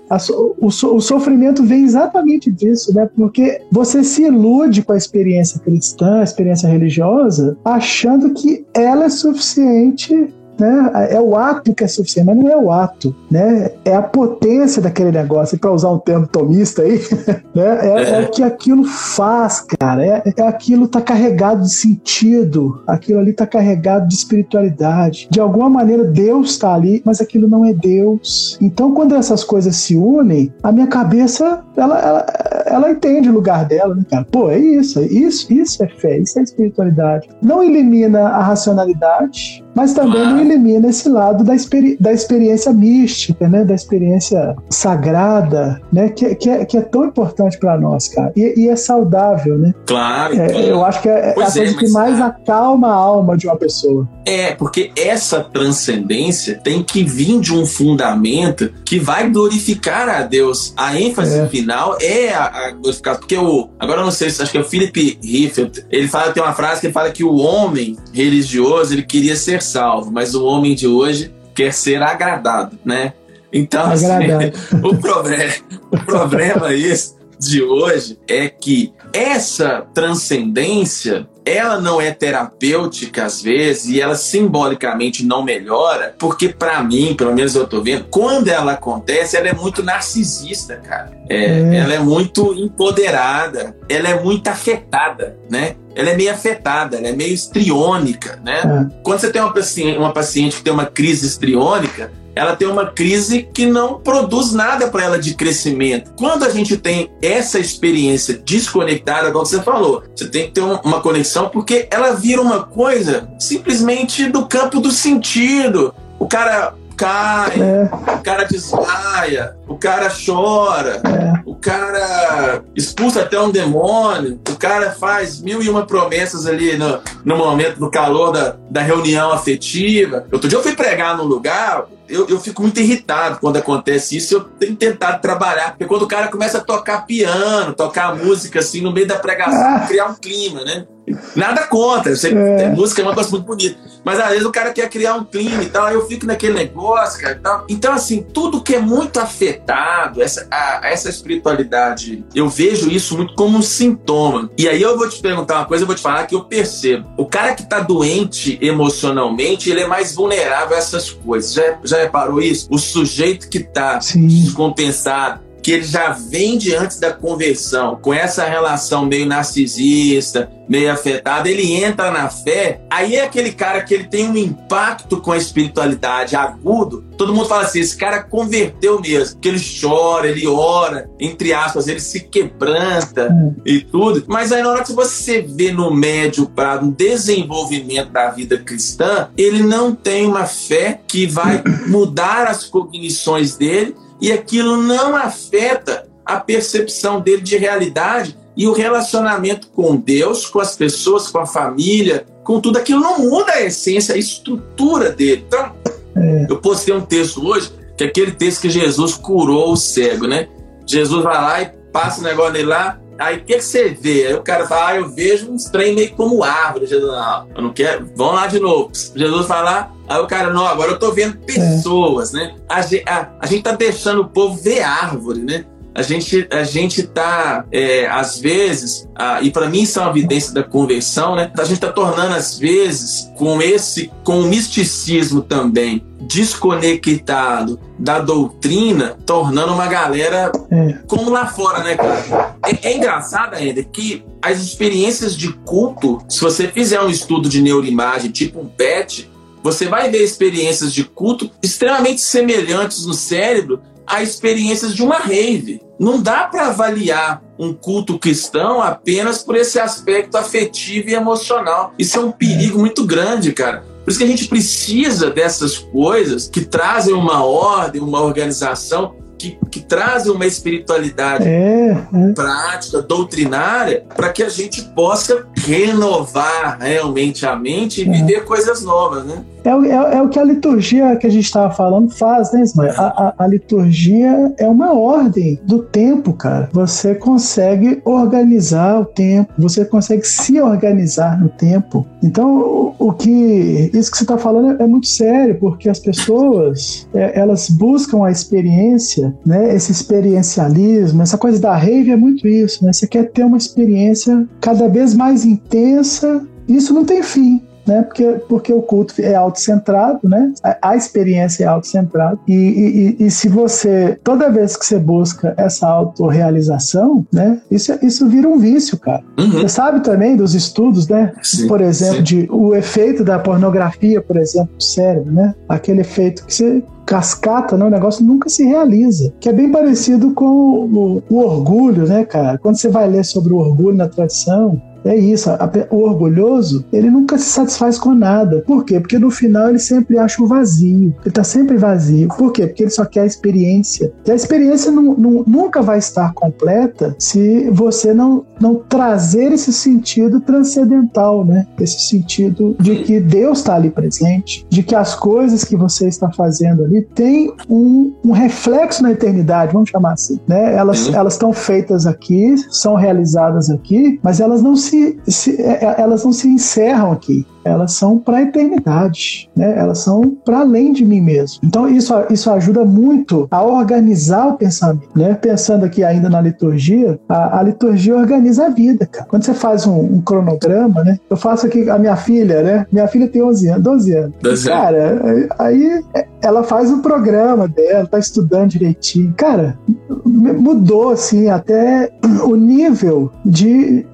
o, 0.61 0.67
o 0.67 1.01
sofrimento 1.01 1.65
vem 1.65 1.85
exatamente 1.85 2.53
disso, 2.53 2.95
né? 2.95 3.09
Porque 3.17 3.63
você 3.73 4.05
se 4.05 4.23
ilude 4.23 4.85
com 4.85 4.93
a 4.93 4.97
experiência 4.97 5.59
cristã, 5.59 6.21
a 6.21 6.23
experiência 6.23 6.69
religiosa, 6.69 7.57
achando 7.65 8.36
que 8.37 8.67
ela 8.75 9.07
é 9.07 9.09
suficiente 9.09 10.35
né? 10.59 11.09
É 11.11 11.21
o 11.21 11.37
ato 11.37 11.75
que 11.75 11.85
é 11.85 11.89
suficiente, 11.89 12.27
mas 12.27 12.37
não 12.37 12.49
é 12.49 12.57
o 12.57 12.71
ato, 12.71 13.15
né? 13.31 13.71
É 13.85 13.95
a 13.95 14.03
potência 14.03 14.81
daquele 14.81 15.13
negócio, 15.13 15.59
para 15.59 15.73
usar 15.73 15.91
um 15.91 15.99
termo 15.99 16.27
tomista 16.27 16.83
aí, 16.83 17.01
né? 17.55 17.87
É, 17.87 18.21
é, 18.21 18.21
o 18.23 18.31
que 18.31 18.43
aquilo 18.43 18.85
faz, 18.85 19.61
cara. 19.61 20.05
É, 20.05 20.23
é 20.37 20.43
aquilo 20.43 20.89
tá 20.89 21.01
carregado 21.01 21.63
de 21.63 21.73
sentido, 21.73 22.83
aquilo 22.87 23.19
ali 23.19 23.33
tá 23.33 23.47
carregado 23.47 24.09
de 24.09 24.15
espiritualidade. 24.15 25.29
De 25.31 25.41
alguma 25.41 25.69
maneira 25.69 26.05
Deus 26.05 26.51
está 26.51 26.75
ali, 26.75 27.03
mas 27.05 27.21
aquilo 27.21 27.49
não 27.49 27.65
é 27.65 27.73
Deus. 27.73 28.59
Então, 28.61 28.95
quando 28.95 29.15
essas 29.15 29.45
coisas 29.45 29.77
se 29.77 29.97
unem, 29.97 30.53
a 30.63 30.73
minha 30.73 30.87
cabeça 30.87 31.63
ela, 31.77 31.99
ela, 31.99 32.27
ela 32.67 32.91
entende 32.91 33.29
o 33.29 33.33
lugar 33.33 33.65
dela, 33.65 33.95
né, 33.95 34.05
cara? 34.11 34.27
Pô, 34.31 34.51
é 34.51 34.59
isso, 34.59 35.01
isso, 35.03 35.53
isso 35.53 35.83
é 35.83 35.89
fé, 35.89 36.19
isso 36.19 36.39
é 36.39 36.43
espiritualidade. 36.43 37.29
Não 37.43 37.63
elimina 37.63 38.29
a 38.29 38.43
racionalidade, 38.43 39.65
mas 39.77 39.93
também 39.93 40.23
não 40.23 40.41
elimina 40.41 40.89
esse 40.89 41.07
lado 41.07 41.45
da, 41.45 41.55
experi 41.55 41.99
da 42.01 42.11
experiência 42.11 42.73
mística, 42.73 43.47
né? 43.47 43.63
Da 43.63 43.75
experiência 43.75 44.57
sagrada, 44.71 45.83
né? 45.93 46.09
Que, 46.09 46.35
que, 46.35 46.49
é, 46.49 46.65
que 46.65 46.79
é 46.79 46.81
tão 46.81 47.05
importante 47.05 47.59
para 47.59 47.79
nós, 47.79 48.09
cara. 48.09 48.33
E, 48.35 48.55
e, 48.57 48.69
é 48.71 48.75
saudável, 48.75 49.59
né? 49.59 49.75
Claro. 49.85 50.35
É, 50.35 50.49
claro. 50.49 50.67
Eu 50.67 50.83
acho 50.83 51.03
que 51.03 51.11
é, 51.11 51.13
é 51.13 51.31
a 51.31 51.35
coisa 51.35 51.63
é, 51.63 51.75
que 51.75 51.91
mais 51.91 52.19
acalma 52.19 52.89
a 52.89 52.95
alma 52.95 53.37
de 53.37 53.47
uma 53.47 53.57
pessoa. 53.57 54.09
É, 54.25 54.55
porque 54.55 54.91
essa 54.97 55.41
transcendência 55.41 56.59
tem 56.65 56.83
que 56.83 57.05
vir 57.05 57.39
de 57.39 57.53
um 57.53 57.67
fundamento 57.67 58.73
que 58.83 58.99
vai 58.99 59.29
glorificar 59.29 60.09
a 60.09 60.23
Deus. 60.23 60.73
A 60.75 60.99
ênfase 60.99 61.39
é. 61.39 61.47
final 61.49 61.99
é 62.01 62.33
a, 62.33 62.45
a 62.45 62.71
glorificar. 62.71 63.19
Porque 63.19 63.37
o. 63.37 63.69
Agora 63.79 64.01
eu 64.01 64.05
não 64.05 64.11
sei 64.11 64.31
se 64.31 64.41
acho 64.41 64.51
que 64.51 64.57
é 64.57 64.61
o 64.63 64.65
Philip 64.65 65.19
Riffelt. 65.23 65.81
Ele 65.91 66.09
fala, 66.09 66.33
tem 66.33 66.43
uma 66.43 66.55
frase 66.55 66.81
que 66.81 66.87
ele 66.87 66.95
fala 66.95 67.11
que 67.11 67.23
o 67.23 67.35
homem 67.37 67.95
religioso 68.15 68.95
ele 68.95 69.03
queria 69.03 69.37
ser 69.37 69.66
salvo, 69.67 70.11
mas 70.11 70.35
o 70.35 70.45
homem 70.45 70.75
de 70.75 70.87
hoje 70.87 71.33
quer 71.55 71.73
ser 71.73 72.03
agradado, 72.03 72.79
né? 72.85 73.13
Então, 73.53 73.91
assim, 73.91 74.07
o 74.83 74.97
problema, 74.97 75.53
o 75.91 75.99
problema 75.99 76.73
isso 76.75 77.17
de 77.39 77.63
hoje 77.63 78.19
é 78.29 78.49
que 78.49 78.93
essa 79.13 79.87
transcendência 79.95 81.29
ela 81.47 81.81
não 81.81 82.01
é 82.01 82.11
terapêutica 82.11 83.25
às 83.25 83.41
vezes 83.41 83.87
e 83.87 84.01
ela 84.01 84.17
simbolicamente 84.17 85.25
não 85.25 85.45
melhora, 85.45 86.13
porque 86.19 86.49
para 86.49 86.83
mim, 86.83 87.15
pelo 87.17 87.33
menos 87.33 87.55
eu 87.55 87.69
tô 87.69 87.81
vendo, 87.81 88.07
quando 88.11 88.49
ela 88.49 88.73
acontece, 88.73 89.37
ela 89.37 89.49
é 89.49 89.55
muito 89.55 89.81
narcisista, 89.81 90.77
cara. 90.77 91.13
É, 91.31 91.45
é. 91.45 91.77
Ela 91.77 91.95
é 91.95 91.99
muito 92.01 92.53
empoderada, 92.53 93.77
ela 93.89 94.09
é 94.09 94.21
muito 94.21 94.49
afetada, 94.49 95.39
né? 95.49 95.77
Ela 95.95 96.11
é 96.11 96.17
meio 96.17 96.33
afetada, 96.33 96.97
ela 96.97 97.09
é 97.09 97.13
meio 97.13 97.33
estriônica, 97.33 98.41
né? 98.45 98.61
É. 98.61 99.03
Quando 99.05 99.21
você 99.21 99.31
tem 99.31 99.41
uma 99.41 99.53
paciente, 99.53 99.99
uma 99.99 100.13
paciente 100.13 100.57
que 100.57 100.63
tem 100.63 100.73
uma 100.73 100.87
crise 100.87 101.27
estriônica, 101.27 102.11
ela 102.37 102.55
tem 102.55 102.69
uma 102.69 102.87
crise 102.87 103.49
que 103.53 103.65
não 103.65 103.99
produz 103.99 104.53
nada 104.53 104.89
para 104.89 105.03
ela 105.03 105.19
de 105.19 105.35
crescimento. 105.35 106.13
Quando 106.15 106.45
a 106.45 106.51
gente 106.51 106.77
tem 106.77 107.11
essa 107.23 107.59
experiência 107.59 108.35
desconectada, 108.45 109.33
como 109.33 109.47
você 109.47 109.63
falou, 109.63 110.05
você 110.15 110.29
tem 110.29 110.47
que 110.47 110.53
ter 110.53 110.61
uma 110.61 111.01
conexão 111.01 111.49
porque 111.49 111.89
ela 111.91 112.13
vira 112.13 112.43
uma 112.43 112.63
coisa 112.63 113.29
simplesmente 113.39 114.29
do 114.29 114.47
campo 114.47 114.81
do 114.81 114.91
sentido. 114.91 115.95
O 116.19 116.29
cara 116.29 116.75
cai, 116.97 117.61
é. 117.61 118.13
o 118.15 118.23
cara 118.23 118.45
desmaia, 118.45 119.57
o 119.69 119.77
cara 119.77 120.09
chora, 120.09 121.03
é. 121.05 121.43
o 121.45 121.55
cara 121.55 122.63
expulsa 122.75 123.23
até 123.23 123.39
um 123.41 123.51
demônio, 123.51 124.41
o 124.49 124.57
cara 124.57 124.93
faz 124.93 125.41
mil 125.41 125.63
e 125.63 125.69
uma 125.69 125.87
promessas 125.87 126.47
ali 126.47 126.77
no, 126.77 127.01
no 127.25 127.37
momento 127.37 127.79
do 127.79 127.91
calor 127.91 128.33
da, 128.33 128.57
da 128.71 128.81
reunião 128.81 129.33
afetiva. 129.33 130.27
Outro 130.33 130.49
dia 130.49 130.59
eu 130.59 130.63
fui 130.63 130.75
pregar 130.75 131.17
num 131.17 131.25
lugar, 131.25 131.85
eu, 132.09 132.27
eu 132.29 132.41
fico 132.41 132.63
muito 132.63 132.81
irritado 132.81 133.39
quando 133.41 133.57
acontece 133.57 134.17
isso. 134.17 134.35
Eu 134.35 134.41
tenho 134.41 134.77
tentado 134.77 135.21
trabalhar, 135.21 135.71
porque 135.71 135.85
quando 135.85 136.03
o 136.03 136.09
cara 136.09 136.29
começa 136.29 136.59
a 136.59 136.61
tocar 136.61 137.07
piano, 137.07 137.75
tocar 137.75 138.15
música 138.17 138.61
assim 138.61 138.81
no 138.81 138.93
meio 138.93 139.07
da 139.07 139.17
pregação, 139.17 139.77
ah. 139.77 139.85
criar 139.87 140.07
um 140.07 140.15
clima, 140.15 140.65
né? 140.65 140.87
Nada 141.35 141.67
contra, 141.67 142.13
eu 142.13 142.17
sei 142.17 142.33
que 142.33 142.39
é. 142.39 142.69
música 142.71 143.01
é 143.01 143.05
uma 143.05 143.15
coisa 143.15 143.31
muito 143.31 143.45
bonita. 143.45 143.79
Mas 144.05 144.21
às 144.21 144.29
vezes 144.31 144.45
o 144.45 144.53
cara 144.53 144.73
quer 144.73 144.89
criar 144.89 145.15
um 145.15 145.25
clima 145.25 145.63
e 145.63 145.69
tal, 145.69 145.87
aí 145.87 145.95
eu 145.95 146.07
fico 146.07 146.27
naquele 146.27 146.55
negócio, 146.55 147.21
cara. 147.21 147.41
Tal. 147.43 147.67
Então, 147.69 147.93
assim, 147.93 148.23
tudo 148.23 148.63
que 148.63 148.75
é 148.75 148.81
muito 148.81 149.19
afetado, 149.19 150.23
essa, 150.23 150.47
a, 150.51 150.81
essa 150.85 151.09
espiritualidade, 151.09 152.25
eu 152.35 152.49
vejo 152.49 152.91
isso 152.91 153.17
muito 153.17 153.35
como 153.35 153.59
um 153.59 153.63
sintoma. 153.63 154.51
E 154.57 154.69
aí 154.69 154.81
eu 154.81 154.97
vou 154.97 155.09
te 155.09 155.21
perguntar 155.21 155.57
uma 155.57 155.65
coisa, 155.65 155.83
eu 155.83 155.87
vou 155.87 155.97
te 155.97 156.03
falar 156.03 156.27
que 156.27 156.35
eu 156.35 156.45
percebo. 156.45 157.09
O 157.17 157.27
cara 157.27 157.55
que 157.55 157.69
tá 157.69 157.81
doente 157.81 158.59
emocionalmente, 158.61 159.71
ele 159.71 159.81
é 159.81 159.87
mais 159.87 160.15
vulnerável 160.15 160.77
a 160.77 160.79
essas 160.79 161.11
coisas. 161.11 161.53
Já, 161.53 161.79
já 161.85 161.99
reparou 161.99 162.41
isso? 162.41 162.69
O 162.71 162.79
sujeito 162.79 163.49
que 163.49 163.61
tá 163.61 164.01
Sim. 164.01 164.27
descompensado, 164.27 165.41
que 165.67 165.73
ele 165.73 165.83
já 165.83 166.11
vem 166.11 166.57
de 166.57 166.77
antes 166.77 167.01
da 167.01 167.13
conversão, 167.13 167.99
com 168.01 168.15
essa 168.15 168.45
relação 168.45 169.05
meio 169.05 169.27
narcisista, 169.27 170.49
meio 170.69 170.93
afetada, 170.93 171.49
ele 171.51 171.73
entra 171.73 172.09
na 172.13 172.31
fé, 172.31 172.83
aí 172.89 173.17
é 173.17 173.25
aquele 173.25 173.51
cara 173.51 173.83
que 173.83 173.93
ele 173.93 174.05
tem 174.05 174.31
um 174.31 174.37
impacto 174.37 175.21
com 175.21 175.33
a 175.33 175.37
espiritualidade 175.37 176.37
agudo. 176.37 177.05
Todo 177.19 177.35
mundo 177.35 177.49
fala 177.49 177.65
assim: 177.65 177.81
esse 177.81 177.97
cara 177.97 178.23
converteu 178.23 179.01
mesmo, 179.01 179.41
que 179.41 179.49
ele 179.49 179.61
chora, 179.81 180.29
ele 180.29 180.47
ora, 180.47 181.11
entre 181.19 181.53
aspas, 181.53 181.89
ele 181.89 181.99
se 181.99 182.21
quebranta 182.21 183.29
hum. 183.33 183.57
e 183.67 183.81
tudo. 183.81 184.23
Mas 184.29 184.53
aí 184.53 184.63
na 184.63 184.71
hora 184.71 184.85
que 184.85 184.93
você 184.93 185.43
vê 185.43 185.73
no 185.73 185.93
médio 185.93 186.47
prazo 186.47 186.85
um 186.85 186.91
desenvolvimento 186.93 188.13
da 188.13 188.31
vida 188.31 188.57
cristã, 188.57 189.31
ele 189.37 189.65
não 189.65 189.93
tem 189.93 190.29
uma 190.29 190.47
fé 190.47 191.01
que 191.09 191.27
vai 191.27 191.61
mudar 191.89 192.47
as 192.47 192.65
cognições 192.65 193.57
dele 193.57 193.97
e 194.21 194.33
aquilo 194.33 194.77
não 194.77 195.15
afeta 195.15 196.09
a 196.25 196.41
percepção 196.41 197.21
dele 197.21 197.43
de 197.43 197.57
realidade 197.57 198.37
e 198.57 198.67
o 198.67 198.73
relacionamento 198.73 199.69
com 199.69 199.97
Deus, 199.97 200.47
com 200.47 200.59
as 200.59 200.75
pessoas, 200.75 201.29
com 201.29 201.39
a 201.39 201.47
família, 201.47 202.27
com 202.43 202.61
tudo 202.61 202.79
aquilo 202.79 203.01
não 203.01 203.19
muda 203.19 203.53
a 203.53 203.63
essência, 203.63 204.15
a 204.15 204.19
estrutura 204.19 205.11
dele. 205.11 205.45
Então, 205.47 205.73
é. 206.17 206.47
eu 206.49 206.59
postei 206.59 206.95
um 206.95 207.01
texto 207.01 207.47
hoje, 207.47 207.71
que 207.97 208.05
é 208.05 208.07
aquele 208.07 208.33
texto 208.33 208.63
que 208.63 208.71
Jesus 208.71 209.15
curou 209.15 209.73
o 209.73 209.77
cego, 209.77 210.27
né? 210.27 210.49
Jesus 210.87 211.23
vai 211.23 211.35
lá 211.35 211.63
e 211.63 211.67
passa 211.93 212.21
o 212.21 212.25
negócio 212.25 212.53
dele 212.55 212.67
lá, 212.67 212.99
aí 213.19 213.37
o 213.39 213.45
que, 213.45 213.55
que, 213.55 213.61
você 213.61 213.91
vê? 213.91 214.29
Aí 214.29 214.35
o 214.35 214.43
cara 214.43 214.67
fala, 214.67 214.89
ah, 214.89 214.97
eu 214.97 215.09
vejo 215.09 215.51
um 215.51 215.57
trem 215.57 215.95
meio 215.95 216.13
como 216.15 216.43
árvore. 216.43 216.87
Jesus, 216.87 217.11
não, 217.11 217.49
eu 217.55 217.63
não 217.63 217.73
quero, 217.73 218.11
vamos 218.15 218.35
lá 218.35 218.47
de 218.47 218.61
novo. 218.61 218.91
Jesus 219.15 219.49
lá, 219.49 219.93
Aí 220.09 220.21
o 220.21 220.27
cara, 220.27 220.53
não, 220.53 220.65
agora 220.65 220.93
eu 220.93 220.99
tô 220.99 221.11
vendo 221.13 221.37
pessoas, 221.39 222.33
é. 222.33 222.39
né? 222.39 222.55
A, 222.69 222.81
a, 222.81 223.29
a 223.41 223.47
gente 223.47 223.63
tá 223.63 223.73
deixando 223.73 224.23
o 224.23 224.29
povo 224.29 224.57
ver 224.57 224.83
árvore, 224.83 225.41
né? 225.41 225.65
A 225.97 226.03
gente, 226.03 226.47
a 226.51 226.63
gente 226.63 227.05
tá, 227.05 227.65
é, 227.73 228.07
às 228.07 228.39
vezes, 228.39 229.09
ah, 229.15 229.41
e 229.41 229.51
para 229.51 229.67
mim 229.67 229.81
isso 229.81 229.99
é 229.99 230.03
uma 230.03 230.11
evidência 230.11 230.53
da 230.53 230.63
conversão, 230.63 231.35
né? 231.35 231.51
A 231.59 231.65
gente 231.65 231.81
tá 231.81 231.91
tornando, 231.91 232.35
às 232.35 232.59
vezes, 232.59 233.33
com 233.35 233.63
esse, 233.63 234.13
com 234.23 234.41
o 234.41 234.47
misticismo 234.47 235.41
também, 235.41 236.05
desconectado 236.21 237.81
da 237.99 238.19
doutrina, 238.19 239.17
tornando 239.25 239.73
uma 239.73 239.87
galera 239.87 240.53
é. 240.71 240.99
como 241.07 241.31
lá 241.31 241.47
fora, 241.47 241.83
né, 241.83 241.97
cara? 241.97 242.57
É, 242.63 242.91
é 242.91 242.97
engraçado 242.99 243.55
ainda 243.55 243.83
que 243.83 244.23
as 244.43 244.61
experiências 244.61 245.35
de 245.35 245.51
culto, 245.51 246.21
se 246.29 246.43
você 246.43 246.69
fizer 246.69 247.01
um 247.01 247.09
estudo 247.09 247.49
de 247.49 247.63
neuroimagem, 247.63 248.31
tipo 248.31 248.61
um 248.61 248.67
PET, 248.67 249.31
você 249.63 249.87
vai 249.87 250.11
ver 250.11 250.23
experiências 250.23 250.93
de 250.93 251.05
culto 251.05 251.51
extremamente 251.63 252.21
semelhantes 252.21 253.07
no 253.07 253.15
cérebro 253.15 253.81
a 254.07 254.23
experiências 254.23 254.95
de 254.95 255.03
uma 255.03 255.17
rave. 255.17 255.83
Não 255.99 256.21
dá 256.21 256.45
para 256.45 256.69
avaliar 256.69 257.43
um 257.59 257.73
culto 257.73 258.19
cristão 258.19 258.83
apenas 258.83 259.43
por 259.43 259.57
esse 259.57 259.79
aspecto 259.79 260.37
afetivo 260.37 261.09
e 261.11 261.15
emocional. 261.15 261.95
Isso 261.99 262.19
é 262.19 262.21
um 262.21 262.31
perigo 262.31 262.79
muito 262.79 263.05
grande, 263.05 263.53
cara. 263.53 263.85
Por 264.05 264.11
isso 264.11 264.19
que 264.19 264.25
a 264.25 264.29
gente 264.29 264.47
precisa 264.47 265.31
dessas 265.31 265.79
coisas 265.79 266.49
que 266.49 266.65
trazem 266.65 267.13
uma 267.13 267.45
ordem, 267.45 268.01
uma 268.01 268.21
organização 268.21 269.17
que, 269.39 269.59
que 269.71 269.81
trazem 269.81 270.33
uma 270.33 270.47
espiritualidade 270.47 271.47
é, 271.47 271.91
é. 271.91 272.33
prática, 272.35 273.03
doutrinária, 273.03 274.05
para 274.15 274.31
que 274.31 274.43
a 274.43 274.49
gente 274.49 274.83
possa 274.95 275.47
renovar 275.57 276.79
realmente 276.81 277.47
a 277.47 277.57
mente 277.57 278.03
e 278.03 278.09
é. 278.09 278.13
viver 278.13 278.45
coisas 278.45 278.83
novas, 278.83 279.25
né? 279.25 279.45
É, 279.67 279.71
é, 279.71 280.19
é, 280.19 280.23
o 280.23 280.29
que 280.29 280.39
a 280.39 280.45
liturgia 280.45 281.17
que 281.17 281.27
a 281.27 281.31
gente 281.31 281.45
estava 281.45 281.75
falando 281.75 282.09
faz, 282.11 282.53
né, 282.53 282.63
Ismael? 282.63 282.95
A, 282.97 283.07
a, 283.07 283.45
a, 283.45 283.47
liturgia 283.49 284.55
é 284.59 284.69
uma 284.69 284.93
ordem 284.93 285.61
do 285.65 285.83
tempo, 285.83 286.33
cara. 286.33 286.69
Você 286.73 287.17
consegue 287.17 288.01
organizar 288.05 289.01
o 289.01 289.05
tempo, 289.05 289.53
você 289.59 289.85
consegue 289.85 290.25
se 290.25 290.61
organizar 290.61 291.41
no 291.41 291.49
tempo. 291.49 292.07
Então, 292.23 292.59
o, 292.59 292.95
o 292.97 293.13
que 293.13 293.91
isso 293.93 294.09
que 294.09 294.19
você 294.19 294.25
está 294.25 294.39
falando 294.39 294.81
é, 294.81 294.87
muito 294.87 295.09
sério, 295.09 295.59
porque 295.59 295.89
as 295.89 295.99
pessoas 295.99 297.09
é, 297.13 297.39
elas 297.39 297.69
buscam 297.69 298.25
a 298.25 298.31
experiência, 298.31 299.26
né? 299.45 299.75
Esse 299.75 299.93
experiencialismo, 299.93 301.23
essa 301.23 301.39
coisa 301.39 301.61
da 301.61 301.75
rave 301.75 302.11
é 302.11 302.17
muito 302.17 302.47
isso, 302.47 302.85
né? 302.85 302.93
Você 302.93 303.07
quer 303.07 303.31
ter 303.31 303.45
uma 303.45 303.57
experiência 303.57 304.47
cada 304.61 304.89
vez 304.89 305.15
mais 305.15 305.45
intensa. 305.45 306.47
Isso 306.69 306.93
não 306.93 307.05
tem 307.05 307.23
fim 307.23 307.63
né? 307.87 308.03
Porque, 308.03 308.25
porque 308.49 308.73
o 308.73 308.83
culto 308.83 309.15
é 309.21 309.35
autocentrado, 309.35 310.29
né? 310.29 310.53
A, 310.63 310.91
a 310.91 310.97
experiência 310.97 311.65
é 311.65 311.67
autocentrada. 311.67 312.39
E, 312.47 313.17
e, 313.21 313.25
e, 313.25 313.31
se 313.31 313.49
você, 313.49 314.19
toda 314.25 314.51
vez 314.51 314.77
que 314.77 314.85
você 314.85 314.99
busca 314.99 315.55
essa 315.57 315.87
autorrealização, 315.87 317.25
né? 317.33 317.61
Isso, 317.71 317.97
isso 318.03 318.27
vira 318.29 318.49
um 318.49 318.59
vício, 318.59 318.99
cara. 318.99 319.23
Uhum. 319.39 319.53
Você 319.53 319.69
sabe 319.69 320.01
também 320.01 320.37
dos 320.37 320.55
estudos, 320.55 321.07
né? 321.09 321.33
Sim, 321.43 321.69
por 321.69 321.81
exemplo, 321.81 322.17
sim. 322.17 322.23
de 322.23 322.49
o 322.51 322.75
efeito 322.75 323.23
da 323.23 323.39
pornografia, 323.39 324.21
por 324.21 324.37
exemplo, 324.37 324.71
no 324.75 324.83
cérebro, 324.83 325.33
né? 325.33 325.55
Aquele 325.69 326.01
efeito 326.01 326.45
que 326.45 326.53
você 326.53 326.83
cascata, 327.07 327.79
né? 327.79 327.85
O 327.85 327.91
negócio 327.91 328.25
nunca 328.27 328.49
se 328.49 328.65
realiza. 328.65 329.33
Que 329.41 329.49
é 329.49 329.53
bem 329.53 329.71
parecido 329.71 330.35
com 330.35 330.45
o, 330.45 331.23
o, 331.31 331.39
orgulho, 331.39 332.07
né, 332.07 332.25
cara? 332.25 332.59
Quando 332.59 332.77
você 332.77 332.89
vai 332.89 333.09
ler 333.09 333.25
sobre 333.25 333.53
o 333.53 333.59
orgulho 333.59 333.97
na 333.97 334.09
tradição, 334.09 334.83
é 335.07 335.17
isso, 335.17 335.51
o 335.91 335.97
orgulhoso, 335.97 336.85
ele 336.93 337.11
nunca 337.11 337.39
se 337.39 337.45
satisfaz 337.45 337.99
com 337.99 338.15
nada. 338.15 338.63
Por 338.67 338.85
quê? 338.85 339.01
Porque 339.01 339.19
no 339.19 339.31
final 339.31 339.69
ele 339.69 339.79
sempre 339.79 340.19
acha 340.19 340.43
o 340.43 340.47
vazio. 340.47 341.15
Ele 341.25 341.33
tá 341.33 341.45
sempre 341.45 341.77
vazio. 341.77 342.29
Por 342.29 342.53
quê? 342.53 342.67
Porque 342.67 342.85
ele 342.85 342.91
só 342.91 343.05
quer 343.05 343.21
a 343.21 343.27
experiência. 343.27 344.13
E 344.25 344.31
a 344.31 344.35
experiência 344.35 344.91
não, 344.91 345.15
não, 345.15 345.45
nunca 345.47 345.83
vai 345.83 345.99
estar 345.99 346.33
completa 346.35 347.15
se 347.19 347.71
você 347.71 348.13
não, 348.13 348.45
não 348.61 348.77
trazer 348.77 349.53
esse 349.53 349.73
sentido 349.73 350.41
transcendental, 350.41 351.45
né? 351.45 351.67
Esse 351.81 352.01
sentido 352.01 352.77
de 352.81 352.97
que 352.97 353.21
Deus 353.21 353.59
está 353.59 353.75
ali 353.75 353.91
presente, 353.91 354.67
de 354.69 354.83
que 354.83 354.95
as 354.95 355.15
coisas 355.15 355.65
que 355.65 355.77
você 355.77 356.09
está 356.09 356.31
fazendo 356.31 356.85
ali 356.85 357.03
têm 357.15 357.53
um, 357.69 358.13
um 358.25 358.33
reflexo 358.33 359.03
na 359.03 359.13
eternidade, 359.13 359.73
vamos 359.73 359.91
chamar 359.91 360.13
assim, 360.13 360.39
né? 360.47 360.75
Elas 360.75 361.13
elas 361.13 361.35
estão 361.35 361.53
feitas 361.53 362.07
aqui, 362.07 362.55
são 362.71 362.95
realizadas 362.95 363.71
aqui, 363.71 364.19
mas 364.23 364.41
elas 364.41 364.63
não 364.63 364.77
se 364.77 364.96
se, 364.97 365.21
se 365.27 365.63
é, 365.63 365.85
é, 365.85 366.01
elas 366.01 366.25
não 366.25 366.33
se 366.33 366.49
encerram 366.49 367.13
aqui 367.13 367.47
elas 367.67 367.93
são 367.93 368.19
para 368.19 368.39
a 368.39 368.43
eternidade, 368.43 369.51
né? 369.57 369.77
Elas 369.79 369.99
são 369.99 370.31
para 370.45 370.61
além 370.61 370.93
de 370.93 371.05
mim 371.05 371.21
mesmo. 371.21 371.61
Então 371.65 371.89
isso, 371.89 372.15
isso 372.31 372.51
ajuda 372.51 372.85
muito 372.85 373.47
a 373.51 373.63
organizar 373.63 374.49
o 374.49 374.55
pensamento, 374.55 375.09
né? 375.15 375.35
Pensando 375.35 375.85
aqui 375.85 376.05
ainda 376.05 376.29
na 376.29 376.41
liturgia, 376.41 377.19
a, 377.29 377.59
a 377.59 377.63
liturgia 377.63 378.17
organiza 378.17 378.67
a 378.67 378.69
vida, 378.71 379.07
cara. 379.07 379.27
Quando 379.29 379.45
você 379.45 379.55
faz 379.55 379.87
um, 379.87 379.99
um, 379.99 380.21
cronograma, 380.21 381.03
né? 381.03 381.19
Eu 381.29 381.37
faço 381.37 381.67
aqui 381.67 381.89
a 381.91 381.99
minha 381.99 382.17
filha, 382.17 382.63
né? 382.63 382.87
Minha 382.93 383.09
filha 383.09 383.29
tem 383.29 383.43
11 383.43 383.69
anos, 383.69 383.83
12 383.83 384.13
anos. 384.13 384.37
12 384.43 384.69
cara, 384.69 385.49
aí 385.59 386.05
ela 386.43 386.63
faz 386.63 386.91
o 386.91 386.97
um 386.97 387.03
programa 387.03 387.67
dela, 387.67 388.07
tá 388.07 388.19
estudando 388.19 388.71
direitinho. 388.71 389.35
Cara, 389.37 389.79
mudou 390.25 391.11
assim 391.11 391.49
até 391.49 392.11
o 392.45 392.55
nível 392.55 393.31
de, 393.45 394.07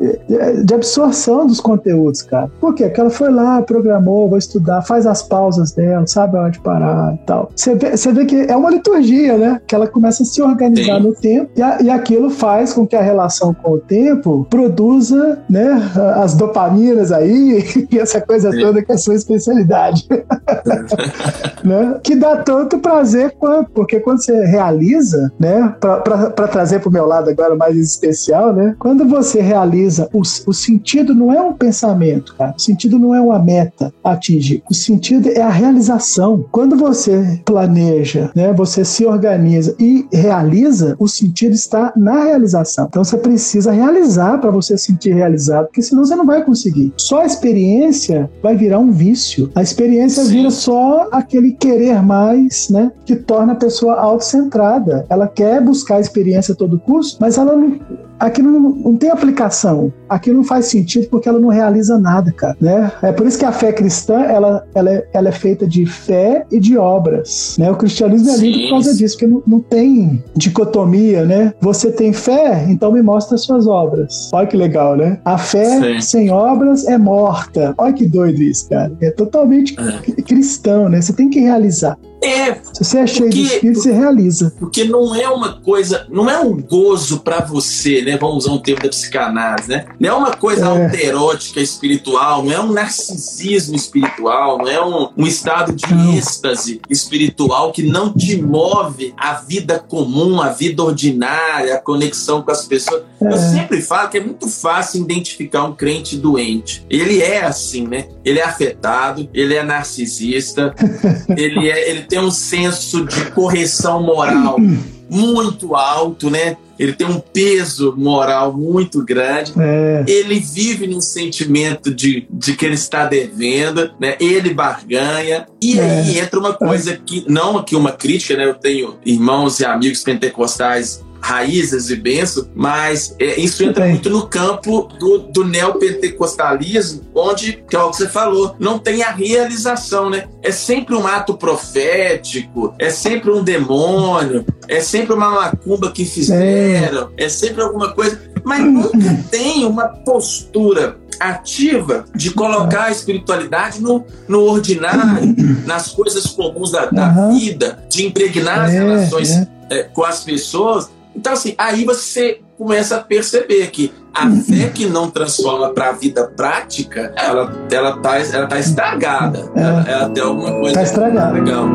de 0.64 0.74
absorção 0.74 1.46
dos 1.46 1.61
conteúdos, 1.61 2.22
cara. 2.22 2.50
Por 2.61 2.74
quê? 2.74 2.84
Porque 2.84 3.00
ela 3.00 3.11
foi 3.11 3.30
lá, 3.30 3.41
programou, 3.66 4.28
vou 4.28 4.38
estudar, 4.38 4.82
faz 4.82 5.07
as 5.07 5.22
pausas 5.22 5.72
dela, 5.72 6.07
sabe 6.07 6.36
onde 6.38 6.61
parar 6.61 7.14
e 7.14 7.26
tal. 7.26 7.51
Você 7.55 7.74
vê, 7.74 7.97
você 7.97 8.12
vê 8.12 8.24
que 8.24 8.47
é 8.49 8.57
uma 8.57 8.70
liturgia, 8.70 9.36
né? 9.36 9.61
Que 9.66 9.74
ela 9.74 9.86
começa 9.86 10.22
a 10.22 10.26
se 10.26 10.43
organizar 10.43 11.01
Sim. 11.01 11.07
no 11.07 11.14
tempo 11.14 11.51
e, 11.57 11.62
a, 11.62 11.82
e 11.82 11.90
aquilo 11.90 12.30
faz 12.30 12.72
com 12.72 12.86
que 12.86 12.97
a 12.97 13.03
relação 13.03 13.55
com 13.55 13.72
o 13.72 13.78
tempo 13.78 14.47
produza, 14.49 15.38
né, 15.49 15.90
as 16.16 16.34
dopaminas 16.34 17.12
aí 17.12 17.64
e 17.90 17.99
essa 17.99 18.20
coisa 18.20 18.51
Sim. 18.51 18.61
toda 18.61 18.82
que 18.82 18.93
é 18.93 18.95
a 18.95 18.99
sua 18.99 19.14
especialidade. 19.14 20.07
né? 21.64 22.01
Que 22.03 22.14
dá 22.14 22.36
tanto 22.38 22.78
prazer 22.78 23.34
quanto, 23.38 23.70
porque 23.70 24.01
quando 24.01 24.22
você 24.22 24.45
realiza, 24.45 25.32
né, 25.38 25.74
para 25.80 26.49
trazer 26.49 26.80
para 26.80 26.88
o 26.88 26.93
meu 26.93 27.07
lado 27.07 27.30
agora 27.30 27.55
mais 27.55 27.76
existencial, 27.76 28.53
né, 28.53 28.74
quando 28.78 29.07
você 29.07 29.40
realiza, 29.40 30.09
o, 30.12 30.20
o 30.20 30.55
sentido 30.55 31.14
não 31.14 31.32
é 31.32 31.40
um 31.40 31.53
pensamento, 31.53 32.34
cara, 32.36 32.55
o 32.57 32.61
sentido 32.61 32.99
não 32.99 33.14
é 33.14 33.20
uma 33.33 33.43
meta 33.43 33.93
atingir, 34.05 34.62
o 34.70 34.74
sentido 34.74 35.28
é 35.28 35.41
a 35.41 35.49
realização. 35.49 36.45
Quando 36.51 36.76
você 36.76 37.41
planeja, 37.45 38.30
né, 38.35 38.53
você 38.53 38.85
se 38.85 39.05
organiza 39.05 39.74
e 39.78 40.07
realiza, 40.12 40.95
o 40.99 41.09
sentido 41.09 41.55
está 41.55 41.93
na 41.97 42.24
realização. 42.24 42.87
Então 42.89 43.03
você 43.03 43.16
precisa 43.16 43.72
realizar 43.72 44.39
para 44.39 44.51
você 44.51 44.76
se 44.78 44.93
sentir 44.93 45.14
realizado, 45.14 45.66
porque 45.66 45.83
senão 45.83 46.05
você 46.05 46.14
não 46.14 46.26
vai 46.26 46.45
conseguir. 46.45 46.93
Só 46.97 47.22
a 47.22 47.26
experiência 47.26 48.30
vai 48.43 48.57
virar 48.57 48.78
um 48.78 48.93
vício. 48.93 49.51
A 49.55 49.62
experiência 49.62 50.22
Sim. 50.24 50.33
vira 50.33 50.51
só 50.51 51.09
aquele 51.11 51.53
querer 51.53 52.03
mais, 52.03 52.68
né, 52.68 52.93
que 53.05 53.16
torna 53.16 53.55
a 53.55 53.57
pessoa 53.57 53.95
autocentrada. 53.95 55.07
Ela 55.09 55.26
quer 55.26 55.62
buscar 55.62 55.97
a 55.97 56.01
experiência 56.01 56.53
a 56.53 56.57
todo 56.57 56.78
custo, 56.78 57.18
mas 57.20 57.39
ela 57.39 57.57
não, 57.57 57.78
aquilo 58.23 58.51
não, 58.51 58.61
não, 58.70 58.97
tem 58.97 59.11
aplicação, 59.11 59.93
aquilo 60.09 60.37
não 60.37 60.45
faz 60.45 60.66
sentido 60.66 61.09
porque 61.09 61.29
ela 61.29 61.41
não 61.41 61.49
realiza 61.49 61.99
nada, 61.99 62.31
cara, 62.33 62.57
né? 62.61 62.93
É 63.03 63.11
por 63.11 63.27
isso 63.27 63.39
que 63.39 63.45
a 63.45 63.51
fé 63.51 63.73
cristã, 63.73 64.20
ela, 64.23 64.64
ela, 64.75 64.91
é, 64.91 65.09
ela 65.12 65.29
é 65.29 65.33
feita 65.33 65.66
de 65.66 65.85
fé 65.85 66.47
e 66.51 66.61
de 66.61 66.79
obras, 66.79 67.57
né? 67.59 67.70
O 67.70 67.77
cristianismo 67.77 68.31
é 68.31 68.37
lindo 68.37 68.61
por 68.62 68.70
causa 68.70 68.95
disso, 68.95 69.16
porque 69.16 69.33
não, 69.33 69.43
não 69.47 69.61
tem 69.61 70.23
dicotomia, 70.37 71.25
né? 71.25 71.53
Você 71.61 71.91
tem 71.91 72.12
fé, 72.12 72.66
então 72.68 72.93
me 72.93 73.03
mostra 73.03 73.35
as 73.35 73.43
suas 73.43 73.66
obras. 73.66 74.31
Olha 74.33 74.47
que 74.47 74.57
legal, 74.57 74.97
né? 74.97 75.18
A 75.25 75.37
fé 75.37 75.81
Sim. 75.81 76.01
sem 76.01 76.31
obras 76.31 76.87
é 76.87 76.97
morta. 76.97 77.75
Olha 77.77 77.93
que 77.93 78.07
doido 78.07 78.41
isso, 78.41 78.68
cara. 78.68 78.93
É 79.01 79.11
totalmente 79.11 79.75
é. 79.79 80.23
cristão, 80.23 80.89
né? 80.89 81.01
Você 81.01 81.12
tem 81.12 81.29
que 81.29 81.41
realizar. 81.41 81.99
É. 82.23 82.55
Se 82.73 82.85
você 82.85 82.99
é 82.99 83.07
cheio 83.07 83.25
porque, 83.25 83.43
de 83.43 83.43
espírito, 83.43 83.81
você 83.81 83.93
realiza. 83.93 84.55
Porque 84.59 84.85
não 84.85 85.14
é 85.14 85.29
uma 85.29 85.61
coisa, 85.61 86.07
não 86.09 86.31
é 86.31 86.39
um 86.39 86.61
gozo 86.61 87.20
para 87.20 87.41
você, 87.41 88.03
né? 88.03 88.16
Vamos 88.16 88.45
usar 88.45 88.53
um 88.53 88.59
termo 88.59 88.83
da 88.83 88.89
psicanálise, 88.89 89.68
né? 89.68 89.87
Não 89.99 90.09
é 90.09 90.14
uma 90.14 90.37
coisa 90.37 90.66
é. 90.66 90.85
alterótica 90.85 91.61
espiritual, 91.61 92.45
não 92.45 92.53
é 92.53 92.61
um 92.61 92.73
narcisismo 92.73 93.75
espiritual, 93.75 94.59
não 94.59 94.68
é 94.68 94.85
um, 94.85 95.09
um 95.16 95.27
estado 95.27 95.73
de 95.73 95.93
não. 95.93 96.14
êxtase 96.14 96.81
espiritual 96.89 97.73
que 97.73 97.83
não 97.83 98.12
te 98.12 98.41
move 98.41 99.12
a 99.16 99.35
vida 99.35 99.79
comum, 99.81 100.41
a 100.41 100.51
vida 100.51 100.83
ordinária, 100.83 101.75
a 101.75 101.79
conexão 101.79 102.43
com 102.43 102.51
as 102.51 102.64
pessoas. 102.64 103.03
É. 103.20 103.27
Eu 103.27 103.37
sempre 103.37 103.83
falo 103.83 104.09
que 104.09 104.18
é 104.18 104.20
muito 104.20 104.49
fácil 104.49 105.03
identificar 105.03 105.64
um 105.64 105.75
crente 105.75 106.16
doente. 106.16 106.85
Ele 106.89 107.20
é 107.20 107.45
assim, 107.45 107.87
né? 107.87 108.07
Ele 108.25 108.39
é 108.39 108.45
afetado, 108.45 109.29
ele 109.35 109.55
é 109.55 109.62
narcisista, 109.62 110.75
ele 111.37 111.68
é 111.68 111.91
ele 111.91 112.03
tem 112.13 112.21
um 112.21 112.31
senso 112.31 113.07
de 113.07 113.31
correção 113.31 114.03
moral 114.03 114.59
muito 115.09 115.75
alto, 115.75 116.29
né? 116.29 116.59
Ele 116.79 116.93
tem 116.93 117.07
um 117.07 117.19
peso 117.19 117.95
moral 117.97 118.53
muito 118.53 119.03
grande. 119.03 119.55
É. 119.59 120.05
Ele 120.07 120.39
vive 120.39 120.87
num 120.87 121.01
sentimento 121.01 121.95
de, 121.95 122.27
de 122.31 122.55
que 122.55 122.67
ele 122.67 122.75
está 122.75 123.07
devendo, 123.07 123.93
né? 123.99 124.17
Ele 124.21 124.53
barganha. 124.53 125.47
E 125.61 125.79
é. 125.79 125.83
aí 125.83 126.19
entra 126.19 126.39
uma 126.39 126.53
coisa 126.53 126.95
que, 126.97 127.25
não 127.27 127.57
aqui 127.57 127.75
uma 127.75 127.93
crítica, 127.93 128.37
né? 128.37 128.45
Eu 128.45 128.55
tenho 128.55 128.97
irmãos 129.07 129.59
e 129.61 129.65
amigos 129.65 130.03
pentecostais 130.03 131.03
raízes 131.23 131.89
e 131.91 131.97
benção, 131.97 132.47
mas 132.55 133.14
é, 133.18 133.39
isso 133.41 133.62
entra 133.62 133.87
muito 133.87 134.11
no 134.11 134.27
campo 134.27 134.89
do, 134.99 135.18
do 135.18 135.45
neopentecostalismo, 135.45 137.03
onde, 137.14 137.62
que 137.68 137.77
é 137.77 137.79
o 137.79 137.91
que 137.91 137.97
você 137.97 138.09
falou, 138.09 138.57
não 138.59 138.79
tem 138.79 139.03
a 139.03 139.12
realização, 139.12 140.11
né? 140.11 140.27
É 140.43 140.51
sempre 140.51 140.95
um 140.95 141.07
ato 141.07 141.35
profético, 141.35 142.75
é 142.79 142.91
sempre 142.91 143.31
um 143.31 143.43
demônio, 143.43 144.45
é 144.68 144.81
sempre 144.81 145.14
uma 145.14 145.31
macumba 145.31 145.91
que 145.93 146.05
fizeram, 146.05 147.11
é, 147.16 147.25
é 147.25 147.29
sempre 147.29 147.62
alguma 147.62 147.93
coisa, 147.93 148.20
mas 148.45 148.62
nunca 148.64 149.25
tem 149.31 149.64
uma 149.64 149.89
postura 149.89 150.97
ativa 151.20 152.05
de 152.14 152.31
colocar 152.33 152.85
a 152.85 152.91
espiritualidade 152.91 153.81
no, 153.81 154.05
no 154.27 154.41
ordinário, 154.41 155.35
nas 155.64 155.89
coisas 155.89 156.27
comuns 156.27 156.73
da, 156.73 156.87
da 156.87 157.07
Aham. 157.07 157.39
vida, 157.39 157.85
de 157.89 158.07
impregnar 158.07 158.64
as 158.64 158.73
É, 158.73 158.79
relações 158.79 159.31
é. 159.31 159.49
é, 159.70 159.83
com 159.85 160.05
as 160.05 160.25
pessoas. 160.25 160.91
Então, 161.15 161.33
assim, 161.33 161.55
aí 161.59 161.85
você 161.85 162.41
começa 162.57 162.97
a 162.97 163.01
perceber 163.01 163.71
que 163.71 163.93
a 164.15 164.31
fé 164.31 164.69
que 164.69 164.87
não 164.87 165.11
transforma 165.11 165.71
para 165.71 165.89
a 165.89 165.93
vida 165.93 166.31
prática, 166.37 167.13
ela, 167.17 167.53
ela, 167.71 167.97
tá, 167.99 168.19
ela 168.19 168.47
tá 168.47 168.59
estragada. 168.59 169.51
É. 169.55 169.61
Ela, 169.61 169.85
ela 169.89 170.09
tem 170.11 170.23
alguma 170.23 170.53
coisa 170.53 170.75
Tá 170.75 170.83
estragada. 170.83 171.33
legal. 171.33 171.67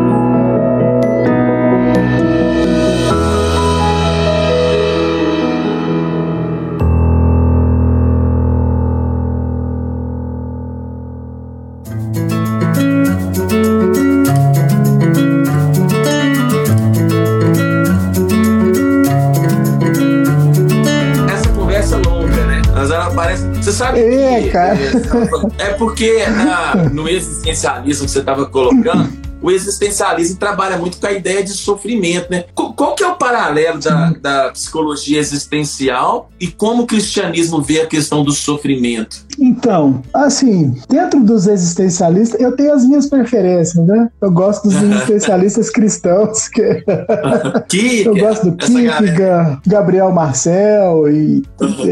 Cara. 24.44 24.78
É 25.60 25.74
porque 25.74 26.26
na- 26.28 26.76
no 26.92 27.08
existencialismo 27.08 28.06
que 28.06 28.12
você 28.12 28.20
estava 28.20 28.46
colocando, 28.46 29.10
o 29.42 29.52
existencialismo 29.52 30.38
trabalha 30.38 30.78
muito 30.78 30.98
com 31.00 31.08
a 31.08 31.12
ideia 31.12 31.44
de 31.44 31.52
sofrimento, 31.52 32.30
né? 32.32 32.46
Qu- 32.56 32.74
Qual 32.74 32.96
que 32.96 33.04
é 33.04 33.08
o 33.08 33.16
paralelo 33.16 33.80
da, 33.80 34.12
da 34.22 34.50
psicologia 34.52 35.20
existencial 35.20 36.30
e 36.40 36.48
como 36.48 36.84
o 36.84 36.88
cristianismo 36.88 37.62
vê 37.62 37.82
a 37.82 37.86
questão 37.88 38.24
do 38.24 38.32
sofrimento? 38.32 39.26
Então, 39.40 40.02
assim, 40.14 40.76
dentro 40.90 41.24
dos 41.24 41.46
existencialistas, 41.48 42.40
eu 42.42 42.54
tenho 42.56 42.74
as 42.74 42.84
minhas 42.86 43.06
preferências, 43.08 43.86
né? 43.86 44.10
Eu 44.20 44.32
gosto 44.32 44.68
dos 44.68 44.82
existencialistas 44.82 45.70
cristãos, 45.70 46.48
que 46.48 46.62
eu 48.06 48.16
gosto 48.18 48.50
do. 48.52 48.58
Kierkegaard, 48.58 49.60
Gabriel 49.68 50.12
Marcel 50.12 51.10
e 51.12 51.44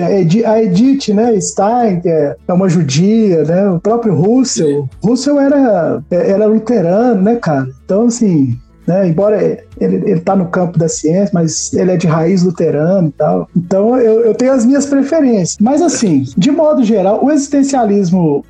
a 0.02 0.12
Edi- 0.20 0.46
a 0.46 0.62
Edith 0.64 1.14
né, 1.14 1.39
Stein, 1.39 2.02
que 2.02 2.10
é 2.10 2.36
é 2.48 2.54
uma 2.54 2.68
judia, 2.70 3.43
né? 3.43 3.70
O 3.70 3.80
próprio 3.80 4.14
Russell. 4.16 4.89
Russell 5.04 5.39
era, 5.39 6.04
era 6.10 6.46
luterano, 6.48 7.22
né, 7.22 7.34
cara? 7.36 7.69
Então, 7.83 8.05
assim, 8.05 8.57
né, 8.88 9.07
embora 9.07 9.41
ele, 9.79 9.95
ele 10.05 10.19
tá 10.19 10.36
no 10.36 10.47
campo 10.47 10.77
da 10.77 10.88
ciência, 10.88 11.31
mas 11.33 11.73
ele 11.73 11.91
é 11.91 11.97
de 11.97 12.07
raiz 12.07 12.43
luterano 12.43 13.09
e 13.09 13.11
tal. 13.11 13.49
Então 13.55 13.97
eu, 13.97 14.21
eu 14.21 14.33
tenho 14.36 14.53
as 14.53 14.65
minhas 14.65 14.86
preferências. 14.86 15.57
Mas 15.59 15.81
assim, 15.81 16.25
de 16.38 16.51
modo 16.51 16.83
geral, 16.83 17.23
o 17.23 17.31
existencialismo 17.31 18.45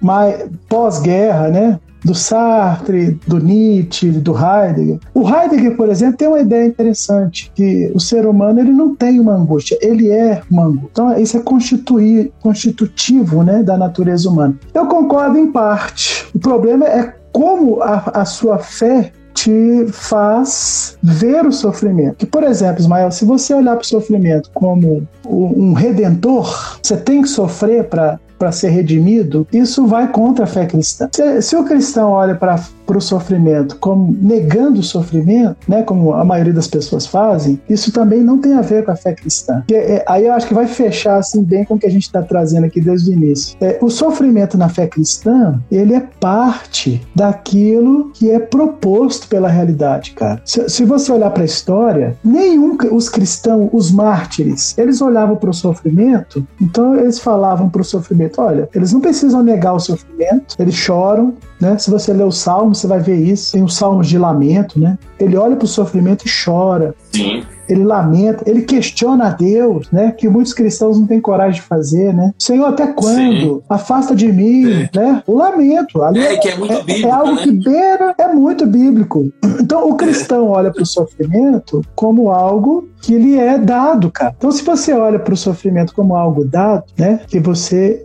pós-guerra, 0.68 1.48
né? 1.50 1.80
Do 2.04 2.14
Sartre, 2.14 3.20
do 3.26 3.40
Nietzsche, 3.40 4.12
do 4.12 4.32
Heidegger. 4.32 5.00
O 5.12 5.28
Heidegger, 5.28 5.76
por 5.76 5.90
exemplo, 5.90 6.18
tem 6.18 6.28
uma 6.28 6.40
ideia 6.40 6.68
interessante, 6.68 7.52
que 7.56 7.92
o 7.96 8.00
ser 8.00 8.28
humano 8.28 8.60
ele 8.60 8.72
não 8.72 8.96
tem 8.96 9.20
uma 9.20 9.34
angústia, 9.34 9.76
ele 9.82 10.10
é 10.12 10.40
uma 10.52 10.66
angústia. 10.66 10.90
Então 10.92 11.18
isso 11.18 11.36
é 11.36 11.40
constituir, 11.40 12.32
constitutivo 12.42 13.42
né, 13.42 13.64
da 13.64 13.76
natureza 13.76 14.30
humana. 14.30 14.56
Eu 14.72 14.86
concordo 14.86 15.40
em 15.40 15.52
parte. 15.52 16.28
O 16.36 16.38
problema 16.38 16.86
é 16.86 17.12
como 17.36 17.82
a, 17.82 18.22
a 18.22 18.24
sua 18.24 18.60
fé 18.60 19.12
te 19.34 19.88
faz 19.92 20.98
ver 21.04 21.46
o 21.46 21.52
sofrimento. 21.52 22.16
Que, 22.20 22.26
por 22.26 22.44
exemplo, 22.44 22.80
Ismael, 22.80 23.12
se 23.12 23.26
você 23.26 23.54
olhar 23.54 23.76
para 23.76 23.84
o 23.84 23.86
sofrimento 23.86 24.50
como 24.54 25.06
um 25.26 25.74
redentor, 25.74 26.80
você 26.82 26.96
tem 26.96 27.22
que 27.22 27.28
sofrer 27.28 27.90
para 27.90 28.18
para 28.38 28.52
ser 28.52 28.68
redimido, 28.68 29.48
isso 29.54 29.88
vai 29.88 30.12
contra 30.12 30.44
a 30.44 30.48
fé 30.48 30.66
cristã. 30.66 31.08
Se, 31.14 31.42
se 31.42 31.56
o 31.56 31.64
cristão 31.64 32.12
olha 32.12 32.36
para 32.36 32.60
o 32.88 33.02
sofrimento 33.02 33.78
como 33.78 34.16
negando 34.22 34.80
o 34.80 34.84
sofrimento, 34.84 35.58
né, 35.68 35.84
como 35.84 36.14
a 36.14 36.24
maioria 36.24 36.54
das 36.54 36.68
pessoas 36.68 37.06
fazem, 37.06 37.60
isso 37.70 37.92
também 37.92 38.22
não 38.22 38.40
tem 38.40 38.54
a 38.54 38.62
ver 38.62 38.86
com 38.86 38.92
a 38.92 38.96
fé 38.96 39.14
cristã. 39.14 39.64
É, 39.72 40.04
aí 40.08 40.26
eu 40.26 40.34
acho 40.34 40.48
que 40.48 40.54
vai 40.54 40.68
fechar 40.68 41.18
assim 41.18 41.44
bem 41.44 41.66
com 41.66 41.76
o 41.76 41.80
que 41.80 41.86
a 41.86 41.92
gente 41.92 42.04
está 42.04 42.22
trazendo 42.22 42.66
aqui 42.66 42.82
desde 42.82 43.12
o 43.12 43.14
início. 43.14 43.58
É, 43.62 43.78
o 43.82 43.90
sofrimento 43.90 44.58
na 44.58 44.70
fé 44.70 44.88
cristã, 44.88 45.60
ele 45.72 45.94
é 45.94 46.04
parte 46.20 47.02
daquilo 47.16 48.12
que 48.14 48.30
é 48.30 48.40
proposto 48.40 49.28
pela 49.28 49.48
realidade, 49.48 50.12
cara. 50.12 50.42
Se, 50.46 50.70
se 50.70 50.86
você 50.86 51.12
olhar 51.12 51.30
para 51.32 51.44
a 51.44 51.46
história, 51.46 52.16
nenhum 52.24 52.78
os 52.92 53.10
cristãos, 53.10 53.70
os 53.72 53.92
mártires, 53.92 54.78
eles 54.78 55.02
olhavam 55.02 55.36
para 55.36 55.50
o 55.50 55.54
sofrimento, 55.54 56.46
então 56.62 56.96
eles 56.96 57.20
falavam 57.20 57.70
para 57.70 57.82
o 57.82 57.86
sofrimento, 57.86 58.42
olha, 58.42 58.70
eles 58.74 58.92
não 58.92 59.00
precisam 59.00 59.42
negar 59.42 59.74
o 59.74 59.80
sofrimento, 59.80 60.56
eles 60.60 60.76
choram, 60.76 61.34
né? 61.60 61.78
Se 61.78 61.90
você 61.90 62.12
ler 62.12 62.26
o 62.26 62.32
Salmo, 62.32 62.75
você 62.76 62.88
vai 62.88 63.00
ver 63.00 63.18
isso. 63.18 63.54
Tem 63.54 63.64
os 63.64 63.76
salmos 63.76 64.08
de 64.08 64.18
lamento, 64.18 64.80
né? 64.80 64.98
Ele 65.20 65.38
olha 65.38 65.56
para 65.56 65.66
o 65.66 65.68
sofrimento 65.68 66.26
e 66.26 66.30
chora. 66.30 66.94
Sim. 67.12 67.44
Ele 67.68 67.84
lamenta, 67.84 68.44
ele 68.50 68.62
questiona 68.62 69.28
a 69.28 69.30
Deus, 69.30 69.90
né? 69.92 70.12
Que 70.18 70.28
muitos 70.30 70.54
cristãos 70.54 71.00
não 71.00 71.08
têm 71.08 71.20
coragem 71.22 71.56
de 71.62 71.68
fazer, 71.68 72.14
né? 72.14 72.34
Senhor, 72.38 72.66
até 72.68 72.88
quando? 72.88 73.16
Sim. 73.58 73.62
Afasta 73.70 74.16
de 74.16 74.32
mim, 74.32 74.66
É. 74.72 74.90
né? 74.96 75.24
O 75.28 75.36
lamento. 75.36 76.02
Ali 76.04 76.20
É, 76.20 76.38
que 76.38 76.50
é 76.50 76.58
muito 76.58 76.84
bíblico, 76.84 77.08
é 77.08 77.12
algo 77.12 77.36
né? 77.36 77.42
que 77.44 77.52
beira, 77.52 78.16
é 78.18 78.28
muito 78.34 78.66
bíblico. 78.66 79.32
Então, 79.60 79.90
o 79.90 79.96
cristão 79.96 80.50
olha 80.50 80.72
para 80.72 80.84
o 80.84 80.86
sofrimento 80.86 81.82
como 81.96 82.30
algo 82.30 82.90
que 83.02 83.18
lhe 83.18 83.38
é 83.40 83.58
dado, 83.58 84.12
cara. 84.12 84.34
Então, 84.38 84.52
se 84.52 84.64
você 84.64 84.92
olha 84.94 85.20
para 85.20 85.34
o 85.34 85.38
sofrimento 85.38 85.94
como 85.94 86.16
algo 86.16 86.44
dado, 86.46 86.84
né? 86.98 87.20
Que 87.28 87.40
você 87.40 88.04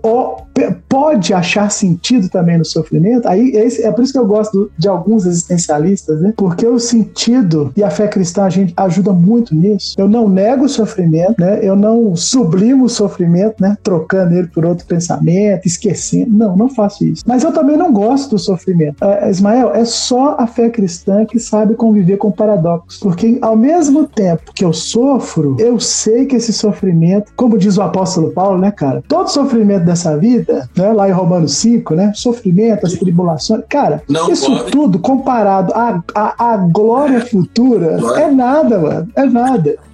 pode 0.89 1.33
achar 1.33 1.71
sentido 1.71 2.29
também 2.29 2.59
no 2.59 2.65
sofrimento, 2.65 3.27
aí 3.27 3.53
é 3.57 3.71
é 3.87 3.93
por 3.93 4.03
isso 4.03 4.13
que 4.13 4.19
eu 4.19 4.27
gosto 4.27 4.71
de 4.77 4.89
alguns 4.89 5.25
existencialistas, 5.25 6.21
né? 6.21 6.35
Porque 6.37 6.67
o 6.67 6.79
sentido 6.79 7.73
e 7.77 7.83
a 7.83 7.91
fé 7.91 8.09
cristã 8.09 8.45
a 8.45 8.51
gente 8.51 8.73
ajuda 8.77 9.13
muito 9.13 9.50
nisso. 9.55 9.95
Eu 9.99 10.09
não 10.09 10.29
nego 10.29 10.65
o 10.65 10.69
sofrimento, 10.69 11.35
né? 11.39 11.59
Eu 11.63 11.77
não 11.77 12.15
sublimo 12.17 12.85
o 12.85 12.89
sofrimento, 12.89 13.57
né? 13.61 13.77
Trocando 13.83 14.35
ele 14.35 14.49
por 14.49 14.65
outro 14.65 14.87
pensamento, 14.87 15.67
esquecendo. 15.67 16.31
Não, 16.37 16.57
não 16.57 16.69
faço 16.69 17.05
isso. 17.05 17.23
Mas 17.27 17.43
eu 17.45 17.53
também 17.53 17.77
não 17.77 17.93
gosto 17.93 18.31
do 18.31 18.39
sofrimento. 18.39 19.05
É, 19.05 19.29
Ismael, 19.31 19.73
é 19.75 19.85
só 19.85 20.37
a 20.39 20.47
fé 20.47 20.69
cristã 20.69 21.25
que 21.25 21.39
sabe 21.39 21.75
conviver 21.75 22.17
com 22.17 22.31
paradoxos. 22.31 22.99
Porque 23.01 23.39
ao 23.41 23.57
mesmo 23.57 24.07
tempo 24.07 24.53
que 24.55 24.65
eu 24.65 24.73
sofro, 24.73 25.57
eu 25.59 25.79
sei 25.81 26.27
que 26.27 26.37
esse 26.37 26.53
sofrimento, 26.53 27.33
como 27.37 27.59
diz 27.59 27.77
o 27.77 27.83
apóstolo 27.83 28.31
Paulo, 28.33 28.59
né, 28.59 28.71
cara? 28.71 29.03
Todo 29.09 29.29
sofrimento 29.29 29.85
dessa 29.85 30.17
vida, 30.17 30.69
né, 30.77 30.93
lá 30.93 31.09
em 31.09 31.13
Romanos 31.13 31.55
5, 31.57 31.95
né? 31.95 32.13
Sofrimento, 32.15 32.87
as 32.87 32.95
tribulações. 32.95 33.63
Cara, 33.69 34.03
Não 34.09 34.31
isso 34.31 34.47
pode. 34.51 34.71
tudo 34.71 34.99
comparado 34.99 35.73
à, 35.75 36.03
à, 36.15 36.53
à 36.53 36.57
glória 36.57 37.21
futura 37.21 37.97
Glória. 37.99 38.23
é 38.25 38.31
nada, 38.31 38.79
mano. 38.79 39.09
É 39.17 39.25
nada. 39.25 39.40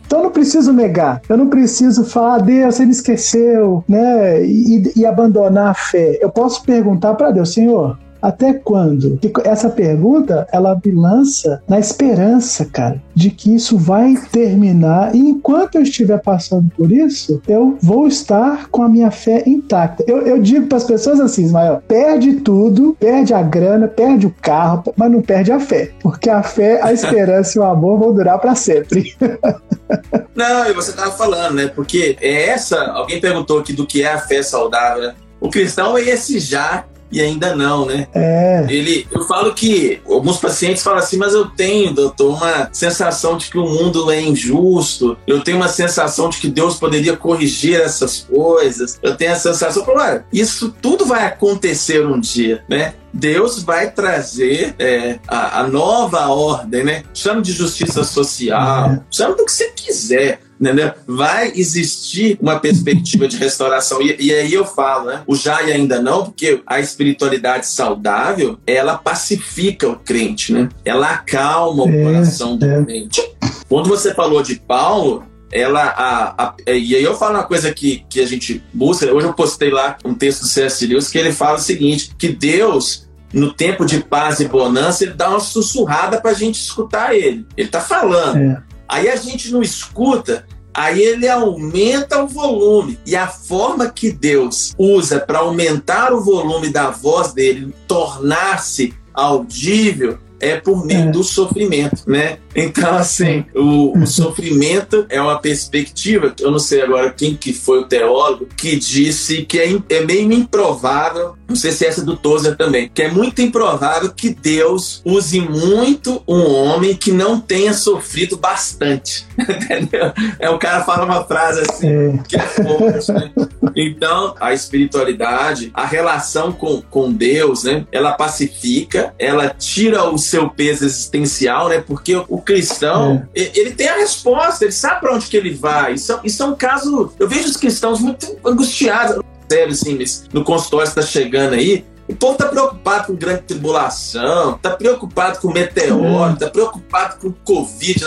Então 0.07 0.21
eu 0.21 0.25
não 0.25 0.31
preciso 0.31 0.73
negar, 0.73 1.21
eu 1.29 1.37
não 1.37 1.49
preciso 1.49 2.05
falar, 2.05 2.39
Deus, 2.39 2.77
você 2.77 2.85
me 2.85 2.93
esqueceu, 2.93 3.85
né? 3.89 4.45
E, 4.45 4.93
e 4.97 5.05
abandonar 5.05 5.71
a 5.71 5.75
fé. 5.75 6.19
Eu 6.21 6.31
posso 6.31 6.63
perguntar 6.63 7.15
para 7.15 7.33
Deus, 7.33 7.53
Senhor, 7.53 7.99
até 8.27 8.53
quando? 8.53 9.21
E 9.23 9.33
essa 9.49 9.71
pergunta, 9.71 10.49
ela 10.51 10.79
me 10.85 10.93
lança 10.93 11.63
na 11.69 11.79
esperança, 11.79 12.65
cara, 12.65 13.01
de 13.15 13.31
que 13.31 13.55
isso 13.55 13.79
vai 13.79 14.15
terminar. 14.33 15.15
E 15.15 15.19
enquanto 15.19 15.77
eu 15.77 15.83
estiver 15.83 16.19
passando 16.21 16.69
por 16.77 16.91
isso, 16.91 17.41
eu 17.47 17.79
vou 17.81 18.09
estar 18.09 18.69
com 18.69 18.83
a 18.83 18.89
minha 18.89 19.13
fé 19.13 19.45
intacta. 19.47 20.05
Eu, 20.09 20.23
eu 20.23 20.43
digo 20.43 20.67
para 20.67 20.79
as 20.79 20.85
pessoas 20.85 21.21
assim, 21.21 21.45
Ismael, 21.45 21.81
perde 21.87 22.35
tudo, 22.41 22.97
perde 22.99 23.33
a 23.33 23.43
grana, 23.43 23.87
perde 23.87 24.27
o 24.27 24.35
carro, 24.43 24.83
mas 24.97 25.11
não 25.11 25.23
perde 25.23 25.53
a 25.53 25.61
fé. 25.61 25.93
Porque 26.01 26.29
a 26.29 26.43
fé, 26.43 26.83
a 26.83 26.93
esperança 26.93 27.57
e 27.57 27.61
o 27.61 27.65
amor 27.65 27.97
vão 27.99 28.13
durar 28.13 28.41
para 28.41 28.57
sempre. 28.57 29.15
Não, 30.35 30.69
e 30.69 30.73
você 30.73 30.91
estava 30.91 31.13
falando, 31.13 31.55
né? 31.55 31.69
Porque 31.69 32.17
é 32.21 32.49
essa. 32.49 32.77
Alguém 32.91 33.21
perguntou 33.21 33.61
aqui 33.61 33.73
do 33.73 33.87
que 33.87 34.03
é 34.03 34.13
a 34.13 34.19
fé 34.19 34.43
saudável, 34.43 35.03
né? 35.03 35.15
O 35.41 35.49
cristão 35.49 35.97
é 35.97 36.03
esse 36.03 36.41
já 36.41 36.85
e 37.11 37.21
ainda 37.21 37.55
não, 37.55 37.87
né? 37.87 38.09
É. 38.15 38.67
Ele, 38.69 39.07
eu 39.11 39.25
falo 39.25 39.55
que 39.55 40.01
alguns 40.09 40.39
pacientes 40.39 40.83
falam 40.83 40.99
assim, 40.99 41.17
mas 41.17 41.35
eu 41.35 41.47
tenho, 41.47 41.93
doutor, 41.93 42.37
uma 42.37 42.69
sensação 42.73 43.37
de 43.37 43.51
que 43.51 43.59
o 43.59 43.69
mundo 43.69 44.11
é 44.11 44.21
injusto. 44.21 45.17
Eu 45.27 45.43
tenho 45.43 45.57
uma 45.57 45.69
sensação 45.69 46.29
de 46.29 46.39
que 46.39 46.49
Deus 46.49 46.77
poderia 46.77 47.17
corrigir 47.17 47.81
essas 47.81 48.21
coisas. 48.21 48.99
Eu 49.03 49.17
tenho 49.17 49.33
a 49.33 49.37
sensação, 49.37 49.83
eu 49.83 49.87
falo, 49.87 50.01
olha, 50.01 50.25
isso 50.33 50.75
tudo 50.83 51.07
vai 51.07 51.25
acontecer 51.25 52.07
um 52.07 52.19
dia, 52.19 52.65
né? 52.69 52.95
Deus 53.13 53.63
vai 53.63 53.91
trazer 53.91 54.75
é, 54.79 55.19
a, 55.27 55.61
a 55.61 55.67
nova 55.67 56.29
ordem, 56.29 56.85
né? 56.85 57.03
Chama 57.15 57.41
de 57.41 57.53
justiça 57.53 58.05
social, 58.05 58.99
chama 59.11 59.35
do 59.35 59.45
que 59.45 59.53
você 59.53 59.71
quiser. 59.75 60.41
Entendeu? 60.61 60.93
Vai 61.07 61.53
existir 61.55 62.39
uma 62.41 62.59
perspectiva 62.59 63.29
de 63.29 63.37
restauração. 63.37 64.01
E, 64.01 64.17
e 64.19 64.33
aí 64.33 64.53
eu 64.53 64.65
falo, 64.65 65.07
né? 65.07 65.23
O 65.27 65.37
já 65.37 65.63
e 65.63 65.73
ainda 65.73 66.01
não, 66.01 66.25
porque 66.25 66.63
a 66.67 66.81
espiritualidade 66.81 67.67
saudável, 67.67 68.59
ela 68.67 68.97
pacifica 68.97 69.89
o 69.89 69.97
crente, 69.97 70.53
né? 70.53 70.69
Ela 70.85 71.11
acalma 71.11 71.85
o 71.85 71.89
É, 71.89 72.05
coração 72.05 72.57
do 72.57 72.65
é. 72.65 72.85
crente. 72.85 73.23
Quando 73.69 73.89
você 73.89 74.15
falou 74.15 74.43
de 74.43 74.57
Paulo, 74.57 75.25
ela 75.53 75.83
a, 75.83 76.45
a, 76.45 76.55
e 76.67 76.97
aí 76.97 77.03
eu 77.03 77.17
falo 77.17 77.35
uma 77.35 77.45
coisa 77.45 77.73
que, 77.73 78.05
que 78.09 78.21
a 78.21 78.27
gente 78.27 78.63
busca. 78.73 79.13
Hoje 79.13 79.27
eu 79.27 79.35
postei 79.35 79.71
lá 79.71 79.97
um 80.05 80.15
texto 80.15 80.43
do 80.43 80.49
C.S. 80.49 80.87
Lewis 80.87 81.11
que 81.11 81.19
ele 81.19 81.33
fala 81.33 81.57
o 81.57 81.61
seguinte: 81.61 82.13
que 82.19 82.29
Deus 82.29 83.07
no 83.33 83.53
tempo 83.53 83.85
de 83.85 84.03
paz 84.03 84.41
e 84.41 84.49
bonança, 84.49 85.05
ele 85.05 85.13
dá 85.13 85.29
uma 85.29 85.41
sussurrada 85.41 86.21
para 86.21 86.31
a 86.31 86.35
gente 86.35 86.61
escutar 86.61 87.15
ele. 87.15 87.47
Ele 87.57 87.67
está 87.69 87.81
falando. 87.81 88.39
É. 88.39 88.63
Aí 88.89 89.09
a 89.09 89.17
gente 89.17 89.51
não 89.53 89.63
escuta, 89.63 90.47
aí 90.73 91.01
ele 91.01 91.29
aumenta 91.29 92.23
o 92.23 92.29
volume. 92.29 92.99
E 93.07 93.17
a 93.17 93.27
forma 93.27 93.89
que 93.91 94.11
Deus 94.11 94.75
usa 94.79 95.21
para 95.21 95.39
aumentar 95.39 96.13
o 96.13 96.23
volume 96.23 96.69
da 96.69 96.91
voz 96.91 97.33
dele, 97.33 97.75
tornar-se 97.87 98.95
audível, 99.13 100.19
é 100.41 100.57
por 100.57 100.85
meio 100.85 101.09
é. 101.09 101.11
do 101.11 101.23
sofrimento, 101.23 102.03
né? 102.07 102.39
Então, 102.55 102.97
assim, 102.97 103.45
o, 103.55 103.99
o, 103.99 104.07
sofrimento 104.07 105.05
é 105.11 105.21
uma 105.21 105.39
perspectiva, 105.39 106.35
eu 106.41 106.51
não 106.51 106.59
sei 106.59 106.81
agora 106.81 107.11
quem 107.11 107.37
que 107.37 107.53
foi 107.53 107.81
o 107.81 107.85
teólogo, 107.85 108.49
que 108.57 108.77
disse 108.77 109.43
que 109.43 109.59
é, 109.59 109.79
é 109.91 110.05
meio 110.05 110.33
improvável, 110.33 111.37
não 111.47 111.55
sei 111.55 111.73
se 111.73 111.85
é 111.85 111.89
essa 111.89 112.03
do 112.03 112.17
Tozer 112.17 112.57
também, 112.57 112.91
que 112.93 113.03
é 113.03 113.11
muito 113.11 113.43
improvável 113.43 114.11
que 114.11 114.31
Deus 114.31 115.03
use 115.05 115.39
muito 115.41 116.23
um 116.27 116.51
homem 116.51 116.95
que 116.95 117.13
não 117.13 117.39
tenha 117.39 117.75
sofrido 117.75 118.39
bastante, 118.39 119.27
entendeu? 119.39 120.13
É 120.39 120.49
o 120.49 120.59
cara 120.59 120.83
fala 120.85 121.05
uma 121.05 121.25
frase 121.25 121.61
assim, 121.61 121.89
é. 121.89 122.19
que 122.27 122.37
é 122.37 122.41
forte, 122.41 123.13
né? 123.13 123.31
Então, 123.75 124.35
a 124.41 124.55
espiritualidade, 124.55 125.71
a 125.75 125.85
relação 125.85 126.51
com, 126.53 126.81
com 126.81 127.13
Deus, 127.13 127.65
né? 127.65 127.85
Ela 127.93 128.13
pacifica, 128.13 129.15
ela 129.19 129.51
tira 129.51 130.09
os 130.09 130.26
seu 130.27 130.51
peso 130.51 130.85
existencial, 130.85 131.69
né? 131.69 131.81
Porque 131.81 132.17
o 132.29 132.41
cristão, 132.41 133.27
é. 133.35 133.51
ele 133.59 133.73
tem 133.73 133.89
a 133.89 133.97
resposta, 133.97 134.65
ele 134.65 134.73
sabe 134.73 135.01
para 135.01 135.15
onde 135.15 135.27
que 135.27 135.37
ele 135.37 135.55
vai. 135.55 135.95
Isso, 135.95 136.13
é, 136.13 136.21
isso 136.25 136.43
é 136.43 136.47
um 136.47 136.55
caso. 136.55 137.13
Eu 137.19 137.29
vejo 137.29 137.49
os 137.49 137.57
cristãos 137.57 138.01
muito 138.01 138.37
angustiados. 138.45 139.23
Sério, 139.51 139.73
assim, 139.73 139.99
no 140.33 140.43
consultório 140.43 140.89
está 140.89 141.03
chegando 141.03 141.55
aí, 141.55 141.85
o 142.09 142.15
povo 142.15 142.35
está 142.35 142.47
preocupado 142.47 143.07
com 143.09 143.15
grande 143.15 143.43
tribulação, 143.43 144.55
está 144.55 144.71
preocupado 144.71 145.41
com 145.41 145.53
meteoro, 145.53 146.35
está 146.35 146.49
preocupado 146.49 147.17
com 147.21 147.33
Covid, 147.33 148.05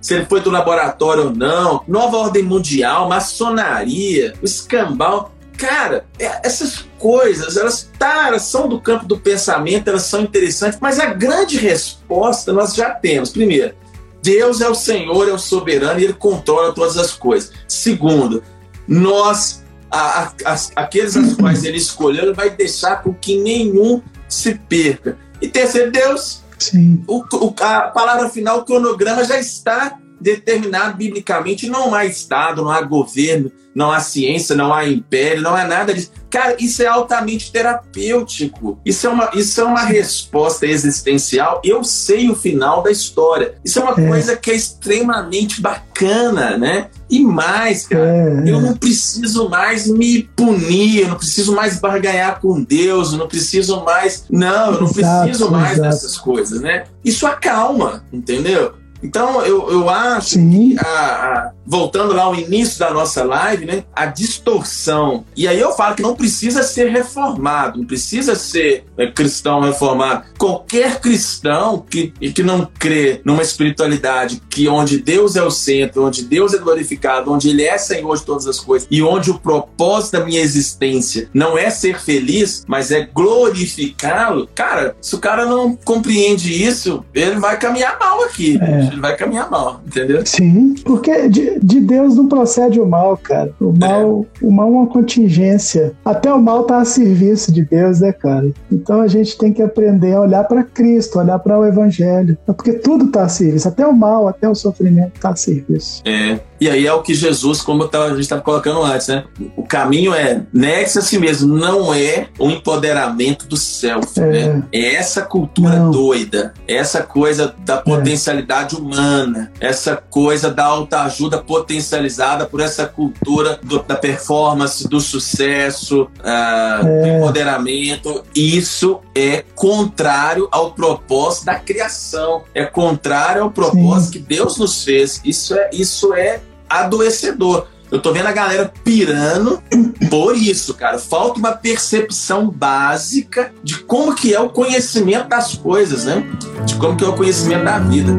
se 0.00 0.14
ele 0.14 0.24
foi 0.26 0.40
do 0.40 0.50
laboratório 0.50 1.24
ou 1.24 1.30
não, 1.30 1.82
nova 1.86 2.16
ordem 2.16 2.42
mundial, 2.42 3.08
maçonaria, 3.08 4.34
o 4.40 4.44
escambau. 4.44 5.32
Cara, 5.60 6.06
é, 6.18 6.40
essas 6.42 6.86
coisas, 6.98 7.58
elas, 7.58 7.90
tá, 7.98 8.28
elas 8.28 8.44
são 8.44 8.66
do 8.66 8.80
campo 8.80 9.04
do 9.04 9.18
pensamento, 9.18 9.88
elas 9.88 10.04
são 10.04 10.22
interessantes, 10.22 10.78
mas 10.80 10.98
a 10.98 11.12
grande 11.12 11.58
resposta 11.58 12.50
nós 12.50 12.74
já 12.74 12.88
temos. 12.88 13.28
Primeiro, 13.28 13.74
Deus 14.22 14.62
é 14.62 14.68
o 14.70 14.74
Senhor, 14.74 15.28
é 15.28 15.32
o 15.32 15.38
soberano 15.38 16.00
e 16.00 16.04
ele 16.04 16.14
controla 16.14 16.72
todas 16.72 16.96
as 16.96 17.12
coisas. 17.12 17.52
Segundo, 17.68 18.42
nós, 18.88 19.62
a, 19.90 20.32
a, 20.46 20.58
aqueles 20.76 21.14
as 21.14 21.34
quais 21.34 21.62
ele 21.62 21.76
escolheu, 21.76 22.24
ele 22.24 22.32
vai 22.32 22.48
deixar 22.48 23.02
com 23.02 23.12
que 23.12 23.38
nenhum 23.38 24.00
se 24.30 24.54
perca. 24.54 25.18
E 25.42 25.48
terceiro, 25.48 25.92
Deus, 25.92 26.40
Sim. 26.58 27.04
O, 27.06 27.18
o, 27.18 27.54
a 27.60 27.82
palavra 27.88 28.30
final, 28.30 28.60
o 28.60 28.64
cronograma 28.64 29.24
já 29.24 29.38
está 29.38 29.98
determinado 30.20 30.96
biblicamente, 30.96 31.68
não 31.68 31.94
há 31.94 32.04
Estado, 32.04 32.62
não 32.62 32.70
há 32.70 32.82
governo, 32.82 33.50
não 33.74 33.90
há 33.90 34.00
ciência, 34.00 34.56
não 34.56 34.72
há 34.72 34.86
império, 34.86 35.42
não 35.42 35.54
há 35.54 35.64
nada 35.64 35.94
disso. 35.94 36.10
Cara, 36.28 36.56
isso 36.60 36.82
é 36.82 36.86
altamente 36.86 37.50
terapêutico. 37.50 38.78
Isso 38.84 39.06
é 39.06 39.10
uma, 39.10 39.30
isso 39.34 39.60
é 39.60 39.64
uma 39.64 39.82
resposta 39.82 40.64
existencial. 40.66 41.60
Eu 41.64 41.82
sei 41.82 42.30
o 42.30 42.36
final 42.36 42.82
da 42.82 42.90
história. 42.90 43.54
Isso 43.64 43.80
é 43.80 43.82
uma 43.82 44.00
é. 44.00 44.08
coisa 44.08 44.36
que 44.36 44.50
é 44.50 44.54
extremamente 44.54 45.60
bacana, 45.60 46.56
né? 46.56 46.88
E 47.08 47.20
mais, 47.20 47.86
cara, 47.88 48.06
é, 48.06 48.42
eu 48.46 48.60
não 48.60 48.76
preciso 48.76 49.48
mais 49.48 49.88
me 49.88 50.22
punir, 50.22 51.00
eu 51.02 51.08
não 51.08 51.16
preciso 51.16 51.52
mais 51.52 51.80
barganhar 51.80 52.40
com 52.40 52.62
Deus, 52.62 53.12
eu 53.12 53.18
não 53.18 53.26
preciso 53.26 53.82
mais. 53.84 54.24
Não, 54.30 54.74
eu 54.74 54.80
não 54.82 54.88
exato, 54.88 55.24
preciso 55.24 55.50
mais 55.50 55.72
exato. 55.72 55.90
dessas 55.90 56.16
coisas, 56.16 56.60
né? 56.60 56.84
Isso 57.04 57.26
acalma, 57.26 58.04
entendeu? 58.12 58.74
Então, 59.02 59.42
eu, 59.42 59.70
eu 59.70 59.88
acho 59.88 60.30
Sim. 60.30 60.50
que, 60.50 60.78
a, 60.78 60.84
a, 60.84 61.52
voltando 61.66 62.12
lá 62.12 62.24
ao 62.24 62.34
início 62.34 62.78
da 62.78 62.90
nossa 62.90 63.22
live, 63.24 63.64
né, 63.64 63.84
a 63.94 64.06
distorção. 64.06 65.24
E 65.36 65.46
aí 65.46 65.58
eu 65.58 65.72
falo 65.72 65.94
que 65.94 66.02
não 66.02 66.14
precisa 66.14 66.62
ser 66.62 66.90
reformado, 66.90 67.78
não 67.78 67.86
precisa 67.86 68.34
ser 68.34 68.84
é, 68.98 69.06
cristão 69.10 69.60
reformado. 69.60 70.24
Qualquer 70.38 71.00
cristão 71.00 71.84
que, 71.88 72.08
que 72.10 72.42
não 72.42 72.68
crê 72.78 73.20
numa 73.24 73.42
espiritualidade 73.42 74.42
que 74.50 74.68
onde 74.68 74.98
Deus 74.98 75.36
é 75.36 75.42
o 75.42 75.50
centro, 75.50 76.04
onde 76.04 76.24
Deus 76.24 76.54
é 76.54 76.58
glorificado, 76.58 77.32
onde 77.32 77.50
Ele 77.50 77.62
é 77.62 77.78
Senhor 77.78 78.16
de 78.16 78.24
todas 78.24 78.46
as 78.46 78.58
coisas 78.58 78.88
e 78.90 79.02
onde 79.02 79.30
o 79.30 79.38
propósito 79.38 80.18
da 80.18 80.24
minha 80.24 80.40
existência 80.40 81.28
não 81.32 81.56
é 81.56 81.70
ser 81.70 82.00
feliz, 82.00 82.64
mas 82.66 82.90
é 82.90 83.02
glorificá-lo, 83.06 84.48
cara, 84.54 84.96
se 85.00 85.14
o 85.14 85.18
cara 85.18 85.46
não 85.46 85.76
compreende 85.76 86.62
isso, 86.62 87.04
ele 87.14 87.38
vai 87.38 87.58
caminhar 87.58 87.98
mal 87.98 88.24
aqui. 88.24 88.58
É 88.60 88.89
ele 88.92 89.00
vai 89.00 89.16
caminhar 89.16 89.50
mal, 89.50 89.80
entendeu? 89.86 90.24
Sim, 90.24 90.74
porque 90.84 91.28
de, 91.28 91.58
de 91.60 91.80
Deus 91.80 92.16
não 92.16 92.28
procede 92.28 92.80
o 92.80 92.86
mal, 92.86 93.16
cara. 93.16 93.52
O 93.60 93.72
mal, 93.72 94.26
é. 94.40 94.46
o 94.46 94.50
mal 94.50 94.68
é 94.68 94.70
uma 94.70 94.86
contingência. 94.86 95.92
Até 96.04 96.32
o 96.32 96.40
mal 96.40 96.64
tá 96.64 96.78
a 96.78 96.84
serviço 96.84 97.52
de 97.52 97.64
Deus, 97.64 98.00
né, 98.00 98.12
cara? 98.12 98.50
Então 98.70 99.00
a 99.00 99.06
gente 99.06 99.36
tem 99.36 99.52
que 99.52 99.62
aprender 99.62 100.14
a 100.14 100.20
olhar 100.20 100.44
para 100.44 100.62
Cristo, 100.62 101.18
olhar 101.18 101.38
para 101.38 101.58
o 101.58 101.64
Evangelho. 101.64 102.36
Porque 102.46 102.72
tudo 102.72 103.10
tá 103.10 103.24
a 103.24 103.28
serviço, 103.28 103.68
até 103.68 103.86
o 103.86 103.92
mal, 103.92 104.28
até 104.28 104.48
o 104.48 104.54
sofrimento 104.54 105.18
tá 105.20 105.30
a 105.30 105.36
serviço. 105.36 106.02
É. 106.04 106.38
E 106.60 106.68
aí 106.68 106.86
é 106.86 106.92
o 106.92 107.02
que 107.02 107.14
Jesus, 107.14 107.62
como 107.62 107.88
a 107.90 108.08
gente 108.10 108.20
estava 108.20 108.42
colocando 108.42 108.82
antes, 108.82 109.08
né? 109.08 109.24
O 109.56 109.62
caminho 109.62 110.12
é 110.12 110.42
negue-se 110.52 110.98
a 110.98 111.02
si 111.02 111.18
mesmo, 111.18 111.56
não 111.56 111.94
é 111.94 112.28
o 112.38 112.50
empoderamento 112.50 113.46
do 113.46 113.56
self, 113.56 114.20
é. 114.20 114.26
né? 114.26 114.62
É 114.70 114.94
essa 114.96 115.22
cultura 115.22 115.76
não. 115.76 115.90
doida, 115.90 116.52
essa 116.68 117.02
coisa 117.02 117.54
da 117.60 117.76
é. 117.76 117.78
potencialidade 117.78 118.76
é. 118.76 118.78
humana, 118.78 119.50
essa 119.58 119.96
coisa 119.96 120.50
da 120.50 120.66
autoajuda 120.66 121.38
potencializada 121.38 122.44
por 122.44 122.60
essa 122.60 122.84
cultura 122.84 123.58
do, 123.62 123.82
da 123.82 123.96
performance, 123.96 124.86
do 124.86 125.00
sucesso, 125.00 126.02
uh, 126.02 126.86
é. 126.86 127.00
do 127.00 127.08
empoderamento. 127.16 128.22
Isso 128.34 129.00
é 129.14 129.44
contrário 129.54 130.46
ao 130.52 130.72
propósito 130.72 131.46
da 131.46 131.54
criação, 131.54 132.42
é 132.54 132.66
contrário 132.66 133.44
ao 133.44 133.50
propósito 133.50 134.12
Sim. 134.12 134.18
que 134.18 134.18
Deus 134.18 134.58
nos 134.58 134.84
fez. 134.84 135.22
Isso 135.24 135.54
é, 135.54 135.70
isso 135.72 136.12
é 136.12 136.40
adoecedor. 136.70 137.66
Eu 137.90 138.00
tô 138.00 138.12
vendo 138.12 138.26
a 138.26 138.32
galera 138.32 138.72
pirando 138.84 139.60
por 140.08 140.36
isso, 140.36 140.74
cara. 140.74 140.96
Falta 140.96 141.40
uma 141.40 141.52
percepção 141.52 142.48
básica 142.48 143.52
de 143.64 143.78
como 143.78 144.14
que 144.14 144.32
é 144.32 144.38
o 144.38 144.48
conhecimento 144.48 145.28
das 145.28 145.56
coisas, 145.56 146.04
né? 146.04 146.24
De 146.64 146.76
como 146.76 146.96
que 146.96 147.04
é 147.04 147.08
o 147.08 147.14
conhecimento 147.14 147.64
da 147.64 147.80
vida. 147.80 148.12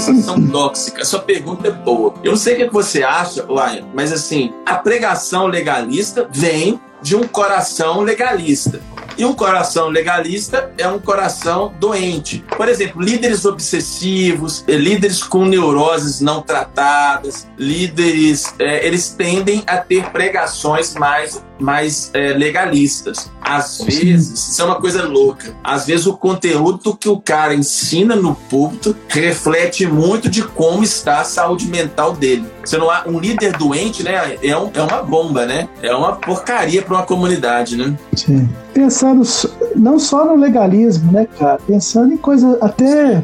São 0.00 0.46
tóxicas. 0.48 1.08
Sua 1.08 1.20
pergunta 1.20 1.68
é 1.68 1.70
boa. 1.70 2.14
Eu 2.22 2.32
não 2.32 2.38
sei 2.38 2.54
o 2.54 2.68
que 2.68 2.72
você 2.72 3.02
acha, 3.02 3.42
Lion, 3.42 3.86
mas 3.94 4.12
assim, 4.12 4.52
a 4.66 4.76
pregação 4.76 5.46
legalista 5.46 6.28
vem 6.32 6.80
de 7.02 7.16
um 7.16 7.26
coração 7.26 8.00
legalista. 8.00 8.80
E 9.16 9.24
um 9.24 9.34
coração 9.34 9.88
legalista 9.88 10.72
é 10.78 10.88
um 10.88 10.98
coração 10.98 11.74
doente. 11.78 12.44
Por 12.56 12.68
exemplo, 12.68 13.02
líderes 13.02 13.44
obsessivos, 13.44 14.64
eh, 14.66 14.76
líderes 14.76 15.22
com 15.22 15.44
neuroses 15.44 16.20
não 16.20 16.40
tratadas, 16.40 17.46
líderes, 17.58 18.54
é, 18.58 18.86
eles 18.86 19.10
tendem 19.10 19.62
a 19.66 19.78
ter 19.78 20.10
pregações 20.10 20.94
mais, 20.94 21.44
mais 21.60 22.10
é, 22.14 22.32
legalistas. 22.32 23.30
Às 23.40 23.78
vezes, 23.78 24.50
isso 24.50 24.62
é 24.62 24.64
uma 24.64 24.80
coisa 24.80 25.06
louca. 25.06 25.54
Às 25.62 25.86
vezes, 25.86 26.06
o 26.06 26.16
conteúdo 26.16 26.96
que 26.96 27.08
o 27.08 27.20
cara 27.20 27.54
ensina 27.54 28.14
no 28.14 28.34
púlpito 28.34 28.96
reflete 29.08 29.86
muito 29.86 30.28
de 30.28 30.42
como 30.42 30.84
está 30.84 31.20
a 31.20 31.24
saúde 31.24 31.66
mental 31.66 32.12
dele. 32.12 32.46
Você 32.64 32.76
não 32.78 32.90
há 32.90 33.04
um 33.06 33.18
líder 33.18 33.56
doente, 33.56 34.02
né? 34.02 34.36
É, 34.42 34.56
um, 34.56 34.70
é 34.72 34.82
uma 34.82 35.02
bomba, 35.02 35.46
né? 35.46 35.68
É 35.82 35.94
uma 35.94 36.12
porcaria 36.12 36.82
para 36.82 36.94
uma 36.94 37.02
comunidade, 37.04 37.76
né? 37.76 37.96
Sim. 38.14 38.48
Pensando 38.72 39.22
não 39.74 39.98
só 39.98 40.24
no 40.24 40.36
legalismo, 40.36 41.10
né, 41.10 41.26
cara? 41.38 41.58
Pensando 41.66 42.12
em 42.12 42.16
coisas 42.16 42.56
até 42.60 43.22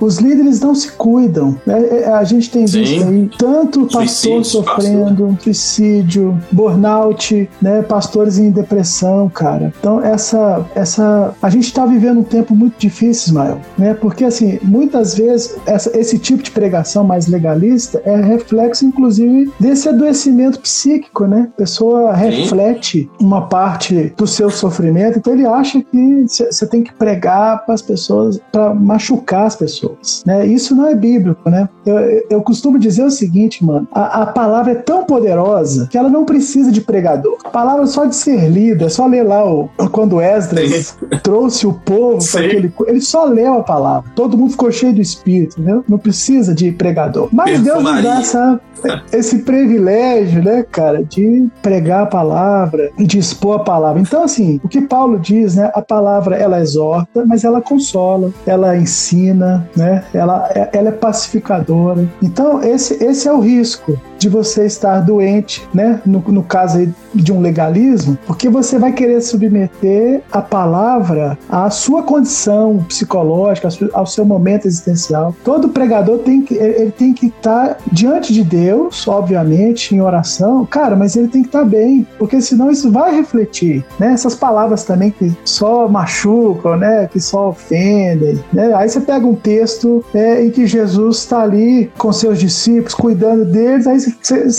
os 0.00 0.18
líderes 0.18 0.60
não 0.60 0.74
se 0.74 0.92
cuidam. 0.92 1.56
É, 1.66 2.00
é, 2.00 2.08
a 2.08 2.24
gente 2.24 2.50
tem 2.50 2.66
Sim. 2.66 2.82
visto 2.82 3.08
aí 3.08 3.30
tanto 3.38 3.86
pastor 3.86 4.44
sofrendo 4.44 5.26
pastor. 5.26 5.42
suicídio, 5.42 6.38
burnout, 6.50 7.48
né, 7.60 7.82
pastores 7.82 8.38
em 8.38 8.50
depressão, 8.50 9.28
cara. 9.28 9.72
Então 9.78 10.02
essa 10.02 10.66
essa 10.74 11.34
a 11.42 11.50
gente 11.50 11.64
está 11.64 11.84
vivendo 11.84 12.20
um 12.20 12.24
tempo 12.24 12.54
muito 12.54 12.78
difícil, 12.78 13.28
Ismael, 13.28 13.60
né? 13.76 13.94
Porque 13.94 14.24
assim, 14.24 14.58
muitas 14.62 15.14
vezes 15.14 15.56
essa, 15.66 15.96
esse 15.98 16.18
tipo 16.18 16.42
de 16.42 16.50
pregação 16.50 17.04
mais 17.04 17.26
legalista 17.26 18.00
é 18.04 18.16
reflexo 18.16 18.86
inclusive 18.86 19.52
desse 19.60 19.88
adoecimento 19.88 20.60
psíquico, 20.60 21.26
né? 21.26 21.48
A 21.54 21.56
pessoa 21.58 22.12
reflete 22.14 23.02
Sim. 23.02 23.26
uma 23.26 23.48
parte 23.48 24.12
do 24.16 24.26
seu 24.26 24.50
sofrimento, 24.50 25.18
então 25.18 25.32
ele 25.32 25.46
acha 25.46 25.82
que 25.82 26.24
você 26.26 26.66
tem 26.66 26.82
que 26.82 26.92
pregar 26.94 27.64
para 27.64 27.74
as 27.74 27.82
pessoas, 27.82 28.40
para 28.50 28.74
machucar 28.74 29.49
as 29.50 29.56
pessoas, 29.56 30.22
né? 30.26 30.46
Isso 30.46 30.74
não 30.74 30.86
é 30.86 30.94
bíblico, 30.94 31.48
né? 31.50 31.68
Eu, 31.84 32.26
eu 32.30 32.42
costumo 32.42 32.78
dizer 32.78 33.04
o 33.04 33.10
seguinte, 33.10 33.64
mano, 33.64 33.86
a, 33.92 34.22
a 34.22 34.26
palavra 34.26 34.72
é 34.72 34.76
tão 34.76 35.04
poderosa 35.04 35.88
que 35.90 35.98
ela 35.98 36.08
não 36.08 36.24
precisa 36.24 36.70
de 36.70 36.80
pregador. 36.80 37.36
A 37.44 37.50
palavra 37.50 37.86
só 37.86 38.04
de 38.04 38.14
ser 38.16 38.48
lida, 38.48 38.86
é 38.86 38.88
só 38.88 39.06
ler 39.06 39.24
lá 39.24 39.44
o, 39.44 39.68
quando 39.90 40.20
Esdras 40.20 40.96
trouxe 41.22 41.66
o 41.66 41.72
povo 41.72 42.18
para 42.30 42.46
aquele, 42.46 42.72
ele 42.86 43.00
só 43.00 43.24
leu 43.24 43.54
a 43.54 43.62
palavra. 43.62 44.10
Todo 44.14 44.36
mundo 44.38 44.52
ficou 44.52 44.70
cheio 44.70 44.94
do 44.94 45.00
espírito, 45.00 45.60
né? 45.60 45.82
Não 45.88 45.98
precisa 45.98 46.54
de 46.54 46.70
pregador. 46.72 47.28
Mas 47.32 47.60
Deus 47.60 47.82
nos 47.82 48.02
dá 48.02 48.20
essa 48.20 48.60
esse 49.12 49.40
privilégio, 49.40 50.42
né, 50.42 50.64
cara, 50.70 51.02
de 51.02 51.48
pregar 51.62 52.02
a 52.02 52.06
palavra 52.06 52.90
e 52.98 53.06
de 53.06 53.18
expor 53.18 53.60
a 53.60 53.64
palavra. 53.64 54.00
Então, 54.00 54.22
assim, 54.22 54.60
o 54.62 54.68
que 54.68 54.80
Paulo 54.80 55.18
diz, 55.18 55.56
né, 55.56 55.70
a 55.74 55.82
palavra 55.82 56.36
ela 56.36 56.60
exorta, 56.60 57.24
mas 57.26 57.44
ela 57.44 57.60
consola, 57.60 58.32
ela 58.46 58.76
ensina, 58.76 59.68
né, 59.76 60.04
ela, 60.14 60.48
ela 60.72 60.88
é 60.88 60.92
pacificadora. 60.92 62.06
Então, 62.22 62.62
esse, 62.62 63.02
esse 63.02 63.28
é 63.28 63.32
o 63.32 63.40
risco 63.40 63.98
de 64.20 64.28
você 64.28 64.66
estar 64.66 65.00
doente, 65.00 65.66
né? 65.72 66.00
No, 66.04 66.20
no 66.20 66.42
caso 66.42 66.86
de 67.12 67.32
um 67.32 67.40
legalismo, 67.40 68.16
porque 68.26 68.48
você 68.48 68.78
vai 68.78 68.92
querer 68.92 69.20
submeter 69.22 70.22
a 70.30 70.42
palavra 70.42 71.38
à 71.48 71.70
sua 71.70 72.02
condição 72.02 72.84
psicológica, 72.86 73.68
ao 73.92 74.06
seu 74.06 74.24
momento 74.24 74.66
existencial. 74.66 75.34
Todo 75.42 75.70
pregador 75.70 76.18
tem 76.18 76.42
que 76.42 76.54
ele 76.54 76.90
tem 76.90 77.12
que 77.12 77.26
estar 77.26 77.78
diante 77.90 78.32
de 78.32 78.44
Deus, 78.44 79.08
obviamente, 79.08 79.94
em 79.94 80.00
oração, 80.00 80.66
cara, 80.66 80.94
mas 80.94 81.16
ele 81.16 81.28
tem 81.28 81.42
que 81.42 81.48
estar 81.48 81.64
bem, 81.64 82.06
porque 82.18 82.40
senão 82.40 82.70
isso 82.70 82.92
vai 82.92 83.16
refletir, 83.16 83.84
né? 83.98 84.12
Essas 84.12 84.34
palavras 84.34 84.84
também 84.84 85.10
que 85.10 85.32
só 85.44 85.88
machucam, 85.88 86.76
né? 86.76 87.08
Que 87.10 87.18
só 87.18 87.48
ofendem, 87.48 88.38
né? 88.52 88.74
Aí 88.74 88.88
você 88.88 89.00
pega 89.00 89.26
um 89.26 89.34
texto 89.34 90.04
é, 90.14 90.44
em 90.44 90.50
que 90.50 90.66
Jesus 90.66 91.18
está 91.18 91.42
ali 91.42 91.90
com 91.96 92.12
seus 92.12 92.38
discípulos, 92.38 92.94
cuidando 92.94 93.44
deles, 93.46 93.86
aí 93.86 93.98
você 93.98 94.09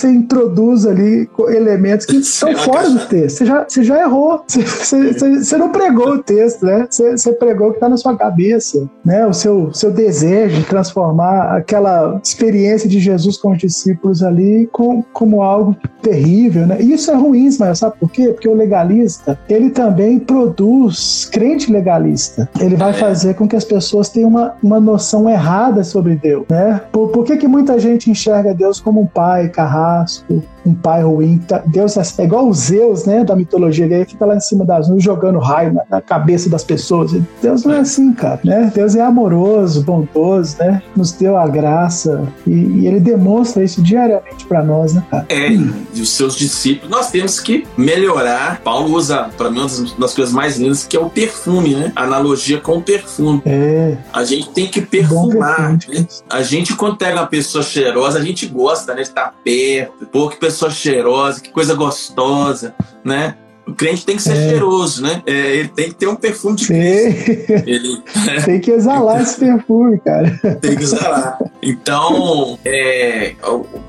introduz 0.08 0.86
ali 0.86 1.30
elementos 1.50 2.06
que 2.06 2.18
estão 2.18 2.56
fora 2.56 2.90
do 2.90 3.06
texto. 3.08 3.38
Você 3.38 3.46
já, 3.46 3.66
você 3.68 3.84
já 3.84 4.02
errou. 4.02 4.44
Você 4.48 5.58
não 5.58 5.72
pregou 5.72 6.16
o 6.16 6.24
texto, 6.24 6.66
né? 6.66 6.88
Você 6.90 7.34
pregou 7.34 7.68
o 7.68 7.72
que 7.72 7.78
está 7.78 7.90
na 7.90 7.98
sua 7.98 8.16
cabeça, 8.16 8.90
né? 9.06 9.26
O 9.26 9.34
seu, 9.34 9.74
seu 9.74 9.92
desejo 9.92 10.58
de 10.58 10.66
transformar 10.66 11.56
aquela 11.56 12.20
experiência 12.24 12.90
de 12.90 13.00
Jesus 13.00 13.38
com 13.38 13.52
os 13.52 13.58
discípulos 13.58 14.24
ali 14.24 14.70
com, 14.72 15.04
como 15.14 15.42
algo 15.42 15.76
terrível, 16.02 16.68
né? 16.68 16.78
E 16.82 16.94
isso 16.94 17.12
é 17.12 17.16
ruim, 17.16 17.50
mas 17.60 17.80
sabe 17.80 17.96
por 18.00 18.12
quê? 18.12 18.30
Porque 18.30 18.48
o 18.48 18.54
legalista, 18.54 19.38
ele 19.50 19.70
também 19.70 20.20
produz 20.20 21.30
crente 21.32 21.72
legalista. 21.72 22.50
Ele 22.60 22.76
vai 22.76 22.92
é. 22.92 22.94
fazer 22.94 23.36
com 23.36 23.48
que 23.48 23.56
as 23.56 23.64
pessoas 23.64 24.10
tenham 24.10 24.30
uma, 24.30 24.54
uma 24.62 24.80
noção 24.80 25.30
errada 25.30 25.84
sobre 25.84 26.16
Deus, 26.16 26.46
né? 26.50 26.82
Por, 26.92 27.10
por 27.10 27.24
que, 27.24 27.38
que 27.38 27.48
muita 27.48 27.80
gente 27.80 28.10
enxerga 28.10 28.54
Deus 28.54 28.80
como 28.80 29.02
um 29.02 29.08
pai 29.08 29.41
carrasco, 29.50 30.44
um 30.66 30.74
pai 30.74 31.04
ruim. 31.04 31.38
Tá, 31.40 31.64
Deus 31.66 31.98
é, 31.98 32.24
igual 32.24 32.48
os 32.48 32.58
Zeus, 32.60 33.06
né, 33.06 33.24
da 33.24 33.36
mitologia 33.36 33.88
grega, 33.88 34.06
fica 34.06 34.26
lá 34.26 34.36
em 34.36 34.40
cima 34.40 34.66
das 34.66 34.88
nuvens 34.88 35.04
jogando 35.04 35.40
raio 35.40 35.74
na, 35.74 35.84
na, 35.90 36.02
cabeça 36.02 36.50
das 36.50 36.64
pessoas. 36.64 37.12
Deus 37.42 37.64
não 37.64 37.74
é 37.74 37.80
assim, 37.80 38.14
cara, 38.14 38.40
né? 38.44 38.72
Deus 38.74 38.96
é 38.96 39.02
amoroso, 39.02 39.84
bondoso, 39.84 40.58
né? 40.60 40.82
Nos 40.96 41.12
deu 41.12 41.38
a 41.38 41.48
graça 41.48 42.24
e, 42.46 42.52
e 42.52 42.88
ele 42.88 43.00
demonstra 43.00 43.64
isso 43.64 43.82
diariamente 43.82 44.46
para 44.46 44.64
nós, 44.64 44.94
né, 44.94 45.04
cara? 45.10 45.26
É, 45.30 45.52
e 45.52 46.02
os 46.02 46.10
seus 46.12 46.36
discípulos, 46.36 46.90
nós 46.90 47.10
temos 47.10 47.40
que 47.40 47.66
melhorar. 47.78 48.62
Paulo 48.62 48.96
usa, 48.96 49.30
para 49.38 49.50
mim, 49.50 49.60
uma 49.60 49.68
das, 49.68 49.94
das, 49.94 50.14
coisas 50.14 50.34
mais 50.34 50.58
lindas 50.58 50.86
que 50.86 50.96
é 50.96 51.00
o 51.00 51.10
perfume, 51.10 51.76
né? 51.76 51.92
A 51.96 52.04
analogia 52.04 52.60
com 52.60 52.78
o 52.78 52.82
perfume. 52.82 53.42
É. 53.46 53.98
A 54.14 54.24
gente 54.24 54.50
tem 54.50 54.68
que 54.68 54.82
perfumar. 54.82 55.72
Né? 55.88 56.08
A 56.30 56.42
gente, 56.44 56.76
quando 56.76 56.98
pega 56.98 57.20
uma 57.20 57.28
pessoa 57.28 57.64
cheirosa, 57.64 58.20
a 58.20 58.22
gente 58.22 58.46
gosta, 58.46 58.94
né, 58.94 59.02
de 59.02 59.10
estar 59.10 59.31
perto, 59.44 60.06
porque 60.08 60.38
pessoa 60.38 60.72
cheirosa, 60.72 61.42
que 61.42 61.52
coisa 61.52 61.74
gostosa, 61.74 62.76
né? 63.04 63.36
O 63.68 63.74
crente 63.74 64.06
tem 64.06 64.16
que 64.16 64.24
ser 64.24 64.36
é. 64.36 64.50
cheiroso, 64.50 65.04
né? 65.04 65.22
É, 65.26 65.56
ele 65.58 65.70
tem 65.70 65.90
que 65.90 65.96
ter 65.96 66.08
um 66.08 66.16
perfume 66.16 66.56
de 66.56 66.68
Cristo. 66.68 67.32
Ele... 67.66 68.02
tem 68.44 68.60
que 68.60 68.72
exalar 68.72 69.22
esse 69.22 69.40
perfume, 69.40 70.00
cara. 70.00 70.30
Tem 70.60 70.76
que 70.76 70.84
exalar. 70.84 71.38
Então, 71.62 72.58
é, 72.66 73.36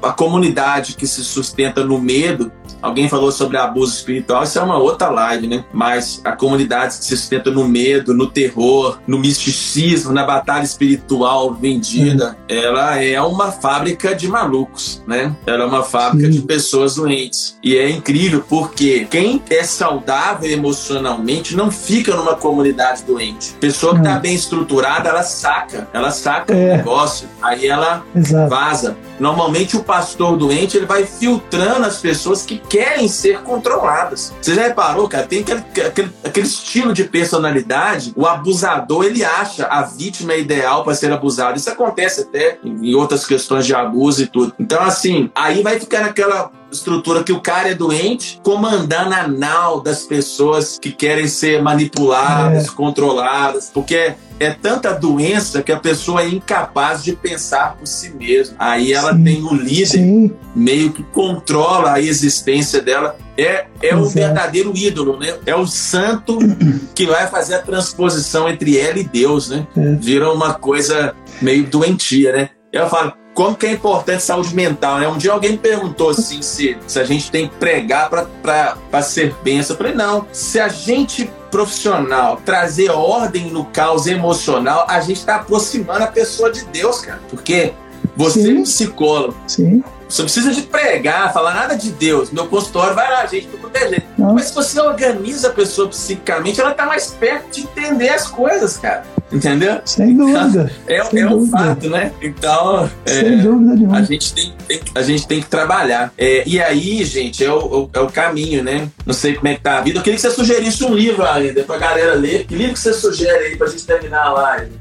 a 0.02 0.12
comunidade 0.12 0.94
que 0.94 1.06
se 1.06 1.24
sustenta 1.24 1.82
no 1.82 1.98
medo, 1.98 2.52
alguém 2.82 3.08
falou 3.08 3.32
sobre 3.32 3.56
abuso 3.56 3.94
espiritual, 3.94 4.42
isso 4.42 4.58
é 4.58 4.62
uma 4.62 4.78
outra 4.78 5.08
live, 5.08 5.46
né? 5.46 5.64
Mas 5.72 6.20
a 6.24 6.32
comunidade 6.32 6.98
que 6.98 7.04
se 7.04 7.16
sustenta 7.16 7.50
no 7.50 7.66
medo, 7.66 8.12
no 8.12 8.26
terror, 8.26 8.98
no 9.06 9.18
misticismo, 9.18 10.12
na 10.12 10.24
batalha 10.24 10.64
espiritual 10.64 11.54
vendida, 11.54 12.36
ela 12.48 13.02
é 13.02 13.20
uma 13.22 13.50
fábrica 13.50 14.14
de 14.14 14.28
malucos, 14.28 15.02
né? 15.06 15.34
Ela 15.46 15.64
é 15.64 15.66
uma 15.66 15.82
fábrica 15.82 16.26
Sim. 16.26 16.40
de 16.40 16.42
pessoas 16.42 16.96
doentes. 16.96 17.56
E 17.62 17.76
é 17.76 17.88
incrível 17.88 18.44
porque 18.46 19.06
quem 19.10 19.42
é 19.48 19.62
saudável 19.62 20.50
emocionalmente 20.50 21.56
não 21.56 21.70
fica 21.70 22.14
numa 22.14 22.34
comunidade 22.34 23.02
doente. 23.04 23.52
Pessoa 23.60 23.94
que 23.94 24.00
está 24.00 24.18
bem 24.18 24.34
estruturada, 24.34 25.08
ela 25.08 25.22
saca, 25.22 25.88
ela 25.92 26.10
saca 26.10 26.52
é. 26.52 26.74
o 26.74 26.76
negócio. 26.78 27.28
Aí 27.40 27.62
aí 27.62 27.68
ela 27.68 28.04
Exato. 28.14 28.50
vaza. 28.50 28.96
Normalmente 29.20 29.76
o 29.76 29.84
pastor 29.84 30.36
doente 30.36 30.76
ele 30.76 30.86
vai 30.86 31.04
filtrando 31.04 31.86
as 31.86 31.98
pessoas 31.98 32.44
que 32.44 32.58
querem 32.72 33.06
ser 33.06 33.42
controladas. 33.42 34.32
Você 34.40 34.54
já 34.54 34.62
reparou, 34.62 35.06
cara? 35.06 35.26
Tem 35.26 35.40
aquele, 35.40 35.62
aquele, 35.86 36.10
aquele 36.24 36.46
estilo 36.46 36.94
de 36.94 37.04
personalidade, 37.04 38.14
o 38.16 38.26
abusador 38.26 39.04
ele 39.04 39.22
acha 39.22 39.66
a 39.66 39.82
vítima 39.82 40.34
ideal 40.34 40.82
para 40.82 40.94
ser 40.94 41.12
abusado. 41.12 41.58
Isso 41.58 41.68
acontece 41.68 42.22
até 42.22 42.58
em 42.64 42.94
outras 42.94 43.26
questões 43.26 43.66
de 43.66 43.74
abuso 43.74 44.22
e 44.22 44.26
tudo. 44.26 44.54
Então, 44.58 44.82
assim, 44.82 45.30
aí 45.34 45.62
vai 45.62 45.78
ficar 45.78 46.00
naquela 46.00 46.50
estrutura 46.72 47.22
que 47.22 47.32
o 47.32 47.40
cara 47.40 47.70
é 47.70 47.74
doente, 47.74 48.40
comandando 48.42 49.14
a 49.14 49.28
nau 49.28 49.80
das 49.80 50.04
pessoas 50.04 50.78
que 50.78 50.90
querem 50.90 51.28
ser 51.28 51.62
manipuladas, 51.62 52.66
é. 52.66 52.70
controladas, 52.70 53.70
porque 53.72 54.14
é 54.40 54.50
tanta 54.50 54.92
doença 54.92 55.62
que 55.62 55.70
a 55.70 55.78
pessoa 55.78 56.22
é 56.22 56.28
incapaz 56.28 57.04
de 57.04 57.14
pensar 57.14 57.76
por 57.76 57.86
si 57.86 58.10
mesma. 58.10 58.56
Aí 58.58 58.92
ela 58.92 59.14
sim, 59.14 59.22
tem 59.22 59.42
um 59.44 59.54
líder 59.54 59.86
sim. 59.86 60.32
meio 60.54 60.92
que 60.92 61.02
controla 61.04 61.92
a 61.92 62.00
existência 62.00 62.80
dela. 62.80 63.16
É, 63.36 63.66
é 63.80 63.94
o 63.94 64.04
verdadeiro 64.04 64.76
ídolo, 64.76 65.18
né? 65.18 65.36
É 65.46 65.54
o 65.54 65.66
santo 65.66 66.38
que 66.94 67.06
vai 67.06 67.28
fazer 67.28 67.54
a 67.54 67.62
transposição 67.62 68.48
entre 68.48 68.78
ela 68.78 68.98
e 68.98 69.04
Deus, 69.04 69.48
né? 69.48 69.66
É. 69.76 69.94
Vira 69.94 70.32
uma 70.32 70.54
coisa 70.54 71.14
meio 71.40 71.64
doentia, 71.64 72.32
né? 72.32 72.50
Eu 72.72 72.88
falo, 72.88 73.12
como 73.34 73.56
que 73.56 73.66
é 73.66 73.72
importante 73.72 74.22
saúde 74.22 74.54
mental, 74.54 74.98
né? 74.98 75.08
Um 75.08 75.16
dia 75.16 75.32
alguém 75.32 75.52
me 75.52 75.58
perguntou 75.58 76.10
assim 76.10 76.42
se, 76.42 76.76
se 76.86 76.98
a 76.98 77.04
gente 77.04 77.30
tem 77.30 77.48
que 77.48 77.54
pregar 77.56 78.10
para 78.10 79.02
ser 79.02 79.34
bênção. 79.42 79.74
Eu 79.74 79.78
falei, 79.78 79.94
não. 79.94 80.26
Se 80.32 80.60
a 80.60 80.68
gente 80.68 81.30
profissional 81.50 82.40
trazer 82.44 82.90
ordem 82.90 83.50
no 83.50 83.66
caos 83.66 84.06
emocional, 84.06 84.86
a 84.88 85.00
gente 85.00 85.18
está 85.18 85.36
aproximando 85.36 86.04
a 86.04 86.06
pessoa 86.06 86.50
de 86.50 86.64
Deus, 86.66 87.00
cara. 87.00 87.20
Porque 87.28 87.72
você 88.16 88.42
Sim. 88.42 88.56
é 88.56 88.60
um 88.60 88.62
psicólogo. 88.62 89.36
Sim. 89.46 89.84
Você 90.12 90.24
precisa 90.24 90.52
de 90.52 90.60
pregar, 90.60 91.32
falar 91.32 91.54
nada 91.54 91.74
de 91.74 91.90
Deus. 91.90 92.30
Meu 92.30 92.46
consultório 92.46 92.94
vai 92.94 93.10
lá, 93.10 93.24
gente, 93.24 93.46
tudo 93.46 93.70
é 93.72 93.88
jeito. 93.88 94.04
Mas 94.18 94.48
se 94.48 94.54
você 94.54 94.78
organiza 94.78 95.48
a 95.48 95.52
pessoa 95.52 95.88
psicicamente, 95.88 96.60
ela 96.60 96.74
tá 96.74 96.84
mais 96.84 97.06
perto 97.06 97.50
de 97.50 97.62
entender 97.62 98.10
as 98.10 98.28
coisas, 98.28 98.76
cara. 98.76 99.04
Entendeu? 99.32 99.80
Sem 99.86 100.14
dúvida. 100.14 100.70
É, 100.86 101.02
Sem 101.04 101.22
é 101.22 101.26
dúvida. 101.26 101.56
um 101.56 101.66
fato, 101.66 101.88
né? 101.88 102.12
Então, 102.20 102.90
Sem 103.06 103.18
é, 103.18 103.36
dúvida 103.36 103.74
nenhuma. 103.74 103.98
a 103.98 104.02
gente 104.02 104.34
tem, 104.34 104.54
tem, 104.68 104.80
a 104.94 105.02
gente 105.02 105.26
tem 105.26 105.40
que 105.40 105.46
trabalhar. 105.48 106.12
É, 106.18 106.42
e 106.46 106.60
aí, 106.60 107.02
gente, 107.04 107.42
é 107.42 107.50
o, 107.50 107.88
é 107.94 108.00
o 108.00 108.08
caminho, 108.08 108.62
né? 108.62 108.88
Não 109.06 109.14
sei 109.14 109.34
como 109.34 109.48
é 109.48 109.54
que 109.54 109.62
tá 109.62 109.78
a 109.78 109.80
vida. 109.80 109.98
Eu 109.98 110.02
queria 110.02 110.16
que 110.16 110.20
você 110.22 110.30
sugerisse 110.30 110.84
um 110.84 110.92
livro 110.92 111.24
ainda 111.24 111.62
pra 111.62 111.78
galera 111.78 112.12
ler. 112.12 112.44
Que 112.44 112.54
livro 112.54 112.74
que 112.74 112.80
você 112.80 112.92
sugere 112.92 113.46
aí 113.46 113.56
pra 113.56 113.66
gente 113.68 113.86
terminar 113.86 114.26
a 114.26 114.32
live? 114.32 114.72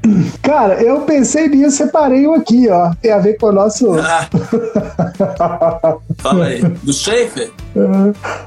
Cara, 0.42 0.82
eu 0.82 1.00
pensei 1.00 1.48
nisso, 1.48 1.78
separei 1.78 2.26
um 2.26 2.34
aqui, 2.34 2.68
ó. 2.68 2.92
Tem 3.00 3.10
a 3.10 3.18
ver 3.18 3.38
com 3.38 3.46
o 3.46 3.52
nosso. 3.52 3.94
Ah. 3.98 4.28
Fala 6.18 6.46
aí. 6.46 6.60
Do 6.60 6.92
Schaefer? 6.92 7.50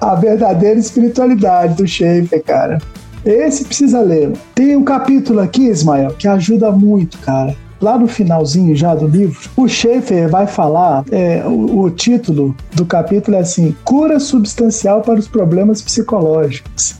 A 0.01 0.15
verdadeira 0.15 0.79
espiritualidade 0.79 1.75
do 1.75 1.87
Schaefer, 1.87 2.43
cara. 2.43 2.79
Esse 3.25 3.65
precisa 3.65 4.01
ler. 4.01 4.33
Tem 4.53 4.75
um 4.75 4.83
capítulo 4.83 5.39
aqui, 5.39 5.63
Ismael, 5.67 6.11
que 6.11 6.27
ajuda 6.27 6.71
muito, 6.71 7.17
cara. 7.19 7.55
lá 7.81 7.97
no 7.97 8.07
finalzinho 8.07 8.75
já 8.75 8.93
do 8.95 9.07
livro, 9.07 9.49
o 9.57 9.67
Schaefer 9.67 10.29
vai 10.29 10.47
falar, 10.47 11.03
é, 11.11 11.43
o, 11.45 11.81
o 11.81 11.89
título 11.89 12.55
do 12.73 12.85
capítulo 12.85 13.35
é 13.37 13.39
assim: 13.39 13.75
Cura 13.83 14.19
substancial 14.19 15.01
para 15.01 15.19
os 15.19 15.27
problemas 15.27 15.81
psicológicos. 15.81 16.95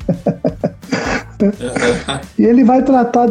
e 2.38 2.44
ele 2.44 2.64
vai 2.64 2.82
tratar 2.82 3.30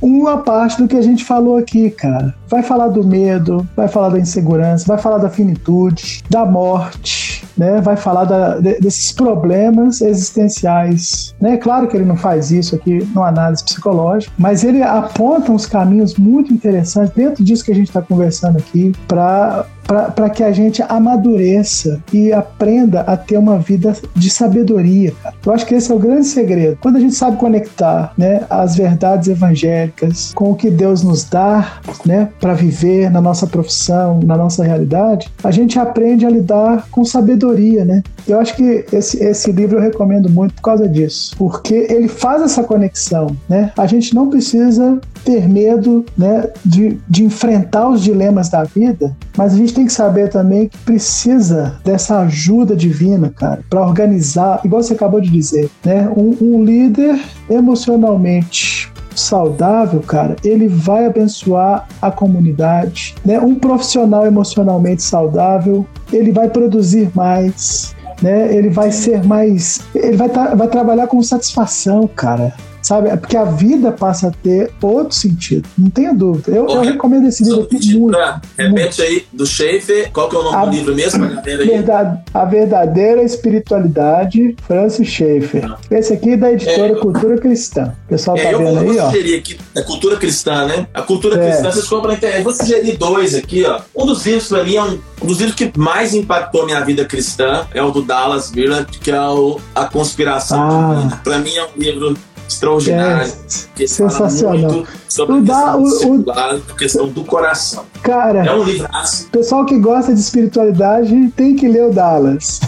uma 0.00 0.38
parte 0.38 0.80
do 0.80 0.88
que 0.88 0.96
a 0.96 1.02
gente 1.02 1.24
falou 1.24 1.56
aqui, 1.56 1.90
cara. 1.90 2.34
Vai 2.48 2.62
falar 2.62 2.88
do 2.88 3.04
medo, 3.04 3.66
vai 3.76 3.88
falar 3.88 4.10
da 4.10 4.18
insegurança, 4.18 4.86
vai 4.86 4.98
falar 4.98 5.18
da 5.18 5.28
finitude, 5.28 6.22
da 6.28 6.44
morte, 6.44 7.44
né? 7.56 7.80
Vai 7.80 7.96
falar 7.96 8.24
da, 8.24 8.58
desses 8.58 9.12
problemas 9.12 10.00
existenciais, 10.00 11.34
né? 11.40 11.56
Claro 11.56 11.88
que 11.88 11.96
ele 11.96 12.04
não 12.04 12.16
faz 12.16 12.50
isso 12.50 12.74
aqui 12.74 13.06
no 13.14 13.22
análise 13.22 13.64
psicológica, 13.64 14.32
mas 14.38 14.64
ele 14.64 14.82
aponta 14.82 15.52
uns 15.52 15.66
caminhos 15.66 16.16
muito 16.16 16.52
interessantes 16.52 17.12
dentro 17.14 17.44
disso 17.44 17.64
que 17.64 17.72
a 17.72 17.74
gente 17.74 17.88
está 17.88 18.00
conversando 18.00 18.58
aqui 18.58 18.92
para 19.06 19.66
para 19.88 20.28
que 20.28 20.44
a 20.44 20.52
gente 20.52 20.82
amadureça 20.82 22.02
e 22.12 22.30
aprenda 22.30 23.00
a 23.00 23.16
ter 23.16 23.38
uma 23.38 23.58
vida 23.58 23.96
de 24.14 24.28
sabedoria. 24.28 25.14
Eu 25.44 25.52
acho 25.52 25.64
que 25.64 25.74
esse 25.74 25.90
é 25.90 25.94
o 25.94 25.98
grande 25.98 26.26
segredo. 26.26 26.76
Quando 26.82 26.96
a 26.96 27.00
gente 27.00 27.14
sabe 27.14 27.38
conectar 27.38 28.12
né, 28.16 28.44
as 28.50 28.76
verdades 28.76 29.28
evangélicas 29.28 30.32
com 30.34 30.52
o 30.52 30.54
que 30.54 30.70
Deus 30.70 31.02
nos 31.02 31.24
dá 31.24 31.80
né, 32.04 32.28
para 32.38 32.52
viver 32.52 33.10
na 33.10 33.22
nossa 33.22 33.46
profissão, 33.46 34.20
na 34.22 34.36
nossa 34.36 34.62
realidade, 34.62 35.32
a 35.42 35.50
gente 35.50 35.78
aprende 35.78 36.26
a 36.26 36.30
lidar 36.30 36.86
com 36.90 37.02
sabedoria. 37.02 37.82
Né? 37.84 38.02
Eu 38.26 38.38
acho 38.38 38.54
que 38.56 38.84
esse, 38.92 39.24
esse 39.24 39.50
livro 39.50 39.78
eu 39.78 39.82
recomendo 39.82 40.28
muito 40.28 40.52
por 40.54 40.62
causa 40.62 40.86
disso, 40.86 41.34
porque 41.38 41.86
ele 41.88 42.08
faz 42.08 42.42
essa 42.42 42.62
conexão. 42.62 43.34
Né? 43.48 43.72
A 43.78 43.86
gente 43.86 44.14
não 44.14 44.28
precisa 44.28 45.00
ter 45.28 45.46
medo 45.46 46.06
né, 46.16 46.48
de, 46.64 46.98
de 47.06 47.22
enfrentar 47.22 47.90
os 47.90 48.02
dilemas 48.02 48.48
da 48.48 48.64
vida, 48.64 49.14
mas 49.36 49.52
a 49.52 49.56
gente 49.58 49.74
tem 49.74 49.84
que 49.84 49.92
saber 49.92 50.30
também 50.30 50.68
que 50.68 50.78
precisa 50.78 51.78
dessa 51.84 52.20
ajuda 52.20 52.74
divina, 52.74 53.28
cara, 53.28 53.60
para 53.68 53.86
organizar, 53.86 54.62
igual 54.64 54.82
você 54.82 54.94
acabou 54.94 55.20
de 55.20 55.28
dizer, 55.28 55.68
né? 55.84 56.08
Um, 56.16 56.34
um 56.40 56.64
líder 56.64 57.20
emocionalmente 57.50 58.90
saudável, 59.14 60.00
cara, 60.00 60.34
ele 60.42 60.66
vai 60.66 61.04
abençoar 61.04 61.86
a 62.00 62.10
comunidade, 62.10 63.14
né? 63.22 63.38
Um 63.38 63.54
profissional 63.54 64.24
emocionalmente 64.24 65.02
saudável, 65.02 65.84
ele 66.10 66.32
vai 66.32 66.48
produzir 66.48 67.10
mais, 67.14 67.94
né? 68.22 68.50
Ele 68.56 68.70
vai 68.70 68.90
ser 68.90 69.22
mais, 69.26 69.82
ele 69.94 70.16
vai, 70.16 70.28
vai 70.30 70.68
trabalhar 70.68 71.06
com 71.06 71.22
satisfação, 71.22 72.08
cara 72.16 72.54
sabe? 72.82 73.08
É 73.08 73.16
porque 73.16 73.36
a 73.36 73.44
vida 73.44 73.92
passa 73.92 74.28
a 74.28 74.30
ter 74.30 74.70
outro 74.82 75.14
sentido, 75.14 75.68
não 75.76 75.90
tenha 75.90 76.14
dúvida. 76.14 76.50
Eu, 76.50 76.66
eu 76.68 76.80
recomendo 76.80 77.26
esse 77.28 77.44
livro 77.44 77.62
aqui 77.62 77.96
muito, 77.96 78.16
pra, 78.16 78.40
Repete 78.56 79.00
muito. 79.00 79.02
aí, 79.02 79.26
do 79.32 79.46
Schaefer, 79.46 80.10
qual 80.12 80.28
que 80.28 80.36
é 80.36 80.38
o 80.38 80.42
nome 80.42 80.56
a, 80.56 80.64
do 80.64 80.70
livro 80.70 80.94
mesmo? 80.94 81.28
Verdade, 81.42 82.20
a 82.32 82.44
Verdadeira 82.44 83.22
Espiritualidade, 83.22 84.56
Francis 84.66 85.08
Schaefer. 85.08 85.64
Ah. 85.64 85.78
Esse 85.90 86.12
aqui 86.12 86.30
é 86.30 86.36
da 86.36 86.52
editora 86.52 86.92
é, 86.92 86.96
Cultura 86.96 87.38
Cristã. 87.38 87.94
O 88.06 88.08
pessoal 88.08 88.36
é, 88.36 88.42
tá 88.42 88.52
eu 88.52 88.58
vendo 88.58 88.80
vou, 88.80 88.90
aí, 88.90 88.98
ó. 88.98 89.08
Aqui, 89.08 89.58
a 89.76 89.82
Cultura 89.82 90.16
Cristã, 90.16 90.66
né? 90.66 90.86
A 90.94 91.02
Cultura 91.02 91.42
é. 91.42 91.48
Cristã, 91.48 91.70
vocês 91.70 91.86
compram 91.86 92.10
na 92.12 92.16
internet. 92.16 92.42
Vou 92.42 92.52
sugerir 92.52 92.96
dois 92.96 93.34
aqui, 93.34 93.64
ó. 93.64 93.80
Um 93.94 94.06
dos 94.06 94.24
livros, 94.24 94.48
pra 94.48 94.64
mim, 94.64 94.76
é 94.76 94.82
um, 94.82 94.98
um 95.22 95.26
dos 95.26 95.38
livros 95.38 95.54
que 95.54 95.72
mais 95.76 96.14
impactou 96.14 96.64
minha 96.64 96.80
vida 96.80 97.04
cristã, 97.04 97.66
é 97.74 97.82
o 97.82 97.90
do 97.90 98.02
Dallas 98.02 98.52
Willard, 98.54 98.98
que 98.98 99.10
é 99.10 99.20
o 99.20 99.60
A 99.74 99.84
Conspiração 99.84 100.58
ah. 100.60 101.20
Pra 101.22 101.38
mim 101.38 101.54
é 101.54 101.64
um 101.64 101.68
livro 101.76 102.16
extraordinário. 102.48 103.32
É, 103.78 103.86
sensacional. 103.86 104.84
sobre 105.08 105.36
o 105.36 105.38
a 105.38 105.78
questão, 105.78 106.24
o, 106.24 106.30
a 106.30 106.60
questão 106.76 107.08
do 107.08 107.24
coração. 107.24 107.84
Cara, 108.02 108.44
é 108.44 108.54
um 108.54 108.62
livraço. 108.62 109.28
Pessoal 109.30 109.66
que 109.66 109.78
gosta 109.78 110.14
de 110.14 110.20
espiritualidade 110.20 111.28
tem 111.36 111.54
que 111.54 111.68
ler 111.68 111.84
o 111.84 111.92
Dallas. 111.92 112.60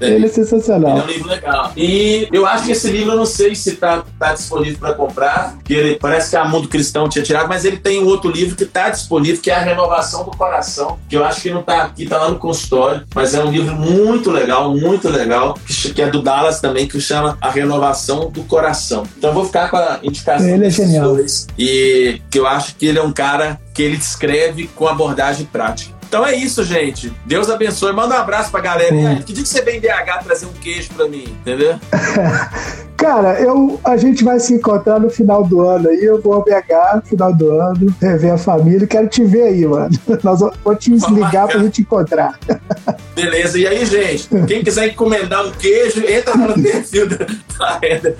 É, 0.00 0.14
Ele 0.14 0.26
é 0.26 0.28
sensacional. 0.28 0.98
é 0.98 1.02
um 1.02 1.06
livro 1.06 1.28
legal. 1.28 1.72
E 1.76 2.28
eu 2.32 2.46
acho 2.46 2.64
que 2.64 2.72
esse 2.72 2.90
livro, 2.90 3.12
eu 3.12 3.16
não 3.16 3.26
sei 3.26 3.54
se 3.54 3.70
está 3.70 4.04
tá 4.18 4.32
disponível 4.32 4.78
para 4.78 4.94
comprar, 4.94 5.56
que 5.64 5.74
ele 5.74 5.96
parece 5.96 6.30
que 6.30 6.36
a 6.36 6.44
Mundo 6.44 6.68
Cristão 6.68 7.08
tinha 7.08 7.24
tirado, 7.24 7.48
mas 7.48 7.64
ele 7.64 7.76
tem 7.76 8.02
um 8.02 8.06
outro 8.06 8.30
livro 8.30 8.56
que 8.56 8.64
está 8.64 8.90
disponível, 8.90 9.40
que 9.40 9.50
é 9.50 9.54
a 9.54 9.60
Renovação 9.60 10.24
do 10.24 10.30
Coração, 10.30 10.98
que 11.08 11.16
eu 11.16 11.24
acho 11.24 11.42
que 11.42 11.50
não 11.50 11.60
está 11.60 11.82
aqui, 11.84 12.04
está 12.04 12.18
lá 12.18 12.30
no 12.30 12.38
consultório, 12.38 13.02
mas 13.14 13.34
é 13.34 13.42
um 13.44 13.50
livro 13.50 13.74
muito 13.74 14.30
legal, 14.30 14.74
muito 14.76 15.08
legal, 15.08 15.54
que, 15.66 15.92
que 15.92 16.02
é 16.02 16.10
do 16.10 16.22
Dallas 16.22 16.60
também, 16.60 16.86
que 16.86 17.00
chama 17.00 17.36
A 17.40 17.50
Renovação 17.50 18.30
do 18.30 18.42
Coração 18.44 18.61
coração. 18.62 19.06
Então 19.18 19.30
eu 19.30 19.34
vou 19.34 19.44
ficar 19.44 19.68
com 19.68 19.76
a 19.76 19.98
indicação 20.02 20.48
ele 20.48 20.66
é 20.66 20.70
genial. 20.70 21.14
Dois, 21.14 21.48
e 21.58 22.20
que 22.30 22.38
eu 22.38 22.46
acho 22.46 22.76
que 22.76 22.86
ele 22.86 22.98
é 22.98 23.02
um 23.02 23.12
cara 23.12 23.60
que 23.74 23.82
ele 23.82 23.96
descreve 23.96 24.68
com 24.68 24.86
abordagem 24.86 25.46
prática. 25.46 25.91
Então 26.12 26.26
é 26.26 26.36
isso, 26.36 26.62
gente. 26.62 27.10
Deus 27.24 27.48
abençoe. 27.48 27.90
Manda 27.94 28.14
um 28.14 28.18
abraço 28.18 28.50
pra 28.50 28.60
galera. 28.60 28.94
Sim. 28.94 29.22
Que 29.22 29.32
dia 29.32 29.42
que 29.42 29.48
você 29.48 29.62
vem 29.62 29.78
em 29.78 29.80
BH 29.80 30.22
trazer 30.22 30.44
um 30.44 30.52
queijo 30.52 30.90
pra 30.94 31.08
mim, 31.08 31.24
entendeu? 31.40 31.80
Cara, 32.98 33.40
eu, 33.40 33.80
a 33.82 33.96
gente 33.96 34.22
vai 34.22 34.38
se 34.38 34.52
encontrar 34.52 35.00
no 35.00 35.08
final 35.08 35.42
do 35.42 35.62
ano 35.62 35.88
aí. 35.88 36.04
Eu 36.04 36.20
vou 36.20 36.34
ao 36.34 36.44
BH 36.44 36.96
no 36.96 37.02
final 37.02 37.32
do 37.32 37.50
ano, 37.52 37.96
rever 37.98 38.34
a 38.34 38.36
família. 38.36 38.86
Quero 38.86 39.08
te 39.08 39.24
ver 39.24 39.44
aí, 39.44 39.66
mano. 39.66 39.88
Nós 40.22 40.40
vamos 40.40 40.58
te 40.78 40.90
ligar 40.90 41.48
pra 41.48 41.58
gente 41.60 41.80
encontrar. 41.80 42.38
Beleza. 43.16 43.58
E 43.58 43.66
aí, 43.66 43.82
gente, 43.86 44.28
quem 44.46 44.62
quiser 44.62 44.88
encomendar 44.88 45.46
um 45.46 45.50
queijo, 45.52 46.04
entra 46.06 46.36
no 46.36 46.62
perfil 46.62 47.08
da 47.08 47.78
Renda. 47.82 48.14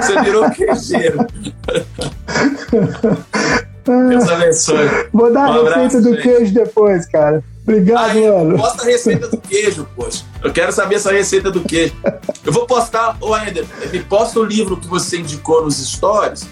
Você 0.00 0.22
virou 0.22 0.50
queijeiro. 0.50 1.26
Deus 3.84 4.28
abençoe. 4.28 4.88
Vou 5.12 5.32
dar 5.32 5.50
um 5.50 5.66
a 5.66 5.74
receita 5.76 6.00
do 6.00 6.14
gente. 6.14 6.22
queijo 6.22 6.54
depois, 6.54 7.06
cara. 7.06 7.42
Obrigado, 7.62 8.10
Aí, 8.10 8.28
mano. 8.28 8.58
Posta 8.58 8.82
a 8.82 8.86
receita 8.86 9.28
do 9.28 9.38
queijo, 9.38 9.86
poxa. 9.94 10.24
Eu 10.42 10.52
quero 10.52 10.72
saber 10.72 10.96
essa 10.96 11.12
receita 11.12 11.50
do 11.50 11.60
queijo. 11.60 11.94
Eu 12.44 12.52
vou 12.52 12.66
postar, 12.66 13.16
ô 13.20 13.36
Ender, 13.36 13.64
me 13.92 14.00
posta 14.00 14.40
o 14.40 14.44
livro 14.44 14.76
que 14.76 14.88
você 14.88 15.18
indicou 15.18 15.64
nos 15.64 15.76
stories, 15.76 16.44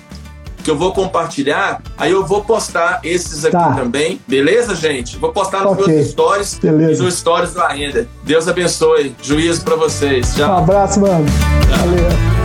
que 0.62 0.70
eu 0.70 0.76
vou 0.76 0.92
compartilhar. 0.92 1.82
Aí 1.98 2.12
eu 2.12 2.24
vou 2.24 2.44
postar 2.44 3.00
esses 3.02 3.44
aqui 3.44 3.56
tá. 3.56 3.72
também. 3.72 4.20
Beleza, 4.28 4.74
gente? 4.74 5.16
Vou 5.16 5.32
postar 5.32 5.64
nos 5.64 5.72
okay. 5.72 5.96
meus 5.96 6.10
stories 6.10 6.58
Beleza. 6.58 7.02
e 7.02 7.04
nos 7.04 7.18
stories 7.18 7.54
do 7.54 7.62
Ender. 7.72 8.06
Deus 8.22 8.46
abençoe. 8.46 9.14
Juízo 9.20 9.62
para 9.64 9.74
vocês. 9.74 10.34
Tchau. 10.34 10.48
Um 10.48 10.58
abraço, 10.58 11.00
mano. 11.00 11.26
Tchau. 11.26 11.78
Valeu. 11.78 12.39